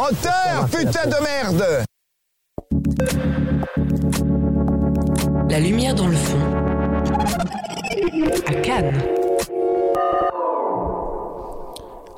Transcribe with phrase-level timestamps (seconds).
[0.00, 1.84] Moteur, putain de merde
[5.50, 6.38] La lumière dans le fond.
[8.46, 8.98] À Cannes.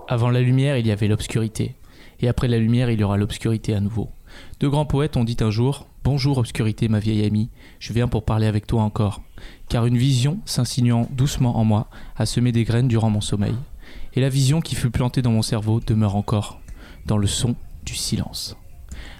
[0.06, 1.74] Avant la lumière, il y avait l'obscurité.
[2.21, 4.10] Et après la lumière, il y aura l'obscurité à nouveau.
[4.60, 8.24] Deux grands poètes ont dit un jour Bonjour obscurité, ma vieille amie, je viens pour
[8.24, 9.22] parler avec toi encore.
[9.68, 13.56] Car une vision, s'insinuant doucement en moi, a semé des graines durant mon sommeil.
[14.14, 16.60] Et la vision qui fut plantée dans mon cerveau demeure encore,
[17.06, 18.56] dans le son du silence.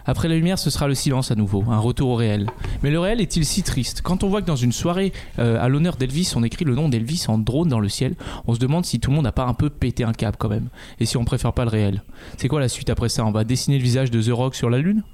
[0.05, 2.49] Après la lumière, ce sera le silence à nouveau, un retour au réel.
[2.83, 4.03] Mais le réel est-il si triste?
[4.03, 6.89] Quand on voit que dans une soirée euh, à l'honneur d'Elvis, on écrit le nom
[6.89, 9.45] d'Elvis en drone dans le ciel, on se demande si tout le monde n'a pas
[9.45, 10.69] un peu pété un câble quand même.
[10.99, 12.03] Et si on préfère pas le réel?
[12.37, 13.25] C'est quoi la suite après ça?
[13.25, 15.05] On va dessiner le visage de The Rock sur la Lune?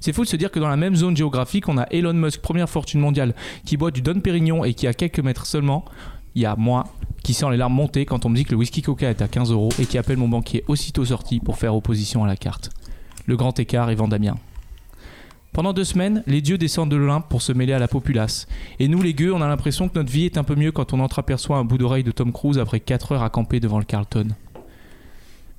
[0.00, 2.40] C'est fou de se dire que dans la même zone géographique, on a Elon Musk,
[2.40, 3.34] première fortune mondiale,
[3.66, 5.84] qui boit du Don Pérignon et qui a quelques mètres seulement.
[6.34, 6.84] Il y a moi
[7.22, 9.28] qui sent les larmes monter quand on me dit que le whisky coca est à
[9.28, 12.70] 15 euros et qui appelle mon banquier aussitôt sorti pour faire opposition à la carte.
[13.26, 14.36] Le grand écart est Vendamien.
[15.52, 18.46] Pendant deux semaines, les dieux descendent de l'Olympe pour se mêler à la populace.
[18.78, 20.92] Et nous, les gueux, on a l'impression que notre vie est un peu mieux quand
[20.92, 23.84] on entreaperçoit un bout d'oreille de Tom Cruise après 4 heures à camper devant le
[23.84, 24.28] Carlton.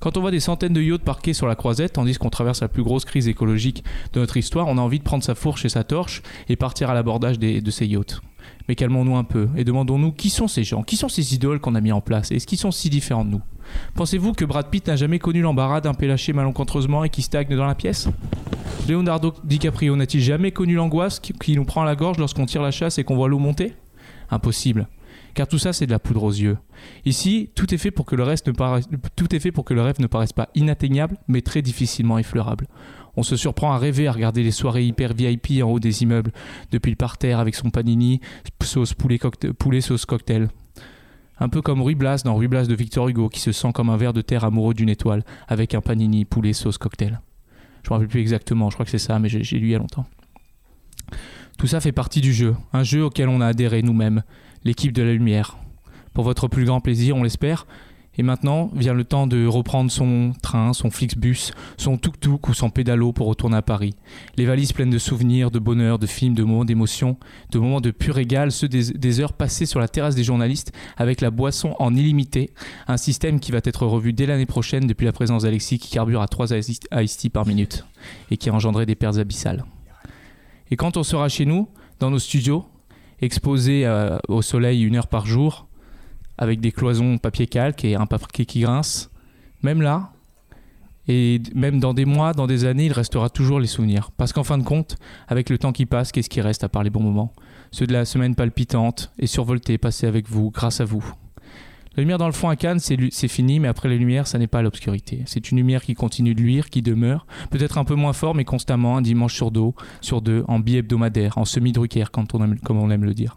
[0.00, 2.68] Quand on voit des centaines de yachts parqués sur la croisette, tandis qu'on traverse la
[2.68, 5.68] plus grosse crise écologique de notre histoire, on a envie de prendre sa fourche et
[5.68, 8.20] sa torche et partir à l'abordage de ces yachts.
[8.68, 11.74] Mais calmons-nous un peu et demandons-nous qui sont ces gens, qui sont ces idoles qu'on
[11.74, 13.42] a mis en place, et est-ce qu'ils sont si différents de nous?
[13.94, 17.66] Pensez-vous que Brad Pitt n'a jamais connu l'embarras d'un pélaché malencontreusement et qui stagne dans
[17.66, 18.08] la pièce?
[18.88, 22.70] Leonardo DiCaprio n'a-t-il jamais connu l'angoisse qui, nous prend à la gorge lorsqu'on tire la
[22.70, 23.74] chasse et qu'on voit l'eau monter?
[24.30, 24.88] Impossible.
[25.34, 26.58] Car tout ça, c'est de la poudre aux yeux.
[27.04, 28.50] Ici, tout est fait pour que le reste
[29.16, 32.66] tout est fait pour que le rêve ne paraisse pas inatteignable, mais très difficilement effleurable.
[33.16, 36.32] On se surprend à rêver à regarder les soirées hyper VIP en haut des immeubles,
[36.70, 38.20] depuis le parterre avec son panini,
[38.62, 40.48] sauce poulet, cocktail- poulet sauce cocktail.
[41.38, 43.90] Un peu comme Ruy Blas dans Ruy Blas de Victor Hugo, qui se sent comme
[43.90, 47.20] un ver de terre amoureux d'une étoile, avec un panini poulet sauce cocktail.
[47.82, 49.70] Je me rappelle plus exactement, je crois que c'est ça, mais j'ai j'ai lu il
[49.72, 50.06] y a longtemps.
[51.58, 54.22] Tout ça fait partie du jeu, un jeu auquel on a adhéré nous-mêmes,
[54.64, 55.58] l'équipe de la lumière.
[56.14, 57.66] Pour votre plus grand plaisir, on l'espère.
[58.18, 62.68] Et maintenant vient le temps de reprendre son train, son Flixbus, son tuk-tuk ou son
[62.68, 63.94] pédalo pour retourner à Paris.
[64.36, 67.16] Les valises pleines de souvenirs, de bonheur, de films, de moments d'émotion,
[67.50, 71.20] de moments de pur régal, ceux des, heures passées sur la terrasse des journalistes avec
[71.20, 72.50] la boisson en illimité,
[72.86, 76.20] un système qui va être revu dès l'année prochaine depuis la présence d'Alexis qui carbure
[76.20, 77.86] à 3 ice ice tea par minute
[78.30, 79.64] et qui a engendré des pertes abyssales.
[80.70, 81.68] Et quand on sera chez nous,
[81.98, 82.64] dans nos studios,
[83.20, 85.66] exposés euh, au soleil une heure par jour,
[86.42, 89.10] avec des cloisons papier calque et un papier qui grince,
[89.62, 90.10] même là,
[91.06, 94.10] et même dans des mois, dans des années, il restera toujours les souvenirs.
[94.16, 94.96] Parce qu'en fin de compte,
[95.28, 97.32] avec le temps qui passe, qu'est-ce qui reste à part les bons moments?
[97.70, 101.04] Ceux de la semaine palpitante et survoltée, passés avec vous, grâce à vous.
[101.96, 104.48] La lumière dans le fond à Cannes, c'est fini, mais après la lumière, ça n'est
[104.48, 105.22] pas l'obscurité.
[105.26, 108.44] C'est une lumière qui continue de luire, qui demeure, peut-être un peu moins fort, mais
[108.44, 109.70] constamment, un dimanche sur deux,
[110.00, 113.36] sur deux en bi-hebdomadaire, en aime- comme on aime le dire.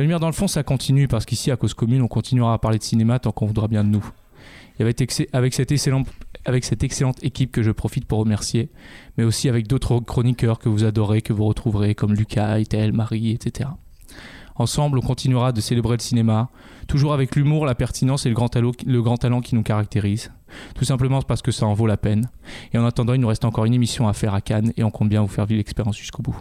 [0.00, 2.58] La lumière dans le fond, ça continue, parce qu'ici, à Cause Commune, on continuera à
[2.58, 4.02] parler de cinéma tant qu'on voudra bien de nous.
[4.78, 4.98] Et avec,
[5.34, 6.08] avec, cette excellente,
[6.46, 8.70] avec cette excellente équipe que je profite pour remercier,
[9.18, 13.32] mais aussi avec d'autres chroniqueurs que vous adorez, que vous retrouverez, comme Lucas, Etel, Marie,
[13.32, 13.68] etc.
[14.54, 16.48] Ensemble, on continuera de célébrer le cinéma,
[16.88, 18.34] toujours avec l'humour, la pertinence et le
[19.02, 20.32] grand talent qui nous caractérise.
[20.76, 22.30] Tout simplement parce que ça en vaut la peine.
[22.72, 24.90] Et en attendant, il nous reste encore une émission à faire à Cannes et on
[24.90, 26.40] compte bien vous faire vivre l'expérience jusqu'au bout.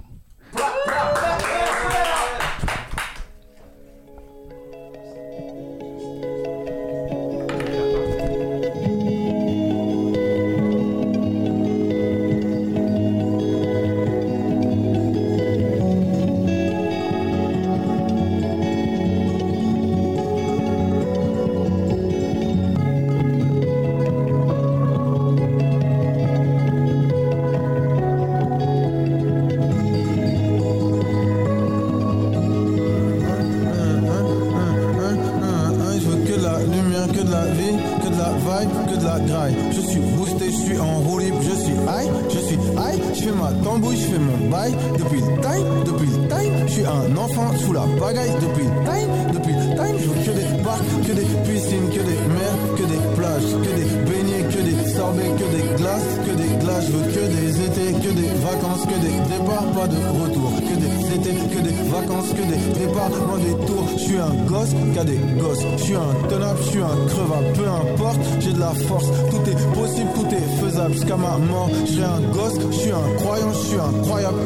[62.27, 63.85] Que des départs, loin des tours.
[63.93, 65.63] Je suis un gosse, qu'a des gosses.
[65.77, 69.05] Je suis un tenable, je suis un crevable, peu importe, j'ai de la force.
[69.05, 71.69] Tout est possible, tout est faisable jusqu'à ma mort.
[71.85, 74.37] Je suis un gosse, je suis un croyant, je suis incroyable.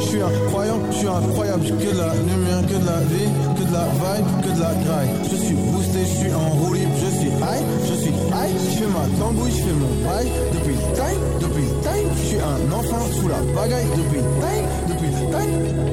[0.00, 1.64] Je suis un croyant, je suis incroyable.
[1.64, 4.74] Que de la lumière, que de la vie, que de la vibe, que de la
[4.84, 5.10] graille.
[5.30, 8.78] Je suis boosté, je suis en roue libre, je suis high, je suis high, je
[8.78, 10.28] fais ma tambouille, je fais mon bail.
[10.52, 13.86] Depuis le time, depuis le time, je suis un enfant sous la bagaille.
[13.96, 15.89] Depuis le time, depuis le time.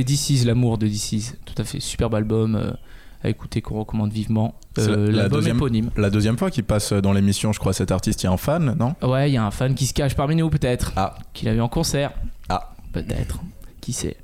[0.00, 2.70] Écouté DC's, l'amour de DC's, tout à fait, superbe album euh,
[3.22, 4.54] à écouter qu'on recommande vivement.
[4.76, 5.90] La- Euh, la L'album deuxième- éponyme.
[5.96, 8.36] La deuxième fois qu'il passe dans l'émission, je crois, cet artiste, il y a un
[8.36, 8.94] fan, non?
[9.08, 11.14] Ouais, il y a un fan qui se cache parmi nous peut-être, Ah.
[11.34, 12.12] qu'il a vu en concert.
[12.48, 12.72] Ah.
[12.92, 13.40] Peut-être,
[13.80, 14.16] qui sait?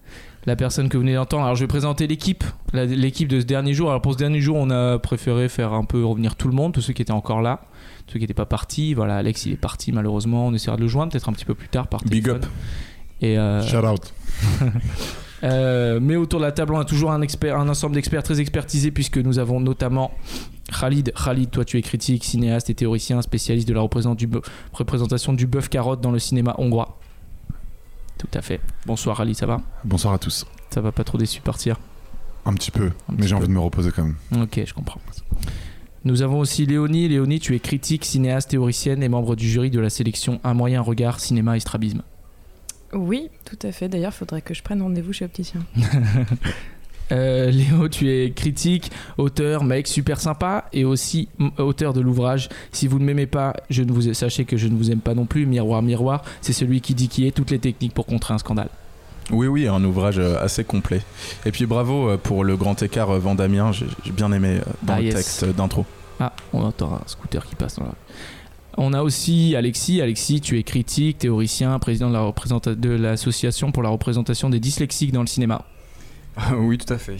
[0.46, 3.74] La personne que vous venez d'entendre, alors je vais présenter l'équipe, l'équipe de ce dernier
[3.74, 3.88] jour.
[3.90, 6.72] Alors pour ce dernier jour, on a préféré faire un peu revenir tout le monde,
[6.72, 7.62] tous ceux qui étaient encore là,
[8.06, 8.94] ceux qui n'étaient pas partis.
[8.94, 11.56] Voilà, Alex il est parti malheureusement, on essaiera de le joindre peut-être un petit peu
[11.56, 12.44] plus tard par Big téléphone.
[12.44, 12.50] up.
[13.22, 14.12] Et euh, Shout out.
[15.46, 18.40] Euh, mais autour de la table, on a toujours un, expert, un ensemble d'experts très
[18.40, 20.10] expertisés puisque nous avons notamment
[20.80, 21.12] Khalid.
[21.12, 26.00] Khalid, toi tu es critique, cinéaste et théoricien, spécialiste de la représentation du bœuf carotte
[26.00, 26.98] dans le cinéma hongrois.
[28.18, 28.60] Tout à fait.
[28.86, 29.60] Bonsoir Khalid, ça va?
[29.84, 30.46] Bonsoir à tous.
[30.70, 31.78] Ça va pas trop déçu partir?
[32.44, 34.16] Un petit peu, Un mais j'ai envie de me reposer quand même.
[34.42, 35.00] Ok, je comprends.
[36.04, 37.08] Nous avons aussi Léonie.
[37.08, 40.80] Léonie, tu es critique, cinéaste, théoricienne et membre du jury de la sélection Un moyen
[40.80, 42.02] regard cinéma et strabisme.
[42.92, 43.88] Oui, tout à fait.
[43.88, 45.60] D'ailleurs, il faudrait que je prenne rendez-vous chez Opticien.
[47.12, 52.48] Euh, Léo, tu es critique, auteur, mec super sympa et aussi auteur de l'ouvrage.
[52.72, 55.14] Si vous ne m'aimez pas, je ne vous sachez que je ne vous aime pas
[55.14, 55.46] non plus.
[55.46, 58.70] Miroir, miroir, c'est celui qui dit qui est toutes les techniques pour contrer un scandale.
[59.30, 61.00] Oui, oui, un ouvrage euh, assez complet.
[61.44, 65.04] Et puis bravo euh, pour le grand écart Vandamien, j'ai bien aimé dans Ah, le
[65.04, 65.14] yes.
[65.14, 65.86] texte d'intro.
[66.18, 67.94] Ah, on entend un scooter qui passe dans la.
[68.76, 70.00] On a aussi Alexis.
[70.00, 74.60] Alexis, tu es critique, théoricien, président de la représenta- de l'association pour la représentation des
[74.60, 75.64] dyslexiques dans le cinéma.
[76.58, 77.16] oui, tout à fait.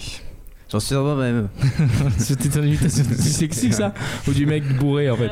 [0.71, 1.49] J'en suis certain même.
[2.19, 3.95] C'était une imitation de dyslexique ça
[4.27, 5.31] Ou du mec bourré en fait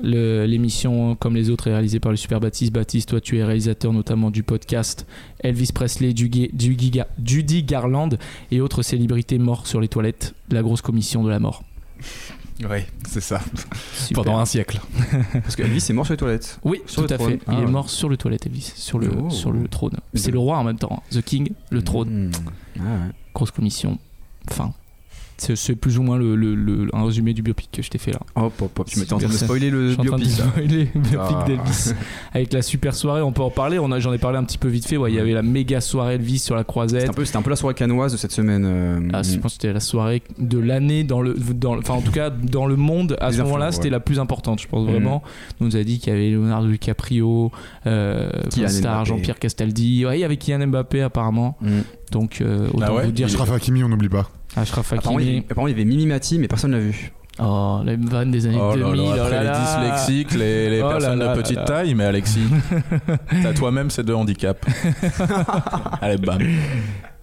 [0.00, 2.72] Le- L'émission, comme les autres, est réalisée par le super Baptiste.
[2.72, 5.04] Baptiste, toi, tu es réalisateur notamment du podcast
[5.40, 8.10] Elvis Presley, du du Giga- Judy Garland
[8.52, 10.32] et autres célébrités mortes sur les toilettes.
[10.50, 11.62] La grosse commission de la mort.
[12.68, 13.40] Ouais, c'est ça.
[13.94, 14.22] Super.
[14.24, 14.80] Pendant un siècle.
[15.32, 16.60] Parce que Elvis est mort sur les toilettes.
[16.64, 17.30] Oui, Sur tout le à trône.
[17.32, 17.40] fait.
[17.46, 17.70] Ah Il est ouais.
[17.70, 19.30] mort sur le toilette, Elvis, sur le, Oh.
[19.30, 19.96] sur le trône.
[20.14, 21.02] C'est le roi en même temps.
[21.02, 21.02] hein.
[21.10, 22.32] The King, le trône, Mmh.
[22.78, 23.12] Ah ouais.
[23.34, 23.98] grosse commission.
[24.50, 24.72] Fin.
[25.38, 28.12] C'est plus ou moins le, le- le- un résumé du biopic que je t'ai fait
[28.12, 28.20] là.
[28.36, 28.86] Hop, hop, hop.
[28.88, 30.38] Tu m'étais en train de spoiler Je le suis en train de biopic.
[30.38, 30.44] là.
[30.50, 31.44] spoiler le biopic Ah.
[31.46, 31.92] d'Elvis
[32.32, 33.22] avec la super soirée.
[33.22, 33.78] On peut en parler.
[33.98, 34.96] J'en ai parlé un petit peu vite fait.
[34.96, 37.00] Ouais, il y avait la méga soirée Elvis sur la croisette.
[37.14, 38.64] C'était un, un peu la soirée canoise de cette semaine.
[38.66, 42.02] euh, Ah, je pense que c'était la soirée de l'année dans le, dans, enfin en
[42.02, 44.60] tout cas dans le monde à Les ce moment-là, infos, c'était la plus importante.
[44.60, 44.92] Je pense Mhm.
[44.92, 45.22] vraiment.
[45.60, 47.50] On nous a dit qu'il y avait Leonardo DiCaprio,
[47.86, 48.30] euh,
[48.68, 49.04] Star.
[49.04, 50.06] Jean-Pierre Castaldi.
[50.06, 51.56] Ouais, il y avait Kylian Mbappé apparemment.
[51.60, 51.68] mm.
[52.12, 54.28] Donc euh, autant Ah ouais vous dire Il- Ashraf Hakimi, on n'oublie pas.
[54.56, 55.38] Ashraf Apparemment, il y, Hakimi.
[55.38, 57.12] avait- apparemment, il y avait Mimi Mati, mais personne l'a vu.
[57.38, 59.00] Oh, la vanne des années Oh là 2000.
[59.02, 59.90] là, oh après là les là.
[59.96, 61.64] dyslexiques, les, les Oh là personnes là de là petite là.
[61.64, 62.40] taille, mais Alexis,
[63.42, 64.60] t'as toi-même ces deux handicaps.
[66.02, 66.38] Allez, bam.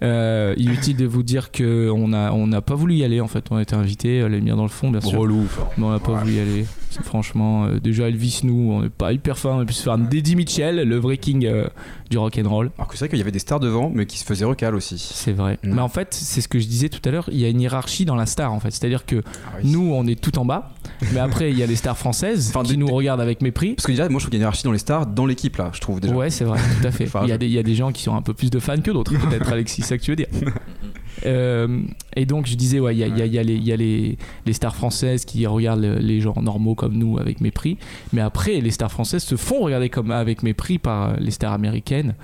[0.02, 3.28] Euh, inutile de vous dire que on a on n'a pas voulu y aller en
[3.28, 3.44] fait.
[3.50, 5.18] On a été invité, les miens dans le fond bien sûr.
[5.18, 5.46] Relou.
[5.76, 6.66] Mais on n'a pas voulu y aller.
[7.04, 9.52] Franchement, euh, déjà Elvis, nous, on n'est pas hyper fan.
[9.52, 11.68] On a pu se faire un Deddy Mitchell, le vrai king euh,
[12.10, 12.70] du rock'n'roll.
[12.78, 14.74] Alors que c'est vrai qu'il y avait des stars devant, mais qui se faisaient recal
[14.74, 14.98] aussi.
[14.98, 15.58] C'est vrai.
[15.62, 15.74] Mm.
[15.74, 17.28] Mais en fait, c'est ce que je disais tout à l'heure.
[17.30, 18.70] Il y a une hiérarchie dans la star en fait.
[18.70, 19.70] C'est-à-dire que Ah oui.
[19.70, 20.72] nous, on est tout en bas.
[21.12, 23.74] Mais après, il y a les stars françaises Enfin, qui nous regardent avec mépris.
[23.74, 25.26] Parce que déjà, moi je trouve qu'il y a une hiérarchie dans les stars, dans
[25.26, 26.14] l'équipe là, je trouve déjà.
[26.14, 27.04] Ouais, c'est vrai, tout à fait.
[27.04, 28.50] Enfin, il, y a des, il y a des gens qui sont un peu plus
[28.50, 30.28] de fans que d'autres, peut-être, Alexis, c'est ça que tu veux dire.
[31.26, 31.82] Euh,
[32.16, 33.54] et donc, je disais, ouais, il y a, il y a- il y a les,
[33.54, 37.18] il y a les, les stars françaises qui regardent le- les gens normaux comme nous
[37.18, 37.76] avec mépris.
[38.12, 42.14] Mais après, les stars françaises se font regarder comme avec mépris par les stars américaines.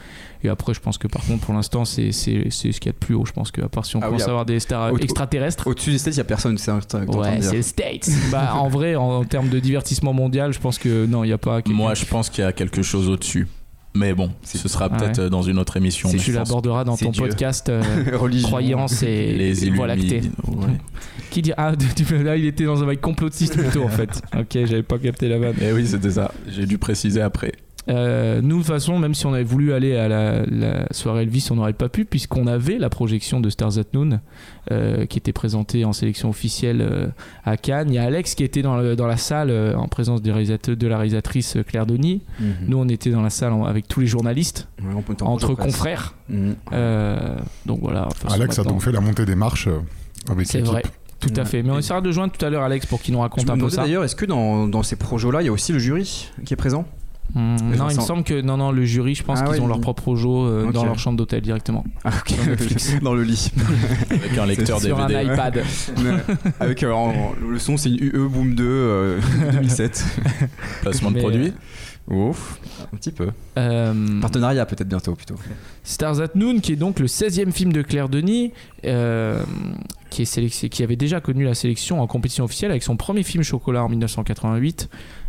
[0.43, 2.97] Et après, je pense que par contre, pour l'instant, c'est ce qu'il y a de
[2.99, 3.27] plus haut.
[3.27, 4.27] Je pense que, à part si on Ah commence ah.
[4.27, 5.67] à avoir des stars Au- extraterrestres.
[5.67, 8.09] Au-dessus des stades, il n'y a personne, c'est Ouais, c'est les States.
[8.31, 11.33] bah, en vrai, en, en termes de divertissement mondial, je pense que non, il n'y
[11.33, 11.61] a pas.
[11.67, 13.49] Moi, je pense qu'il y a quelque chose au-dessus.
[13.97, 15.25] Mais bon, ce sera Ah peut-être ouais.
[15.25, 16.09] euh, dans une autre émission.
[16.09, 17.23] Si tu l'aborderas dans ton Dieu.
[17.23, 17.83] podcast euh.
[18.43, 20.23] Croyance et Les Voie lactée.
[20.47, 20.67] Ouais.
[21.31, 21.73] Qui dit Ah,
[22.23, 24.23] là, il était dans un bail complotiste plutôt en fait.
[24.39, 25.57] Ok, j'avais pas capté la vanne.
[25.61, 26.31] Eh oui, c'était ça.
[26.49, 27.53] J'ai dû préciser après.
[27.89, 31.23] Euh, nous, de toute façon, même si on avait voulu aller à la, la soirée
[31.23, 34.19] Elvis, on n'aurait pas pu, puisqu'on avait la projection de Stars at Noon,
[34.73, 37.07] euh, qui était présentée en sélection officielle euh,
[37.45, 37.89] à Cannes.
[37.91, 40.31] Il y a Alex qui était dans, le- dans la salle euh, en présence de
[40.89, 42.23] la réalisatrice Claire Denis.
[42.41, 42.47] Mhm.
[42.67, 45.27] Nous, on était dans la salle en- avec tous les journalistes, Ouais, on peut t'en
[45.29, 46.15] entre confrères.
[46.29, 46.57] Mhm.
[46.73, 48.09] Euh, donc voilà.
[48.31, 49.79] Alex a donc fait la montée des marches euh,
[50.29, 50.83] avec C'est vrai,
[51.21, 51.47] tout à Ouais.
[51.47, 51.63] fait.
[51.63, 53.53] Mais on essaiera de joindre tout à l'heure Alex pour qu'il nous Je raconte me
[53.53, 53.83] un peu ça.
[53.83, 56.57] d'ailleurs, est-ce que dans, dans ces projets-là, il y a aussi le jury qui est
[56.57, 56.85] présent?
[57.35, 59.61] Mais non, il me semble que non, non, le jury, je pense Ah qu'ils ouais,
[59.61, 61.85] ont leur propre jeu euh, dans leur chambre d'hôtel directement.
[62.05, 62.11] Ah,
[63.03, 63.51] dans le lit.
[64.11, 65.33] Avec un lecteur Sur un DVD.
[65.33, 65.63] iPad.
[66.61, 69.21] Avec euh, en- le son, c'est une UE Boom 2 euh,
[69.53, 70.05] 2007.
[70.83, 71.53] Placement de produit.
[72.09, 72.61] Ouf,
[72.93, 73.31] un petit peu.
[73.59, 75.35] Euh, Partenariat peut-être bientôt plutôt.
[75.83, 78.53] Stars at Noon, qui est donc le 16e film de Claire Denis,
[78.85, 79.43] euh,
[80.09, 83.25] qui, est sélectionné- qui avait déjà connu la sélection en compétition officielle avec son premier
[83.25, 84.89] film Chocolat en 1988.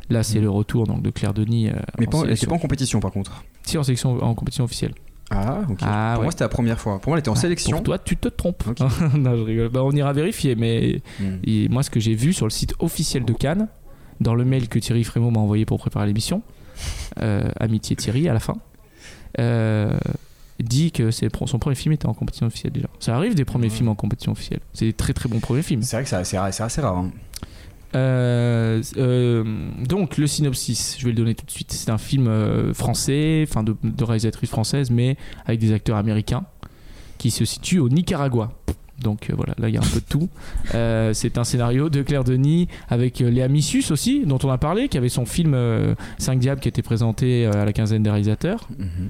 [0.10, 0.44] Là, c'est Mhm.
[0.44, 1.70] le retour donc, de Claire Denis.
[1.70, 2.50] euh, Mais pas, sélection.
[2.50, 3.44] pas en compétition par contre.
[3.64, 4.94] Si, en, sélection, en compétition officielle.
[5.30, 5.80] Ah, ok.
[5.82, 6.26] Ah, pour ouais.
[6.28, 7.00] moi, c'était la première fois.
[7.00, 7.72] Pour moi, elle était en sélection.
[7.78, 8.64] Pour toi, tu te trompes.
[9.18, 9.68] Non, je rigole.
[9.70, 11.02] Bah, on ira vérifier, mais
[11.44, 13.68] et moi, ce que j'ai vu sur le site officiel de Cannes,
[14.22, 16.42] dans le mail que Thierry Frémaux m'a envoyé pour préparer l'émission,
[17.22, 18.56] euh, Amitié Thierry à la fin,
[19.40, 19.98] euh,
[20.60, 22.88] dit que son premier film était en compétition officielle déjà.
[23.00, 23.70] Ça arrive des premiers Ouais.
[23.74, 24.62] films en compétition officielle.
[24.74, 25.82] C'est des très très bons premiers films.
[25.84, 27.12] C'est vrai que c'est assez assez rare, hein.
[27.98, 29.44] Euh, euh,
[29.88, 31.72] donc le synopsis, je vais le donner tout de suite.
[31.72, 36.46] C'est un film euh, français, enfin de, de réalisatrice française, mais avec des acteurs américains,
[37.18, 38.51] qui se situe au Nicaragua.
[39.00, 40.30] Donc voilà, là il y a un peu de tout.
[41.13, 44.98] C'est un scénario de Claire Denis avec Léa Missus aussi, dont on a parlé, qui
[44.98, 45.56] avait son film
[46.18, 49.10] 5 Diables qui était présenté à la quinzaine des réalisateurs, Mhm.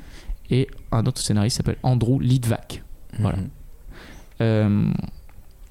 [0.51, 2.83] et un autre scénariste s'appelle Andrew Lidvack.
[3.19, 3.37] Voilà.
[3.37, 3.47] Mhm.
[4.41, 4.85] Euh,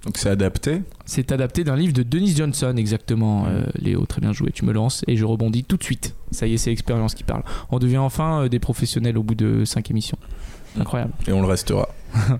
[0.06, 0.82] Donc c'est adapté.
[1.04, 3.46] c'est adapté d'un livre de Denise Johnson, exactement.
[3.48, 4.52] Euh, Léo, très bien joué.
[4.52, 6.14] Tu me lances et je rebondis tout de suite.
[6.30, 7.42] Ça y est, c'est l'expérience qui parle.
[7.70, 10.16] On devient enfin euh, des professionnels au bout de cinq émissions.
[10.78, 11.12] Incroyable.
[11.26, 11.88] Et on le restera.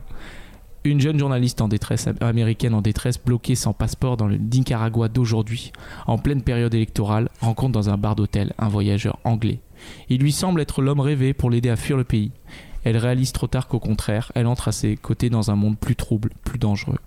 [0.85, 5.73] Une jeune journaliste en détresse, américaine en détresse, bloquée sans passeport dans le Nicaragua d'aujourd'hui,
[6.07, 9.59] en pleine période électorale, rencontre dans un bar d'hôtel un voyageur anglais.
[10.09, 12.31] Il lui semble être l'homme rêvé pour l'aider à fuir le pays.
[12.87, 15.97] Elle réalise trop tard qu'au contraire, elle entre à ses côtés dans un monde plus
[15.97, 16.99] trouble, plus dangereux.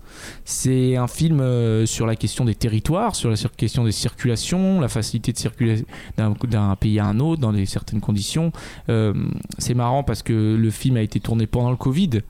[0.43, 4.89] C'est un film euh, sur la question des territoires, sur la question des circulations, la
[4.89, 5.85] facilité de circuler
[6.17, 8.51] d'un pays à un autre dans des certaines conditions.
[8.89, 9.13] Euh,
[9.57, 12.23] c'est marrant parce que le film a été tourné pendant le Covid.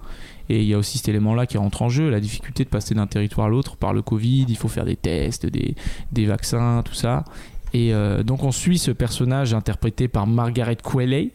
[0.50, 2.94] Et il y a aussi cet élément-là qui rentre en jeu, la difficulté de passer
[2.94, 4.46] d'un territoire à l'autre par le Covid.
[4.48, 5.74] Il faut faire des tests, des,
[6.12, 7.26] des vaccins, tout ça.
[7.74, 11.32] Et euh, donc on suit ce personnage interprété par Margaret Qualley,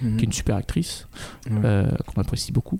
[0.00, 0.16] Mhm.
[0.16, 1.08] qui est une super actrice,
[1.50, 1.56] Ouais.
[1.64, 2.78] euh, qu'on apprécie beaucoup.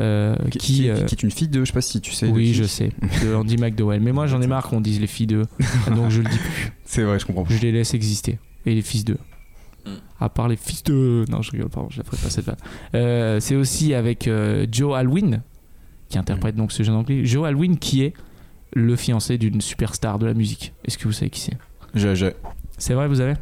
[0.00, 2.12] euh, Qui, qui, qui- euh, qui est une fille de, je sais pas si tu
[2.12, 2.26] sais.
[2.26, 2.90] de oui, je sais,
[3.22, 4.00] de Andy McDowell.
[4.00, 5.46] Mais moi, j'en ai marre qu'on dise les filles d'eux,
[5.94, 6.72] donc je le dis plus.
[6.84, 7.44] C'est vrai, je comprends.
[7.48, 8.38] Je les laisse exister.
[8.66, 9.18] Et les fils d'eux.
[9.86, 9.90] Mm.
[10.20, 11.24] À part les fils d'eux.
[11.28, 12.56] Non, je rigole, pardon, je la ferai pas cette vanne.
[12.94, 15.42] Euh, c'est aussi avec euh, Joe Alwyn,
[16.08, 17.24] qui interprète donc ce jeune anglais.
[17.24, 18.14] Joe Alwyn, qui est
[18.74, 20.72] le fiancé d'une superstar de la musique.
[20.84, 21.56] Est-ce que vous savez qui c'est?
[21.94, 22.34] J'ai- j'ai-
[22.78, 23.34] C'est vrai, vous avez?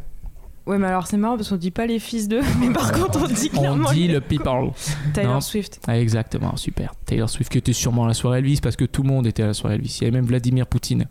[0.71, 3.19] Ouais, mais alors c'est marrant parce qu'on dit pas les fils d'eux, mais par contre
[3.25, 4.71] on dit clairement On dit le people.
[5.15, 5.41] Taylor Non.
[5.41, 5.81] Swift.
[5.89, 6.95] Ah, exactement, super.
[7.07, 9.43] Taylor Swift qui était sûrement à la soirée Elvis parce que tout le monde était
[9.43, 9.99] à la soirée Elvis.
[10.01, 11.07] Il y avait même Vladimir Poutine.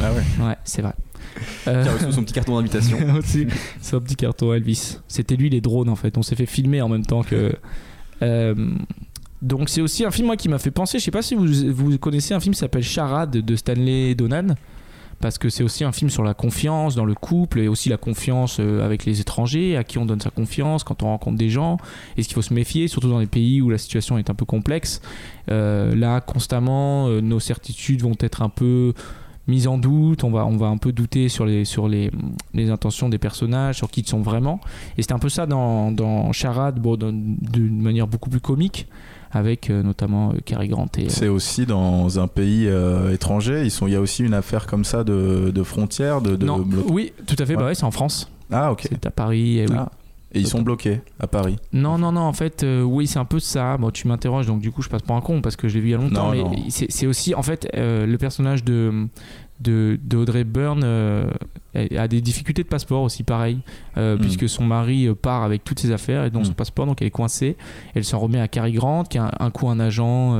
[0.00, 0.46] Ah ouais.
[0.46, 0.94] Ouais, c'est vrai.
[1.66, 2.96] Euh, Qui a reçu son petit carton d'invitation.
[3.16, 3.46] aussi
[3.82, 4.98] son petit carton Elvis.
[5.08, 6.16] C'était lui les drones en fait.
[6.16, 7.52] On s'est fait filmer en même temps que.
[8.22, 8.54] Euh,
[9.42, 10.98] donc c'est aussi un film moi qui m'a fait penser.
[10.98, 14.54] Je sais pas si vous, vous connaissez un film qui s'appelle Charade de Stanley Donan.
[15.24, 17.96] Parce que c'est aussi un film sur la confiance dans le couple et aussi la
[17.96, 21.48] confiance euh, avec les étrangers, à qui on donne sa confiance quand on rencontre des
[21.48, 21.78] gens.
[22.18, 24.44] Est-ce qu'il faut se méfier, surtout dans les pays où la situation est un peu
[24.44, 25.00] complexe?
[25.50, 28.92] Euh, là, constamment, euh, nos certitudes vont être un peu
[29.46, 30.24] mises en doute.
[30.24, 32.10] On va, on va un peu douter sur les, sur les,
[32.52, 34.60] les intentions des personnages, sur qui ils sont vraiment.
[34.98, 38.86] Et c'est un peu ça dans, dans Charade, bon, d'une manière beaucoup plus comique,
[39.32, 41.08] avec euh, notamment euh, Cary Grant et.
[41.08, 43.62] C'est aussi dans un pays euh, étranger.
[43.64, 43.86] Ils sont.
[43.86, 46.36] Il y a aussi une affaire comme ça de, de frontières, de.
[46.36, 47.74] de non, oui, tout à fait, bah Ouais.
[47.74, 48.30] c'est en France.
[48.52, 48.86] Ah ok.
[48.90, 49.58] C'est à Paris.
[49.58, 49.74] et oui.
[49.76, 49.90] Ah.
[50.34, 51.56] Et ils sont bloqués à Paris.
[51.72, 53.76] Non, non, non, en fait, euh, oui, c'est un peu ça.
[53.76, 55.80] Bon, tu m'interroges, donc du coup, je passe pour un con parce que je l'ai
[55.80, 56.34] vu il y a longtemps.
[56.34, 59.06] Non, mais c'est aussi, en fait, euh, le personnage de,
[59.60, 61.26] de, de Audrey Byrne euh,
[61.96, 63.60] a des difficultés de passeport aussi, pareil,
[63.96, 64.20] euh, Mm.
[64.20, 66.46] puisque son mari part avec toutes ses affaires et donc Mm.
[66.46, 67.56] son passeport, donc elle est coincée.
[67.94, 70.34] Elle s'en remet à Cary Grant, qui est un, un coup un agent,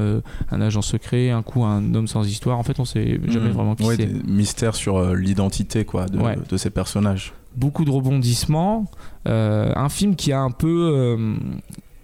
[0.51, 2.59] un agent secret, un coup un homme sans histoire.
[2.59, 3.53] En fait, on sait jamais Mm.
[3.53, 4.07] vraiment qui Ouais, c'est.
[4.07, 6.37] des mystères sur l'identité quoi de, Ouais.
[6.49, 7.33] de ces personnages.
[7.57, 8.91] Beaucoup de rebondissements.
[9.29, 10.93] Euh, un film qui a un peu.
[10.95, 11.35] euh,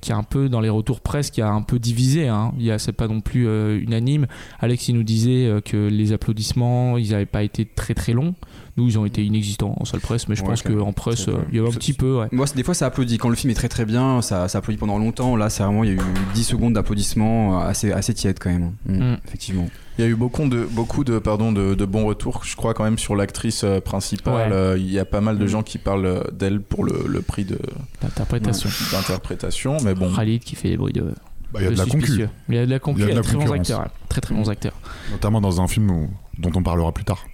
[0.00, 2.52] qui a un peu dans les retours presse qui a un peu divisé hein.
[2.58, 4.28] il y a c'est pas non plus euh, unanime
[4.58, 8.34] Alex il nous disait euh, que les applaudissements ils n'avaient pas été très très longs
[8.78, 11.34] nous ils ont été inexistants en salle presse mais je Ouais, pense qu'en presse euh,
[11.50, 12.28] il y avait un petit peu ouais.
[12.32, 13.18] Moi, des fois, ça applaudit.
[13.18, 15.36] Quand le film est très très bien, ça, ça applaudit pendant longtemps.
[15.36, 18.72] Là, c'est vraiment, il y a eu 10 secondes d'applaudissements assez, assez tièdes quand même.
[18.86, 19.16] Mm, Mm.
[19.26, 19.68] Effectivement.
[20.00, 22.72] Il y a eu beaucoup de, beaucoup de, pardon, de, de bons retours, je crois,
[22.72, 24.50] quand même, sur l'actrice euh, principale.
[24.50, 24.56] Ouais.
[24.56, 25.48] Euh, Il y a pas mal de Mm.
[25.48, 27.58] gens qui parlent euh, d'elle pour le, le prix de-
[28.02, 30.10] l'interprétation d'interprétation, mais bon.
[30.14, 31.12] Khalid qui fait des bruits de,
[31.52, 32.26] Bah, il y a de la suspicieux.
[32.28, 33.20] concu, il y a de la concu Il y a de il y a la
[33.22, 34.72] de très bons acteurs très très bons acteurs
[35.10, 37.26] notamment dans un film où- dont on parlera plus tard.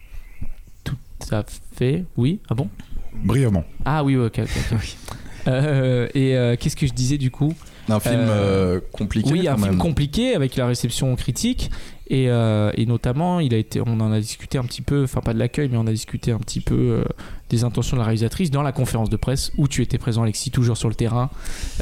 [1.21, 1.45] ça
[1.77, 2.69] fait oui ah bon?
[3.15, 3.65] Brièvement.
[3.85, 4.97] ah oui ok ok, ok.
[5.49, 7.55] Euh, et euh, qu'est-ce que je disais du coup?
[7.89, 9.31] Un film Euh, euh, compliqué.
[9.31, 11.71] Oui, un film compliqué avec la réception critique
[12.09, 15.21] et, euh, et notamment il a été, on en a discuté un petit peu, enfin
[15.21, 17.05] pas de l'accueil, mais on a discuté un petit peu euh,
[17.51, 20.51] des intentions de la réalisatrice dans la conférence de presse où tu étais présent, Alexis,
[20.51, 21.31] toujours sur le terrain,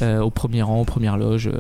[0.03, 1.51] euh, au premier rang, aux premières loges.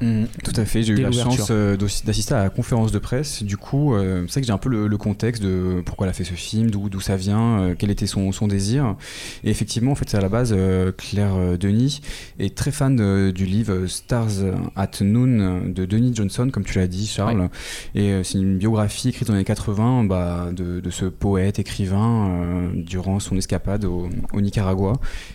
[0.00, 3.44] Mm, tout à fait, j'ai eu la chance euh, d'assister à la conférence de presse.
[3.44, 6.10] Du coup, euh, c'est vrai que j'ai un peu le, le contexte de pourquoi elle
[6.10, 8.96] a fait ce film, d'où ça vient, euh, quel était son, son désir.
[9.44, 12.00] Et effectivement, en fait, c'est à la base, euh, Claire Denis
[12.40, 14.30] est très fan de- du livre Stars
[14.74, 17.48] at Noon de Denis Johnson, comme tu l'as dit, Charles.
[17.94, 22.70] Et c'est une biographie écrite dans les années 80 bah, de, de ce poète, écrivain,
[22.74, 24.94] durant son escapade au, au Nicaragua.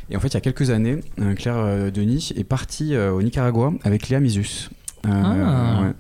[0.10, 1.00] Et en fait, il y a quelques années,
[1.38, 4.59] Claire Denis est partie au Nicaragua avec Léa Misus.
[5.06, 5.82] Euh, Ah.
[5.84, 5.94] ouais.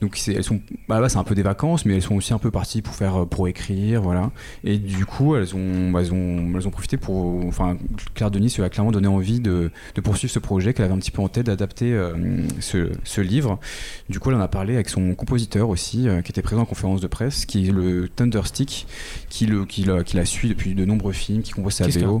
[0.00, 2.38] Donc elles sont, bah, là-bas c'est un peu des vacances, mais elles sont aussi un
[2.38, 4.30] peu parties pour faire, euh, pour écrire, voilà.
[4.64, 7.76] Et du coup elles ont, bah, elles ont, elles ont profité pour, enfin
[8.14, 10.98] Claire Denis lui a clairement donné envie de, de poursuivre ce projet qu'elle avait un
[10.98, 12.14] petit peu en tête d'adapter euh,
[12.60, 13.58] ce, ce livre.
[14.08, 16.66] Du coup elle en a parlé avec son compositeur aussi, euh, qui était présent en
[16.66, 18.86] conférence de presse, qui est le Thunderstick,
[19.28, 21.98] qui le, qui la, qui la suit depuis de nombreux films, qui compose sa Qu'est-ce
[21.98, 22.18] qu'un BO.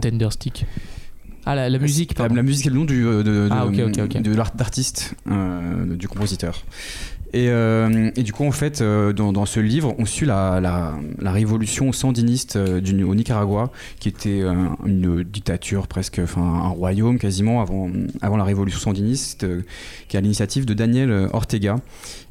[1.50, 3.78] Ah, la, la musique, La, musique est le nom du, euh, de, de, Ah, ok,
[3.86, 4.20] ok, ok.
[4.22, 6.62] de l'art- d'artiste, euh, du compositeur.
[7.32, 10.60] Et, euh, et du coup, en fait, euh, dans, dans ce livre, on suit la,
[10.60, 14.42] la, la révolution sandiniste euh, du, au Nicaragua, qui était
[14.84, 17.88] une dictature presque, enfin un royaume quasiment avant,
[18.20, 19.46] avant la révolution sandiniste,
[20.08, 21.76] qui est à l'initiative de Daniel Ortega.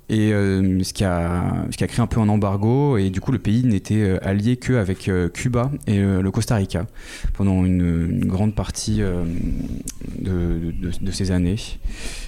[0.10, 3.20] Et euh, ce, qui a, ce qui a créé un peu un embargo, et du
[3.20, 6.86] coup le pays n'était euh, allié qu'avec euh, Cuba et le Costa Rica
[7.34, 11.58] pendant une, grande partie de, de- ces années.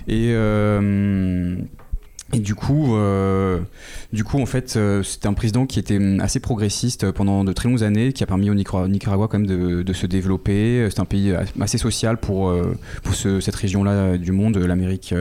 [0.10, 0.34] Et,
[2.32, 2.96] et du coup,
[4.14, 7.84] du coup, en fait, c'était un président qui était assez progressiste pendant de très longues
[7.84, 10.88] années, qui a permis au Nicara- Nicaragua quand même de, de se développer.
[10.92, 12.54] C'est un pays assez social pour,
[13.04, 15.14] pour ce- cette région-là du monde, l'Amérique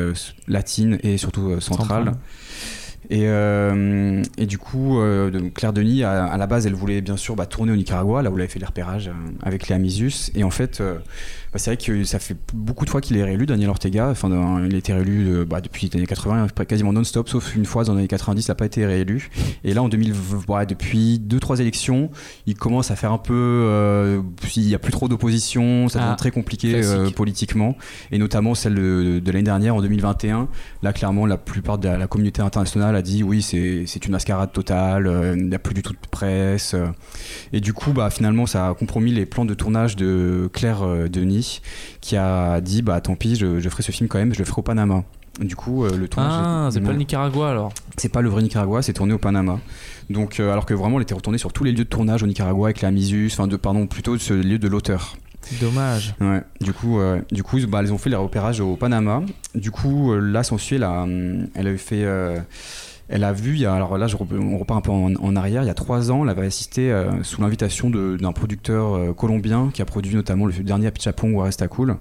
[0.48, 1.58] latine et surtout.
[1.60, 2.12] Centrale.
[3.10, 7.36] Et, euh, et du coup, euh, Claire Denis, à, la base, elle voulait bien sûr
[7.36, 10.30] bah, tourner au Nicaragua, là où elle avait fait les repérages euh, avec Léa Misus.
[10.34, 10.82] Et en fait,
[11.52, 14.08] bah, c'est vrai que ça fait beaucoup de fois qu'il est réélu, Daniel Ortega.
[14.10, 17.54] Enfin, dans- il a été réélu euh, bah, depuis les années 80, quasiment non-stop, sauf
[17.56, 19.30] une fois dans les années 90, il n'a pas été réélu.
[19.64, 22.10] Et là, en 2020, ouais, depuis 2-3 élections,
[22.46, 23.34] il commence à faire un peu.
[23.34, 27.76] euh, S'il n'y a plus trop d'opposition, ça devient Ah, très compliqué euh, politiquement.
[28.12, 30.48] Et notamment celle de, de l'année dernière, en 2021.
[30.82, 34.52] Là, clairement, la plupart de la, la communauté internationale a dit oui, c'est une mascarade
[34.52, 36.74] totale, euh, il n'y a plus du tout de presse.
[37.52, 41.08] Et du coup, bah, finalement, ça a compromis les plans de tournage de Claire euh,
[42.00, 44.44] Qui a dit bah tant pis, je, je ferai ce film quand même, je le
[44.44, 45.04] ferai au Panama.
[45.40, 46.32] Du coup, euh, le tournage.
[46.34, 47.72] Ah, c'est pas le Nicaragua alors.
[47.96, 49.60] C'est pas le vrai Nicaragua, c'est tourné au Panama.
[50.10, 52.26] Donc, euh, alors que vraiment, elle était retournée sur tous les lieux de tournage au
[52.26, 55.16] Nicaragua avec la Misus, enfin, de, pardon, plutôt ce lieu de l'auteur.
[55.60, 56.14] Dommage.
[56.20, 59.22] Ouais, du coup, euh, du coup bah, elles ont fait les repérages au Panama.
[59.54, 62.04] Du coup, euh, là, s'ensuit, elle, a, hum, elle avait fait.
[63.08, 65.66] Elle a vu, il y a- alors là, on repart un peu en, arrière, il
[65.66, 69.80] y a trois ans, elle avait assisté euh, sous l'invitation d'un producteur euh, colombien qui
[69.82, 71.96] a produit notamment le dernier Apichatpong ou Resta Cool.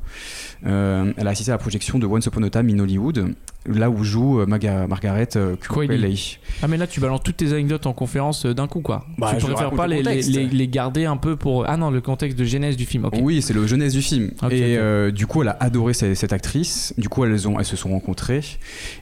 [0.66, 3.34] Euh, elle a assisté à la projection de Once Upon a Time in Hollywood,
[3.68, 6.16] là où joue euh, Maga- Margaret euh, Qualley.
[6.62, 9.06] Ah, mais là, tu balances toutes tes anecdotes en conférence d'un coup, quoi.
[9.18, 11.66] Bah, tu je préfères pas le les, garder un peu pour.
[11.68, 13.08] Ah non, le contexte de genèse du film.
[13.22, 14.32] Oui, c'est le jeunesse du film.
[14.50, 16.94] Et euh, du coup, elle a adoré cette, cette actrice.
[16.98, 18.42] Du coup, elles, ont, elles se sont rencontrées.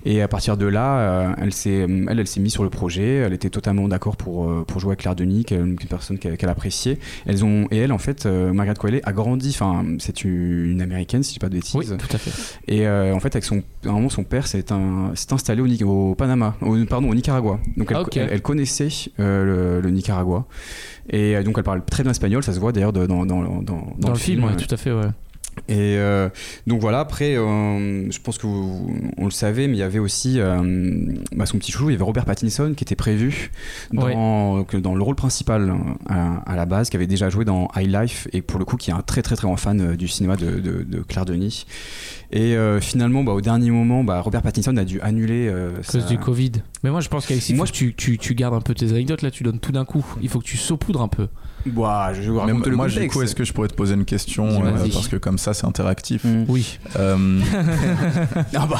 [0.05, 3.15] Et à partir de là, elle s'est elle, elle s'est mise sur le projet.
[3.15, 6.99] Elle était totalement d'accord pour, pour jouer avec Claire Denis, une personne qu'elle appréciait.
[7.25, 9.49] Elles ont, et elle, en fait, Margaret Qualley a grandi.
[9.49, 11.75] Enfin, c'est une, une américaine, si je pas de bêtises.
[11.75, 12.31] Oui, tout à fait.
[12.67, 14.65] Et euh, en fait, avec son, à un moment, son père s'est
[15.31, 17.59] installé au, Panama, au, pardon, au Nicaragua.
[17.77, 18.17] Donc elle, Ah, ok.
[18.17, 20.45] elle, elle connaissait euh, le, le Nicaragua.
[21.09, 23.61] Et euh, donc elle parle très bien espagnol, ça se voit d'ailleurs dans, dans, dans,
[23.61, 25.07] dans le film, film, ouais, tout à fait, ouais.
[25.69, 26.29] Et euh,
[26.67, 29.99] donc voilà, après, euh, je pense que vous- on le savait, mais il y avait
[29.99, 33.51] aussi euh, bah, son petit chouchou, il y avait Robert Pattinson qui était prévu
[33.93, 35.73] dans, que dans le rôle principal euh,
[36.07, 38.75] à, à la base, qui avait déjà joué dans High Life, et pour le coup
[38.77, 41.65] qui est un très très très grand fan du cinéma de, de- de Claire Denis.
[42.31, 45.47] Et euh, finalement, bah, au dernier moment, bah, Robert Pattinson a dû annuler.
[45.47, 46.51] euh, À cause sa- du Covid.
[46.83, 49.31] Mais moi, je pense qu'Alexis, Moi, tu, tu, tu gardes un peu tes anecdotes là,
[49.31, 50.05] tu donnes tout d'un coup.
[50.21, 51.27] Il faut que tu saupoudres un peu.
[51.67, 53.03] Bah, je vais vous Mais raconter le moi, contexte.
[53.09, 54.71] du coup, est-ce que je pourrais te poser une question euh.
[54.91, 56.23] Parce que comme ça, c'est interactif.
[56.23, 56.45] Mm.
[56.47, 56.79] Oui.
[56.97, 57.39] Euh,
[58.55, 58.79] Ah bah.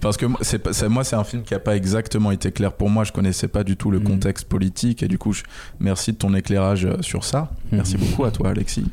[0.00, 2.90] parce que moi, c'est moi, c'est un film qui a pas exactement été clair pour
[2.90, 3.04] moi.
[3.04, 4.04] Je connaissais pas du tout le Mm.
[4.04, 5.42] contexte politique et du coup, je-
[5.80, 7.50] merci de ton éclairage euh, sur ça.
[7.72, 8.00] Merci Mhm.
[8.04, 8.86] beaucoup à toi, Alexis.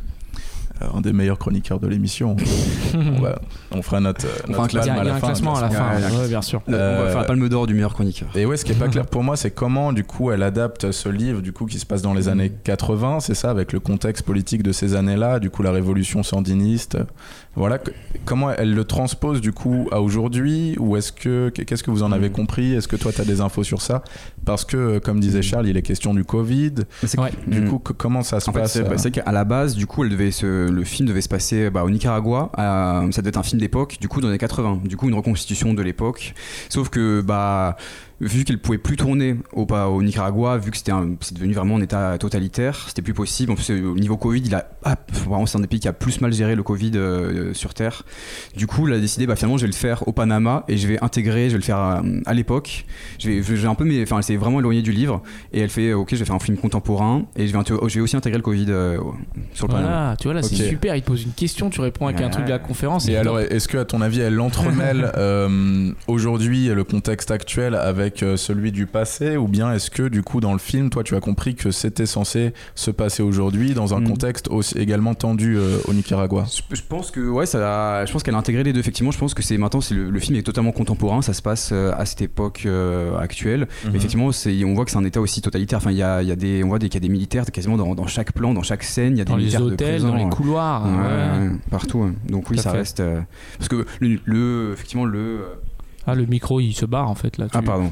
[0.82, 2.36] Euh, un des meilleurs chroniqueurs de l'émission.
[2.96, 3.40] on, va-
[3.72, 5.12] on fera notre, On notre fera un Il y a, palme il y a à
[5.12, 5.28] un la fin.
[5.28, 6.18] classement à la fin.
[6.20, 6.62] Ouais, bien sûr.
[6.68, 8.30] On va Euh, faire la palme d'or du meilleur chroniqueur.
[8.36, 10.92] Et ouais, ce qui est pas clair pour moi, c'est comment, du coup, elle adapte
[10.92, 13.80] ce livre, du coup, qui se passe dans les années 80, c'est ça, avec le
[13.80, 16.98] contexte politique de ces années-là, du coup, la révolution sandiniste.
[17.58, 17.80] Voilà,
[18.24, 22.12] comment elle le transpose, du coup, à aujourd'hui, ou est-ce que, qu'est-ce que vous en
[22.12, 22.74] avez compris?
[22.74, 24.04] Est-ce que toi, tu as des infos sur ça?
[24.46, 26.74] Parce que, euh, comme disait Charles, il est question du Covid.
[27.04, 27.32] C'est Ouais.
[27.48, 27.70] Du Mm.
[27.70, 29.88] coup, que- comment ça se En fait, passe c'est euh, c'est qu'à la base, du
[29.88, 32.52] coup, elle devait se, le film devait se passer bah, au Nicaragua.
[32.56, 34.80] à- ça devait être un film d'époque, du coup, dans les 80.
[34.86, 36.36] Du coup, une reconstitution de l'époque.
[36.70, 37.76] Sauf que, bah,
[38.20, 41.82] vu qu'elle pouvait plus tourner au, Nicaragua, vu que c'était un- c'est devenu vraiment un
[41.82, 43.52] état totalitaire, c'était plus possible.
[43.52, 45.88] En plus, euh, au niveau Covid, il a, ah, vraiment, c'est un des pays qui
[45.88, 48.04] a plus mal géré le Covid euh, sur Terre.
[48.56, 50.88] Du coup, elle a décidé, bah, finalement, je vais le faire au Panama et je
[50.88, 52.86] vais intégrer, je vais le faire à, à l'époque.
[53.20, 55.22] Je vais, je vais un peu, mais, enfin, elle s'est vraiment éloignée du livre
[55.54, 57.96] et elle fait, ok, je vais faire un film contemporain et je vais, inté- je
[57.96, 58.98] vais aussi intégrer le Covid euh,
[59.54, 59.88] sur le Panama.
[59.90, 60.96] Voilà, tu vois là, c'est super.
[60.96, 62.30] Il te pose une question, tu réponds avec un Ouais.
[62.32, 63.08] truc de la conférence.
[63.08, 68.07] Et alors, est-ce que, à ton avis, elle entremêle euh, aujourd'hui le contexte actuel avec
[68.24, 71.16] euh, celui du passé, ou bien est-ce que, du coup, dans le film, toi, tu
[71.16, 74.08] as compris que c'était censé se passer aujourd'hui dans un Mm.
[74.10, 76.46] contexte aussi également tendu euh, au Nicaragua?
[76.52, 78.80] Je, je pense que ouais, ça, a- je pense qu'elle a intégré les deux.
[78.80, 81.22] Effectivement, je pense que c'est maintenant, c'est le, le film est totalement contemporain.
[81.22, 83.68] Ça se passe euh, à cette époque euh, actuelle.
[83.86, 83.92] Mhm.
[83.92, 85.78] Mais effectivement, c'est, on voit que c'est un état aussi totalitaire.
[85.78, 87.14] Enfin, il y a, il y a des, on voit des, qu'il y a des
[87.14, 89.14] militaires quasiment dans, dans chaque plan, dans chaque scène.
[89.16, 90.86] Il y a des dans les militaires de hôtels, présents, dans les couloirs.
[90.86, 91.48] ouais, ouais.
[91.50, 92.12] ouais, partout.
[92.30, 92.78] Donc oui, ça fait.
[92.78, 93.22] reste euh,
[93.58, 95.40] parce que le, le- effectivement le euh,
[96.08, 97.48] Ah, le micro, il se barre en fait là.
[97.52, 97.92] ah pardon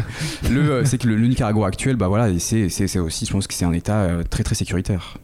[0.50, 3.32] le euh, c'est que le, le Nicaragua actuel, bah voilà, c'est, c'est, c'est aussi, je
[3.32, 5.18] pense que c'est un état euh, très très sécuritaire.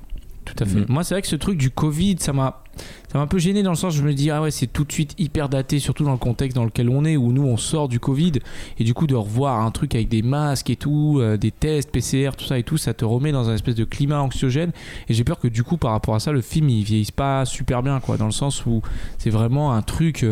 [0.45, 0.81] Tout à fait.
[0.81, 0.87] Mhm.
[0.89, 2.65] Moi, c'est vrai que ce truc du Covid, ça m'a,
[3.13, 4.67] ça m'a un peu gêné dans le sens, où je me dis, ah ouais, c'est
[4.67, 7.45] tout de suite hyper daté, surtout dans le contexte dans lequel on est, où nous,
[7.45, 8.33] on sort du Covid,
[8.79, 11.93] et du coup, de revoir un truc avec des masques et tout, euh, des tests,
[11.93, 14.73] PCR, tout ça et tout, ça te remet dans un espèce de climat anxiogène.
[15.09, 17.45] Et j'ai peur que du coup, par rapport à ça, le film, il vieillisse pas
[17.45, 18.83] super bien, quoi, dans le sens où
[19.19, 20.27] c'est vraiment un truc.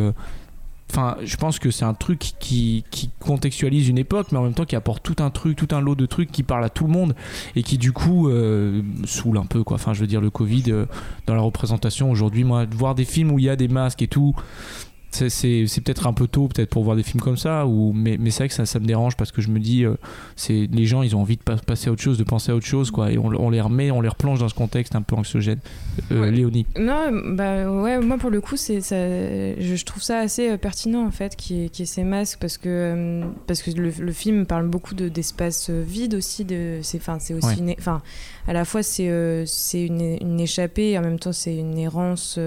[0.90, 4.54] Enfin, je pense que c'est un truc qui, qui contextualise une époque, mais en même
[4.54, 6.86] temps qui apporte tout un truc, tout un lot de trucs qui parle à tout
[6.86, 7.14] le monde
[7.54, 9.76] et qui du coup euh, saoule un peu quoi.
[9.76, 10.86] Enfin, je veux dire le Covid euh,
[11.26, 14.02] dans la représentation aujourd'hui, moi, de voir des films où il y a des masques
[14.02, 14.34] et tout.
[15.10, 18.30] C'est, peut-être un peu tôt peut-être pour voir des films comme ça ou mais, mais
[18.30, 19.94] c'est vrai que ça, ça me dérange parce que je me dis euh,
[20.36, 22.54] c'est les gens ils ont envie de pas- passer à autre chose de penser à
[22.54, 25.02] autre chose quoi et on, on les remet on les replonge dans ce contexte un
[25.02, 25.58] peu anxiogène
[26.12, 26.30] euh, Ouais.
[26.30, 30.56] Léonie Non, bah ouais, moi pour le coup, c'est ça, je, trouve ça assez euh,
[30.56, 34.68] pertinent en fait, qui est, ces masques, parce que parce que le, le film parle
[34.68, 37.56] beaucoup de d'espaces euh, vides aussi, de c'est enfin c'est aussi Ouais.
[37.58, 38.00] une, enfin
[38.46, 41.78] à la fois c'est euh, c'est une, une échappée, et en même temps c'est une
[41.78, 42.38] errance.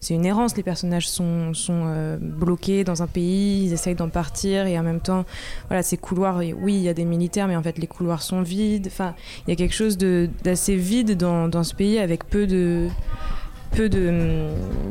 [0.00, 4.08] C'est une errance, les personnages sont, sont euh, bloqués dans un pays, ils essayent d'en
[4.08, 5.24] partir et en même temps,
[5.68, 8.42] voilà, ces couloirs, oui, il y a des militaires, mais en fait les couloirs sont
[8.42, 8.86] vides.
[8.86, 9.14] Enfin,
[9.46, 12.88] il y a quelque chose d'assez vide dans, dans ce pays avec peu de
[13.70, 14.48] peu de,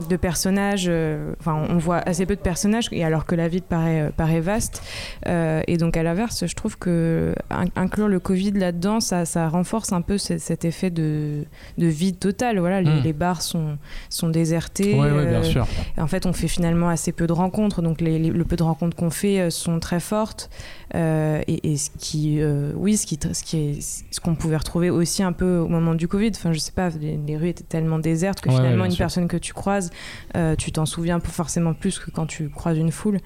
[0.10, 3.62] de personnages, euh, enfin on voit assez peu de personnages, et alors que la ville
[3.64, 4.82] paraît, euh, paraît vaste.
[5.28, 9.50] Euh, et donc à l'inverse, je trouve que in- inclure le Covid là-dedans, ça, ça
[9.50, 11.44] renforce un peu ce- cet effet de,
[11.78, 12.60] de vide total.
[12.60, 13.04] Voilà, les, Mm.
[13.04, 13.78] les bars sont,
[14.10, 14.94] sont désertés.
[14.96, 18.30] ouais bien sûr en fait, on fait finalement assez peu de rencontres, donc les, les-
[18.30, 20.50] le peu de rencontres qu'on fait sont très fortes.
[20.96, 24.90] Euh, et, et ce qui, euh, oui, ce qui, ce qui ce qu'on pouvait retrouver
[24.90, 26.32] aussi un peu au moment du Covid.
[26.34, 29.00] Enfin, je sais pas, les, les rues étaient tellement désertes que Ouais, finalement, une sûr.
[29.00, 29.90] personne que tu croises,
[30.38, 33.20] euh, tu t'en souviens forcément plus que quand tu croises une foule.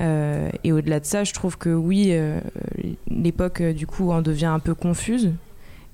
[0.00, 2.14] Et au-delà de ça, je trouve que oui,
[3.10, 5.32] l'époque du coup en devient un peu confuse.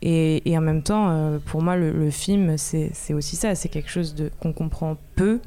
[0.02, 3.54] Et, et en même temps, pour moi, le, le film, c'est aussi ça.
[3.54, 5.40] C'est quelque chose de- qu'on comprend peu.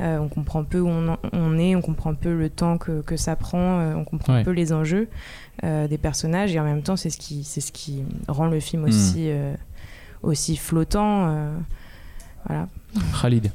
[0.00, 3.00] Euh, on comprend peu où on, en- on est, on comprend peu le temps que,
[3.00, 4.44] que ça prend, euh, on comprend Ouais.
[4.44, 5.08] peu les enjeux
[5.64, 6.54] euh, des personnages.
[6.54, 9.54] Et en même temps, c'est ce qui, c'est ce qui rend le film aussi, euh,
[10.22, 11.26] aussi flottant.
[11.28, 11.52] euh,
[12.46, 12.68] voilà.
[13.20, 13.50] Khalid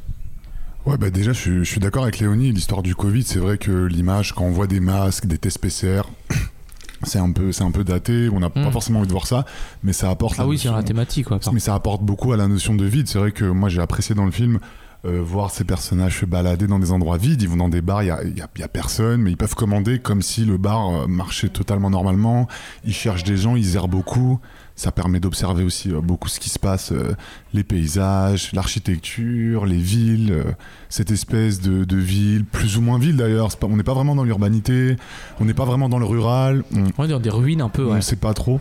[0.86, 2.52] Ouais, bah déjà, je suis, je suis d'accord avec Léonie.
[2.52, 6.02] L'histoire du Covid, c'est vrai que l'image, quand on voit des masques, des tests PCR,
[7.04, 8.28] c'est un peu, c'est un peu daté.
[8.34, 9.46] On n'a pas forcément envie de voir ça,
[9.82, 10.36] mais ça apporte.
[10.40, 12.76] ah la oui c'est notion- la thématique quoi mais ça apporte beaucoup à la notion
[12.76, 13.08] de vide.
[13.08, 14.60] C'est vrai que moi, j'ai apprécié dans le film
[15.06, 17.42] euh, voir ces personnages se balader dans des endroits vides.
[17.42, 19.32] Ils vont dans des bars, il y a, y a- il y a personne, mais
[19.32, 22.48] ils peuvent commander comme si le bar euh, marchait totalement normalement.
[22.86, 24.40] Ils cherchent des gens, ils errent beaucoup.
[24.76, 27.14] Ça permet d'observer aussi euh, beaucoup ce qui se passe, euh,
[27.54, 30.44] les paysages, l'architecture, les villes,
[30.90, 33.50] cette espèce de, de ville, plus ou moins ville d'ailleurs.
[33.62, 34.96] On n'est pas vraiment dans l'urbanité,
[35.40, 36.64] on n'est pas vraiment dans le rural.
[36.76, 38.60] On, On est dans des ruines un peu, on ne sait pas trop.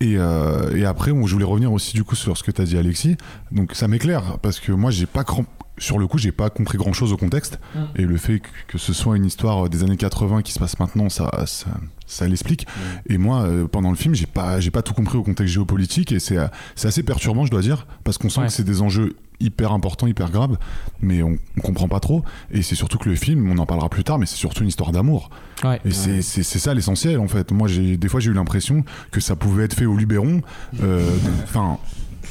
[0.00, 2.78] Et, euh, et après, je voulais revenir aussi du coup sur ce que tu dit
[2.78, 3.16] Alexis.
[3.52, 5.44] Donc ça m'éclaire parce que moi, j'ai pas grand-
[5.80, 7.58] sur le coup, j'ai pas compris grand chose au contexte.
[7.74, 7.78] Mm.
[7.96, 11.08] Et le fait que, ce soit une histoire des années 80 qui se passe maintenant,
[11.08, 11.66] ça, ça,
[12.06, 12.66] ça l'explique.
[13.08, 16.12] Et moi, euh, pendant le film, j'ai pas, j'ai pas tout compris au contexte géopolitique
[16.12, 18.46] et c'est, euh, c'est assez perturbant, je dois dire, parce qu'on sent Ouais.
[18.46, 20.58] que c'est des enjeux hyper importants, hyper graves,
[21.00, 22.22] mais on, on comprend pas trop.
[22.50, 24.68] Et c'est surtout que le film, on en parlera plus tard, mais c'est surtout une
[24.68, 25.30] histoire d'amour.
[25.64, 25.80] Ouais.
[25.86, 27.50] Et c'est- c'est c'est ça l'essentiel en fait.
[27.50, 30.42] Moi, j'ai des fois j'ai eu l'impression que ça pouvait être fait au Luberon.
[30.82, 31.08] euh,
[31.44, 31.78] Enfin.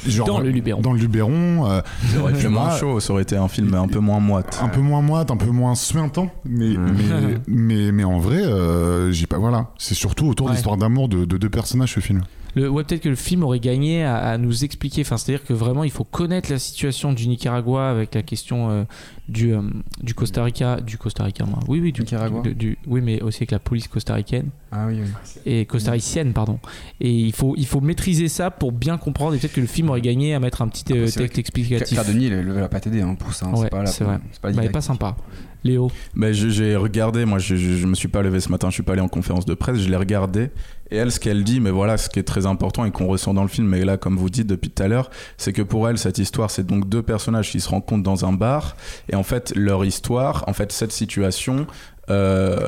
[0.06, 0.80] Genre, Dans le Luberon.
[0.80, 1.66] Dans le Luberon.
[1.70, 1.80] euh,
[2.12, 4.58] Ça aurait moi, moins chaud, ça aurait été un film un peu moins moite.
[4.62, 9.12] Un peu moins moite, un peu moins suintant, mais, mais, mais, mais en vrai, euh,
[9.12, 9.38] j'ai pas.
[9.38, 9.68] Voilà.
[9.78, 10.56] C'est surtout autour de Ouais.
[10.56, 12.22] l'histoire d'amour de, de deux personnages ce film.
[12.54, 15.02] Le, ouais, peut-être que le film aurait gagné à, à nous expliquer.
[15.02, 18.84] Enfin, c'est-à-dire que vraiment, il faut connaître la situation du Nicaragua avec la question euh,
[19.28, 19.62] du, euh,
[20.02, 21.60] du Costa Rica, du Costa Rica, moi.
[21.68, 22.42] Oui, oui, du Nicaragua.
[22.42, 25.40] du- du- oui, mais aussi avec la police costaricaine Ah oui, oui.
[25.46, 26.58] et costaricienne, pardon.
[27.00, 29.34] Et il faut, il faut maîtriser ça pour bien comprendre.
[29.34, 31.38] Et peut-être que le film aurait gagné à mettre un petit euh, c'est vrai texte
[31.38, 31.96] explicatif.
[31.96, 33.46] Cardoni, il ne va pas t'aider hein, pour ça.
[33.46, 33.52] hein.
[33.52, 34.18] Ouais, c'est pas, la- c'est vrai.
[34.32, 35.16] c'est pas Bah, pas sympa.
[35.62, 35.90] Léo?
[36.14, 38.74] Ben, je- j'ai regardé, moi je, je, je me suis pas levé ce matin, je
[38.74, 40.48] suis pas allé en conférence de presse, je l'ai regardé.
[40.90, 43.34] Et elle, ce qu'elle dit, mais voilà, ce qui est très important et qu'on ressent
[43.34, 45.88] dans le film, mais là, comme vous dites depuis tout à l'heure, c'est que pour
[45.88, 48.76] elle, cette histoire, c'est donc deux personnages qui se rencontrent dans un bar.
[49.08, 51.66] Et en fait, leur histoire, en fait, cette situation,
[52.10, 52.66] euh,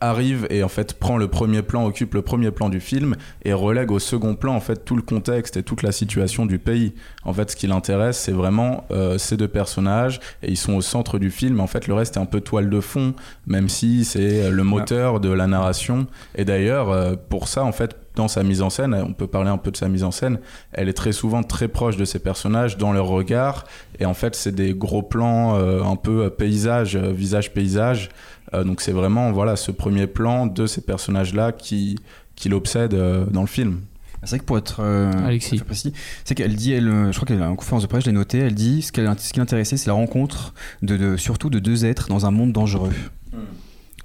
[0.00, 3.52] arrive et en fait prend le premier plan, occupe le premier plan du film et
[3.52, 6.94] relègue au second plan en fait tout le contexte et toute la situation du pays.
[7.24, 10.82] En fait, ce qui l'intéresse, c'est vraiment euh, ces deux personnages et ils sont au
[10.82, 11.60] centre du film.
[11.60, 13.14] En fait, le reste est un peu toile de fond,
[13.46, 16.06] même si c'est euh, le moteur de la narration.
[16.34, 19.58] Et d'ailleurs, pour ça, en fait, dans sa mise en scène, on peut parler un
[19.58, 20.38] peu de sa mise en scène,
[20.72, 23.64] elle est très souvent très proche de ses personnages dans leur regard.
[23.98, 28.10] Et en fait, c'est des gros plans euh, un peu paysage, visage-paysage.
[28.54, 31.98] Euh, donc c'est vraiment voilà ce premier plan de ces personnages-là qui,
[32.36, 33.80] qui l'obsède euh, dans le film.
[34.22, 35.58] C'est vrai que pour être euh, Alexis.
[35.58, 35.92] précis,
[36.24, 38.14] c'est qu'elle dit, elle, euh, je crois qu'elle a en conférence de presse, je l'ai
[38.16, 41.58] noté, elle dit ce, qu'elle- ce qui l'intéressait, c'est la rencontre de, de- surtout de
[41.58, 42.92] deux êtres dans un monde dangereux.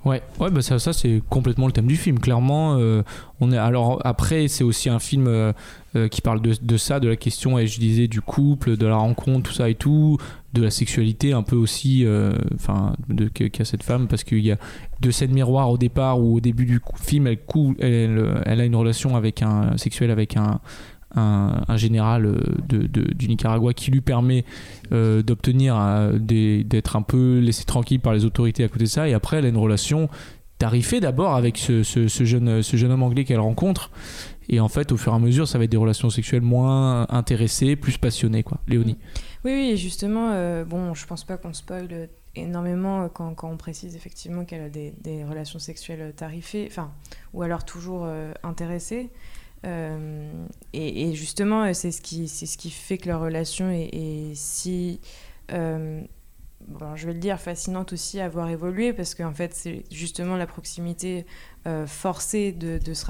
[0.05, 2.19] Ouais, ouais bah ça, ça c'est complètement le thème du film.
[2.19, 3.03] Clairement, euh,
[3.41, 5.53] on est alors après c'est aussi un film euh,
[6.09, 8.95] qui parle de, de ça, de la question, et je disais du couple, de la
[8.95, 10.17] rencontre, tout ça et tout,
[10.53, 12.93] de la sexualité un peu aussi, euh, enfin
[13.33, 14.57] qu'a cette femme parce qu'il y a
[14.99, 18.75] deux scènes miroirs au départ où au début du film elle, cou- elle, a une
[18.75, 20.59] relation avec un sexuelle avec un
[21.15, 24.45] un, général euh, de, du Nicaragua qui lui permet
[24.91, 25.75] euh, d'obtenir
[26.19, 29.09] d'être un peu laissé tranquille par les autorités à côté de ça.
[29.09, 30.07] Et après elle a une relation
[30.59, 31.81] tarifée d'abord avec ce
[32.23, 33.89] jeune, ce jeune homme anglais qu'elle rencontre.
[34.49, 37.07] Et en fait au fur et à mesure ça va être des relations sexuelles moins
[37.09, 38.59] intéressées plus passionnées quoi.
[38.67, 38.97] Léonie
[39.45, 43.95] Oui, oui, justement, euh, bon, je pense pas qu'on spoil énormément euh, quand, on précise
[43.95, 46.91] effectivement qu'elle a des, relations sexuelles tarifées, enfin,
[47.33, 49.09] ou alors toujours euh, intéressées.
[49.65, 54.99] Euh, et, justement, euh, c'est ce, qui, ce qui fait que leur relation est, si,
[55.51, 56.01] euh,
[56.67, 60.37] bon, je vais le dire, fascinante aussi à voir évoluer, parce qu'en fait, c'est justement
[60.37, 61.25] la proximité
[61.67, 63.05] euh, forcée de, de ce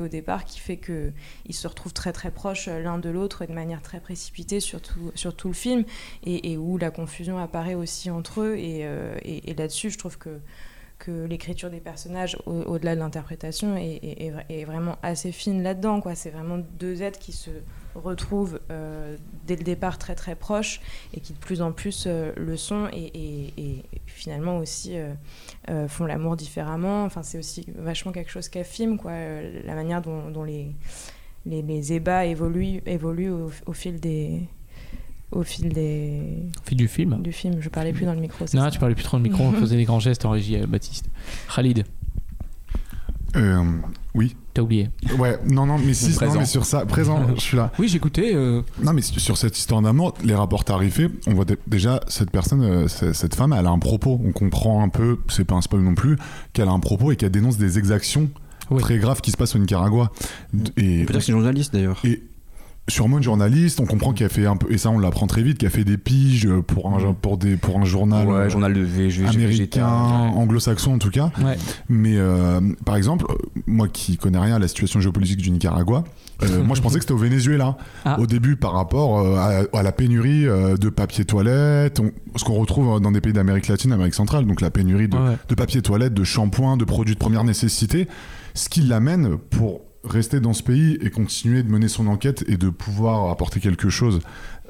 [0.00, 1.12] au départ qui fait que
[1.46, 4.60] ils se retrouvent très très proches euh, l'un de l'autre et de manière très précipitée
[4.60, 5.84] sur tout, sur tout le film
[6.24, 9.14] et, où la confusion apparaît aussi entre eux et, euh,
[9.54, 10.40] là-dessus je trouve que,
[11.26, 15.62] l'écriture des personnages au- au-delà de l'interprétation est, est- est vra- est vraiment assez fine
[15.62, 17.48] là-dedans c'est vraiment deux êtres qui se
[17.94, 20.80] retrouvent euh, dès le départ très très proches
[21.14, 25.12] et qui de plus en plus euh, le sont et, et- et finalement aussi euh,
[25.70, 27.04] euh, font l'amour différemment.
[27.04, 30.72] Enfin c'est aussi vachement quelque chose qu'a film quoi euh, la manière dont, dont les
[31.46, 34.40] les, les ébats évoluent, évoluent au, au fil des
[35.32, 36.20] au fil des
[36.58, 37.22] au fil du film.
[37.22, 37.60] du film.
[37.60, 39.44] Je parlais plus dans le micro non ça tu parlais plus trop dans le micro
[39.44, 41.06] on faisait des grands gestes en régie Baptiste.
[41.54, 41.84] Khalid.
[43.36, 43.62] Euh,
[44.14, 44.36] oui.
[44.54, 47.70] t'as oublié Ouais, non, non, mais si, non, mais sur ça, présent, je suis là.
[47.78, 51.56] oui j'écoutais euh, Non, mais sur cette histoire d'amour, les rapports tarifés, on voit dé-
[51.66, 54.20] déjà cette personne, euh, cette femme, elle a un propos.
[54.24, 56.16] On comprend un peu, c'est pas un spoil non plus,
[56.52, 58.28] qu'elle a un propos et qu'elle dénonce des exactions
[58.70, 58.82] Oui.
[58.82, 60.10] très graves qui se passent au Nicaragua.
[60.52, 62.00] D- Et, On peut dire que c'est une journaliste d'ailleurs.
[62.04, 62.22] et
[62.90, 63.80] sûrement une journaliste.
[63.80, 65.70] On comprend qu'elle a fait un peu, et ça on l'apprend très vite, qu'elle a
[65.70, 68.86] fait des piges pour un, pour des, pour un journal, Ouais, euh, journal de
[69.28, 71.30] américain, anglo-saxon en tout cas.
[71.42, 71.56] Ouais.
[71.88, 73.34] Mais euh, par exemple, euh,
[73.66, 76.04] moi qui connais rien à la situation géopolitique du Nicaragua,
[76.42, 77.76] euh, moi je pensais que c'était au Venezuela.
[78.04, 78.18] Ah.
[78.20, 83.00] Au début, par rapport à, à la pénurie de papier toilette, on- ce qu'on retrouve
[83.00, 85.36] dans des pays d'Amérique latine, Amérique centrale, donc la pénurie de, Ouais.
[85.48, 88.08] de papier toilette, de shampoing, de produits de première nécessité,
[88.54, 92.56] ce qui l'amène pour rester dans ce pays et continuer de mener son enquête et
[92.56, 94.20] de pouvoir apporter quelque chose.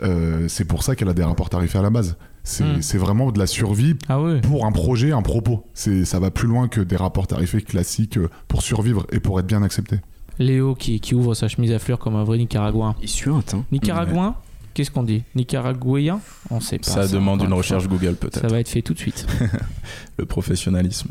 [0.02, 2.16] Euh, c'est pour ça qu'elle a des rapports tarifaires à la base.
[2.42, 2.82] C'est Mm.
[2.82, 5.66] c'est vraiment de la survie Ah pour un projet, un propos.
[5.74, 9.38] C'est, ça va plus loin que des rapports tarifés classiques euh, pour survivre et pour
[9.38, 10.00] être bien accepté.
[10.38, 12.94] Léo qui, qui ouvre sa chemise à fleurs comme un vrai Nicaraguain.
[13.02, 14.34] Il suinte, hein.
[14.72, 15.24] Qu'est-ce qu'on dit?
[15.34, 16.20] Nicaraguayen?
[16.50, 16.90] On sait pas.
[16.90, 18.40] Ça demande une recherche Google peut-être.
[18.40, 19.26] Ça va être fait tout de suite.
[20.16, 21.10] le professionnalisme.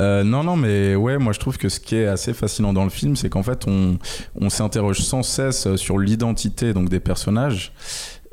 [0.00, 2.84] Euh, non, non, mais ouais, moi je trouve que ce qui est assez fascinant dans
[2.84, 3.98] le film, c'est qu'en fait on,
[4.40, 7.72] on s'interroge sans cesse sur l'identité donc des personnages.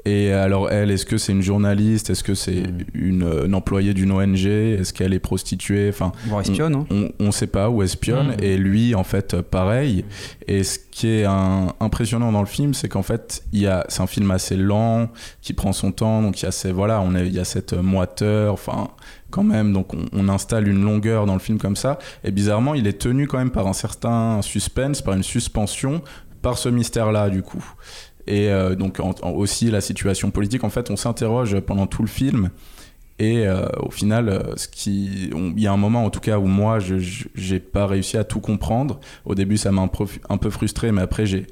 [0.05, 2.09] Et alors elle, est-ce que c'est une journaliste?
[2.09, 2.61] Est-ce que c'est
[2.93, 5.87] une, euh, une employée d'une ONG Est-ce qu'elle est prostituée?
[5.87, 6.85] Enfin, espionne, hein.
[6.91, 8.31] on, on sait pas où espionne.
[8.35, 8.43] Mm.
[8.43, 10.03] et lui en fait pareil.
[10.49, 13.85] Et ce qui est un- impressionnant dans le film c'est qu'en fait il y a
[13.87, 15.07] c'est un film assez lent
[15.41, 16.21] qui prend son temps.
[16.21, 18.51] Donc il y a ces voilà on il y a cette moiteur.
[18.55, 18.89] Enfin
[19.33, 19.73] quand même.
[19.73, 21.97] Donc on, installe une longueur dans le film comme ça.
[22.23, 26.01] Et bizarrement il est tenu quand même par un certain suspense par une suspension
[26.41, 27.63] par ce mystère là du coup.
[28.27, 30.63] Et euh, donc aussi la situation politique.
[30.63, 32.49] En fait on s'interroge pendant tout le film
[33.19, 36.19] et euh, au final, euh, ce qui, on- il y a un moment en tout
[36.19, 36.95] cas où moi, je
[37.35, 38.99] j'ai pas réussi à tout comprendre.
[39.25, 41.45] Au début, ça m'a un, peu- un peu frustré, mais après, j'ai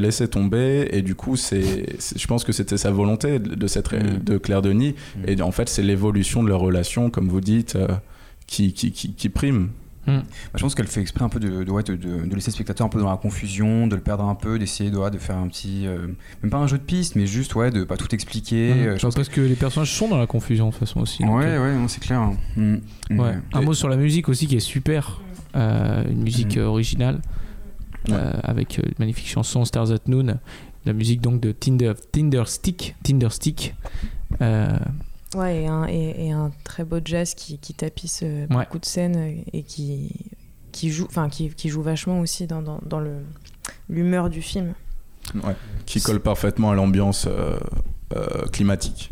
[0.00, 0.88] laissé tomber.
[0.92, 4.18] Et du coup, c'est, je pense que c'était sa volonté de, cette Mm.
[4.24, 4.94] de Claire Denis.
[5.16, 5.28] Mm.
[5.28, 7.86] Et en fait, c'est l'évolution de leur relation, comme vous dites, euh,
[8.46, 9.68] qui, qui, qui, qui prime.
[10.06, 10.22] Bah,
[10.54, 12.54] je pense qu'elle fait exprès un peu de, de, ouais, de, de- de laisser le
[12.54, 15.48] spectateur un peu dans la confusion, de le perdre un peu, d'essayer de, faire un
[15.48, 15.86] petit.
[15.86, 16.08] euh,
[16.42, 18.74] même pas un jeu de piste, mais juste ouais, de pas tout expliquer.
[18.74, 18.80] Mhm.
[18.88, 21.22] Euh, je pense parce que les personnages sont dans la confusion de toute façon aussi.
[21.24, 22.20] donc, Ouais, euh, ouais, c'est clair.
[22.20, 22.36] hein.
[22.56, 22.76] Mm.
[23.10, 23.20] Mm.
[23.20, 23.34] ouais.
[23.52, 25.20] Un mot sur la musique aussi qui est super.
[25.54, 27.20] Une musique originale
[28.42, 30.38] avec une magnifique chanson Stars at Noon.
[30.84, 32.94] La musique donc de Tinder, Tinder Stick.
[33.02, 33.74] Tinder Stick.
[35.34, 38.64] Ouais, et un, et, et un très beau jazz qui, qui tapisse euh, Ouais.
[38.64, 40.12] beaucoup de scènes euh, et qui,
[40.72, 43.16] qui, joue, enfin, qui, qui joue vachement aussi dans, dans, dans le,
[43.88, 44.74] l'humeur du film.
[45.42, 45.56] Ouais.
[45.86, 47.58] Qui colle parfaitement à l'ambiance euh,
[48.16, 49.10] euh, climatique.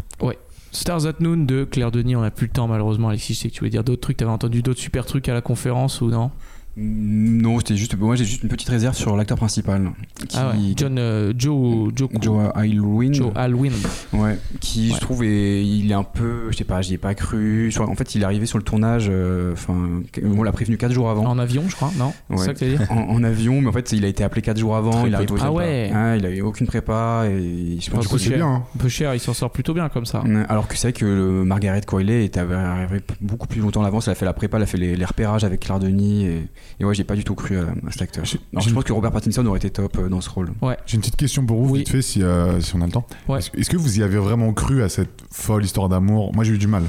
[0.74, 3.10] Stars at Noon de Claire Denis, on n'a plus le temps malheureusement.
[3.10, 4.16] Alexis, je sais que tu voulais dire d'autres trucs.
[4.16, 6.30] T'avais entendu d'autres super trucs à la conférence ou non?
[6.74, 7.98] Non, c'était juste.
[7.98, 9.90] Moi, j'ai juste une petite réserve sur l'acteur principal.
[10.26, 10.72] Qui, Ah ouais.
[10.74, 13.12] John, euh, Joe, Joe, Joe Alwyn.
[13.12, 13.72] Joe Alwyn.
[14.14, 14.94] Ouais, qui Ouais.
[14.96, 17.70] je trouve est, il est un peu, je sais pas, j'y ai pas cru.
[17.78, 21.10] En fait, il est arrivé sur le tournage, euh, enfin, on l'a prévenu 4 jours
[21.10, 21.26] avant.
[21.26, 22.44] En avion, je crois, non C'est Ouais.
[22.46, 24.74] ça que dire En, en avion, mais en fait, il a été appelé 4 jours
[24.74, 24.92] avant.
[24.92, 25.28] Très il arrive.
[25.40, 25.90] Ah ouais.
[25.94, 28.36] Ah, il avait aucune prépa et je pense Du que coup, c'est cher.
[28.38, 28.46] bien.
[28.46, 28.62] hein.
[28.74, 30.22] Un peu cher, il s'en sort plutôt bien comme ça.
[30.48, 34.08] Alors que c'est vrai que le Margaret Qualley était arrivé beaucoup plus longtemps à l'avance.
[34.08, 36.24] Elle a fait la prépa, elle a fait les, les repérages avec Claire Denis.
[36.24, 36.42] Et,
[36.80, 38.24] et ouais, j'ai pas du tout cru à, à cet acteur.
[38.52, 40.50] Alors, je pense que Robert Pattinson aurait été top euh, dans ce rôle.
[40.86, 41.78] J'ai une petite question pour vous, Oui.
[41.80, 43.06] vite fait, si, euh, si on a le temps.
[43.28, 43.38] Ouais.
[43.38, 46.32] Est-ce, est-ce que vous y avez vraiment cru à cette folle histoire d'amour?
[46.34, 46.82] Moi, j'ai eu du mal.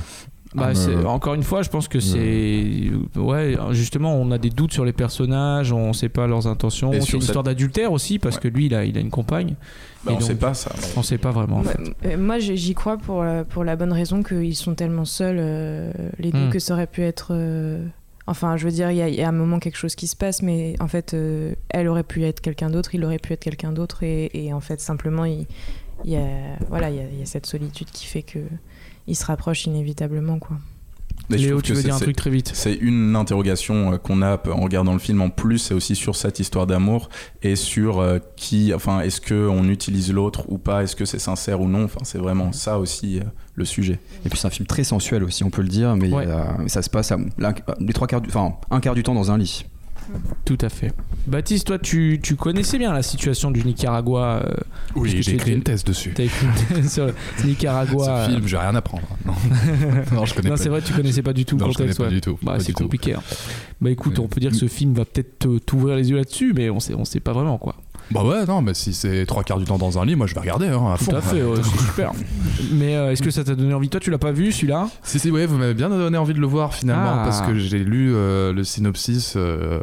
[0.55, 2.91] Bah, Ah, encore une fois, je pense que c'est.
[3.15, 6.93] Ouais, justement, on a des doutes sur les personnages, on sait pas leurs intentions.
[6.93, 8.41] Et C'est sur une cette- histoire d'adultère aussi, parce Ouais.
[8.43, 9.55] que lui, il a, il a une compagne.
[10.05, 10.71] Bah, Et on donc- sait pas ça.
[10.95, 11.57] On sait pas vraiment.
[11.57, 11.79] en fait.
[11.79, 15.37] Ouais, euh, moi, j'y crois pour la, pour la bonne raison qu'ils sont tellement seuls,
[15.39, 16.49] euh, les deux, Hmm.
[16.51, 17.29] que ça aurait pu être.
[17.31, 17.83] euh,
[18.25, 20.07] Enfin, je veux dire, il y, a- il y a un moment quelque chose qui
[20.07, 23.33] se passe, mais en fait, euh, elle aurait pu être quelqu'un d'autre, il aurait pu
[23.33, 25.45] être quelqu'un d'autre, et, en fait, simplement, il,
[26.05, 28.39] il y a, voilà, il y il y a cette solitude qui fait que
[29.07, 30.57] ils se rapprochent inévitablement, quoi.
[31.29, 34.39] Léo, tu veux c'est- dire un truc très vite C'est une interrogation euh, qu'on a
[34.51, 37.09] en regardant le film en plus, c'est aussi sur cette histoire d'amour
[37.41, 41.19] et sur euh, qui, enfin, est-ce que on utilise l'autre ou pas, est-ce que c'est
[41.19, 41.85] sincère ou non.
[41.85, 43.23] Enfin, c'est vraiment ça aussi euh,
[43.55, 43.99] le sujet.
[44.25, 46.25] Et puis c'est un film très sensuel aussi, on peut le dire, mais Ouais.
[46.27, 49.13] euh, ça se passe à, la- les trois quarts du, enfin, un quart du temps
[49.15, 49.65] dans un lit.
[50.45, 50.91] Tout à fait.
[51.27, 54.43] Baptiste, toi, tu, tu connaissais bien la situation du Nicaragua.
[54.45, 54.53] euh,
[54.95, 56.11] Oui, j'ai écrit une thèse dessus.
[56.15, 57.13] T'as écrit une thèse sur le
[57.45, 58.25] Nicaragua.
[58.27, 59.07] Ce film, j'ai rien à prendre.
[59.25, 59.33] Non,
[60.13, 60.61] non je connais Non, pas.
[60.61, 61.99] c'est vrai, tu connaissais pas du tout le Non, je connais contexte.
[61.99, 62.13] pas ouais.
[62.13, 62.37] du tout.
[62.41, 63.13] Bah, c'est compliqué.
[63.13, 63.21] hein.
[63.81, 66.69] Bah écoute, on peut dire que ce film va peut-être t'ouvrir les yeux là-dessus, mais
[66.69, 67.75] on sait, on sait pas vraiment quoi.
[68.13, 70.33] Bah ouais, non, mais si c'est trois quarts du temps dans un lit, moi je
[70.35, 71.11] vais regarder hein, à fond.
[71.11, 72.11] Tout à fait, ouais, c'est super.
[72.73, 73.89] Mais euh, est-ce que ça t'a donné envie?
[73.89, 74.89] Toi, tu l'as pas vu celui-là?
[75.03, 77.23] Si, si, ouais, vous m'avez bien donné envie de le voir finalement Ah.
[77.25, 79.79] parce que j'ai lu euh, le synopsis euh,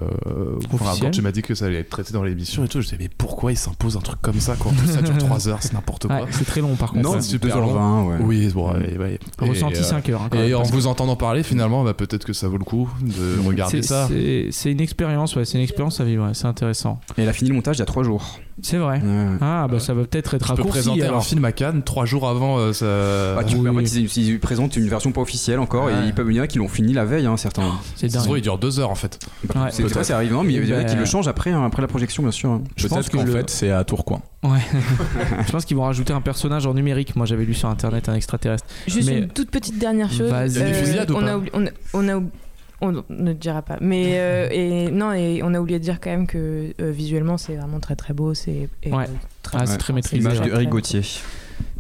[0.73, 1.01] enfin, Officiel.
[1.03, 2.81] quand tu m'as dit que ça allait être traité dans l'émission et tout.
[2.81, 5.49] Je disais, mais pourquoi il s'impose un truc comme ça quand tout ça dure 3
[5.49, 6.17] heures C'est n'importe quoi?
[6.17, 7.03] Ouais, C'est très long par contre.
[7.05, 8.17] Non, c'est super 2h20, ouais.
[8.21, 9.19] Oui, bon, ouais, ouais.
[9.39, 10.23] Ressenti Et, euh, 5 heures.
[10.23, 12.59] hein, quand Et même, en que vous entendant parler, finalement, bah, peut-être que ça vaut
[12.59, 14.09] le coup de regarder c'est- ça.
[14.51, 17.01] c'est- une expérience, ouais, c'est une expérience à vivre, ouais, c'est intéressant.
[17.19, 18.20] Et elle a fini le montage il y a 3 jours.
[18.21, 18.41] Jours.
[18.63, 19.01] C'est vrai.
[19.01, 19.27] Ouais.
[19.41, 21.25] Ah, bah ça va peut-être être Je peux raccourci présenter un alors.
[21.25, 23.35] film à Cannes trois jours avant euh, ça.
[23.35, 23.87] Bah, tu oui, peux- en oui.
[23.87, 25.95] fait, ils, ils présentent une version pas officielle encore Ouais.
[25.95, 27.73] et ils peuvent il y en a qui l'ont fini la veille, hein, certains.
[27.97, 28.45] C'est Ça se trouve, il dingue.
[28.45, 29.19] dure deux heures en fait.
[29.45, 29.69] Bah, Ouais.
[29.71, 31.29] c'est c'est vrai, c'est arrivé, non, mais il y en a qui Bah, le changent
[31.29, 32.51] après, hein, après la projection, bien sûr.
[32.51, 32.63] hein.
[32.77, 34.21] Je pense Peut-être que qu'en le- fait, c'est à Tourcoing.
[34.43, 34.59] Ouais.
[35.47, 37.17] Je pense qu'ils vont rajouter un personnage en numérique.
[37.17, 38.67] Moi, j'avais lu sur internet un extraterrestre.
[38.87, 40.31] Juste Mais- une toute petite dernière chose.
[40.31, 40.51] Vas-y.
[40.51, 42.21] Il y a des fusillades ou on, a oublié- on, a- on a
[42.81, 43.77] on ne dira pas.
[43.81, 47.39] Mais euh, et non, et on a oublié de dire quand même que euh, visuellement
[47.39, 48.35] c'est vraiment très très beau.
[48.35, 49.05] C'est et, Ouais.
[49.05, 49.07] euh,
[49.43, 49.79] très, Ah, c'est Ouais.
[49.79, 50.23] très maîtrisé.
[50.23, 50.47] Image ouais.
[50.49, 51.03] de Eric Gauthier.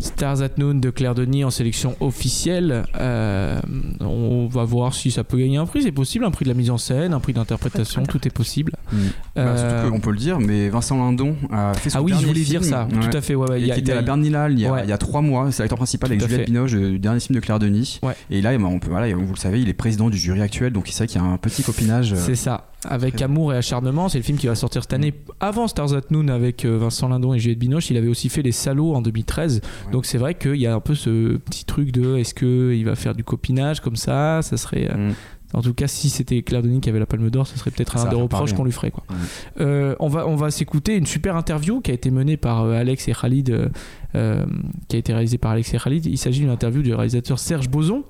[0.00, 2.84] Stars at Noon de Claire Denis en sélection officielle.
[2.98, 3.60] Euh,
[4.00, 5.82] on va voir si ça peut gagner un prix.
[5.82, 8.72] C'est possible, un prix de la mise en scène, un prix d'interprétation, tout est possible.
[8.90, 8.98] Bah,
[9.36, 12.26] Euh, surtout qu'on peut le dire, mais Vincent Lindon a fait son ah oui, je
[12.26, 12.88] voulais dire ça.
[12.90, 12.98] ouais.
[13.10, 13.34] Tout à fait.
[13.34, 13.60] Ouais, ouais.
[13.60, 14.80] Il Il a- était il y à a- la Berninale il y a, Ouais.
[14.84, 16.46] il y a trois mois, c'est l'acteur principal avec Juliette.
[16.46, 18.00] Binoche, le dernier film de Claire Denis.
[18.02, 18.14] Ouais.
[18.30, 20.40] Et là, eh ben, on peut, voilà, vous le savez, il est président du jury
[20.40, 22.12] actuel, donc c'est vrai qu'il y a un petit copinage.
[22.14, 22.66] euh, C'est ça.
[22.88, 25.12] Avec Très Amour et Acharnement, c'est le film qui va sortir cette année.
[25.38, 28.40] Avant Stars at Noon avec euh, Vincent Lindon et Juliette Binoche, il avait aussi fait
[28.40, 29.60] Les Salauds en 2013.
[29.92, 32.94] Donc c'est vrai qu'il y a un peu ce petit truc de est-ce qu'il va
[32.94, 34.40] faire du copinage comme ça?
[34.42, 34.88] Ça serait.
[34.90, 35.14] euh, Mm.
[35.52, 37.96] En tout cas, si c'était Claire Denis qui avait la Palme d'Or, ce serait peut-être
[37.96, 38.66] un des reproches qu'on hein.
[38.66, 38.90] lui ferait.
[38.90, 39.02] Quoi.
[39.10, 39.16] Ouais.
[39.60, 42.74] Euh, on va, on va s'écouter une super interview qui a été menée par euh,
[42.74, 43.70] Alex et Khalid,
[44.14, 44.46] euh,
[44.88, 46.06] qui a été réalisée par Alex et Khalid.
[46.06, 48.04] Il s'agit d'une interview du réalisateur Serge Boson,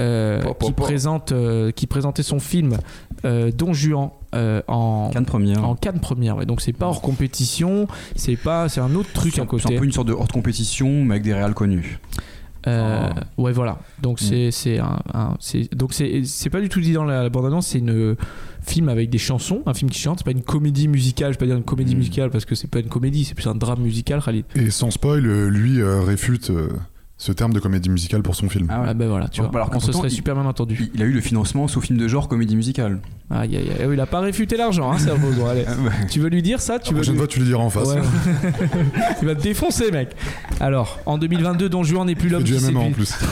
[0.00, 1.32] euh, qui, présente,
[1.76, 2.76] qui présentait son film
[3.22, 5.64] Don Juan euh, en, Cannes première.
[5.68, 6.36] en Cannes première.
[6.36, 6.46] ouais.
[6.46, 9.62] Donc c'est pas hors compétition, c'est pas, c'est un autre truc C'est à un- C'est
[9.62, 9.76] côté.
[9.76, 11.98] un peu une sorte de hors de compétition, mais avec des réals connus.
[12.68, 13.42] Euh, Oh.
[13.42, 13.80] Ouais, voilà.
[14.00, 14.24] Donc Mm.
[14.24, 17.46] c'est c'est un, un- c'est donc c'est c'est pas du tout dit dans la, bande
[17.46, 17.66] annonce.
[17.66, 18.14] C'est une
[18.64, 20.18] film avec des chansons, un film qui chante.
[20.20, 21.32] C'est pas une comédie musicale.
[21.32, 21.98] Je vais pas dire une comédie Mm.
[21.98, 24.22] musicale parce que c'est pas une comédie, c'est plus un drame musical.
[24.24, 24.44] Khalid.
[24.54, 26.68] Et sans spoil, euh, lui euh, réfute euh,
[27.18, 28.66] ce terme de comédie musicale pour son film.
[28.70, 28.86] Ah ouais.
[28.90, 29.50] Ah ben voilà, tu vois.
[29.54, 30.76] alors on se serait il- super bien entendu.
[30.80, 33.00] Il, il a eu le financement sous film de genre comédie musicale.
[33.30, 33.76] Aïe, aïe, aïe.
[33.80, 35.46] Ah oui, il a pas réfuté l'argent, hein, Boson.
[35.46, 35.64] Allez.
[36.10, 37.70] Tu veux lui dire ça La Tu veux prochaine lui- fois, tu lui diras en
[37.70, 37.88] face.
[37.88, 38.02] Ouais.
[39.22, 40.10] il va te défoncer, mec.
[40.60, 43.14] Alors, en 2022, Don Juan n'est plus Il fait l'homme du MMA en plus.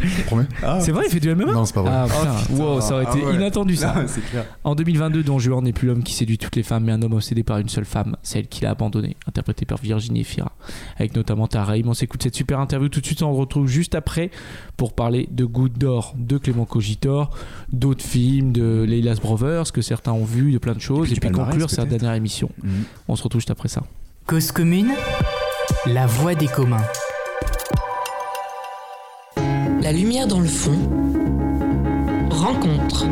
[0.00, 0.44] Tu promets
[0.80, 1.90] C'est vrai, il fait du MMA Non, c'est pas vrai.
[1.92, 3.34] Ah putain, wow, ça aurait Ah été ouais.
[3.36, 3.94] inattendu ça.
[4.06, 4.44] c'est clair.
[4.64, 7.14] En 2022, Don Juan n'est plus l'homme qui séduit toutes les femmes, mais un homme
[7.14, 10.52] obsédé par une seule femme, celle qu'il a abandonnée, interprétée par Virginie Efira,
[10.98, 11.74] avec notamment Tara.
[11.86, 14.30] On s'écoute cette super interview tout de suite, on se retrouve juste après
[14.76, 17.30] pour parler de Goutte d'or de Clément Cogitor,
[17.72, 21.20] d'autres films, de Leila's Brothers que certains ont vu, de plein de choses, puis et
[21.20, 22.50] puis, conclure cette dernière émission.
[22.62, 22.84] Mhm.
[23.08, 23.82] On se retrouve juste après ça.
[24.26, 24.92] Cause commune,
[25.86, 26.84] la voix des communs.
[29.82, 30.78] La lumière dans le fond.
[32.30, 33.06] Rencontre.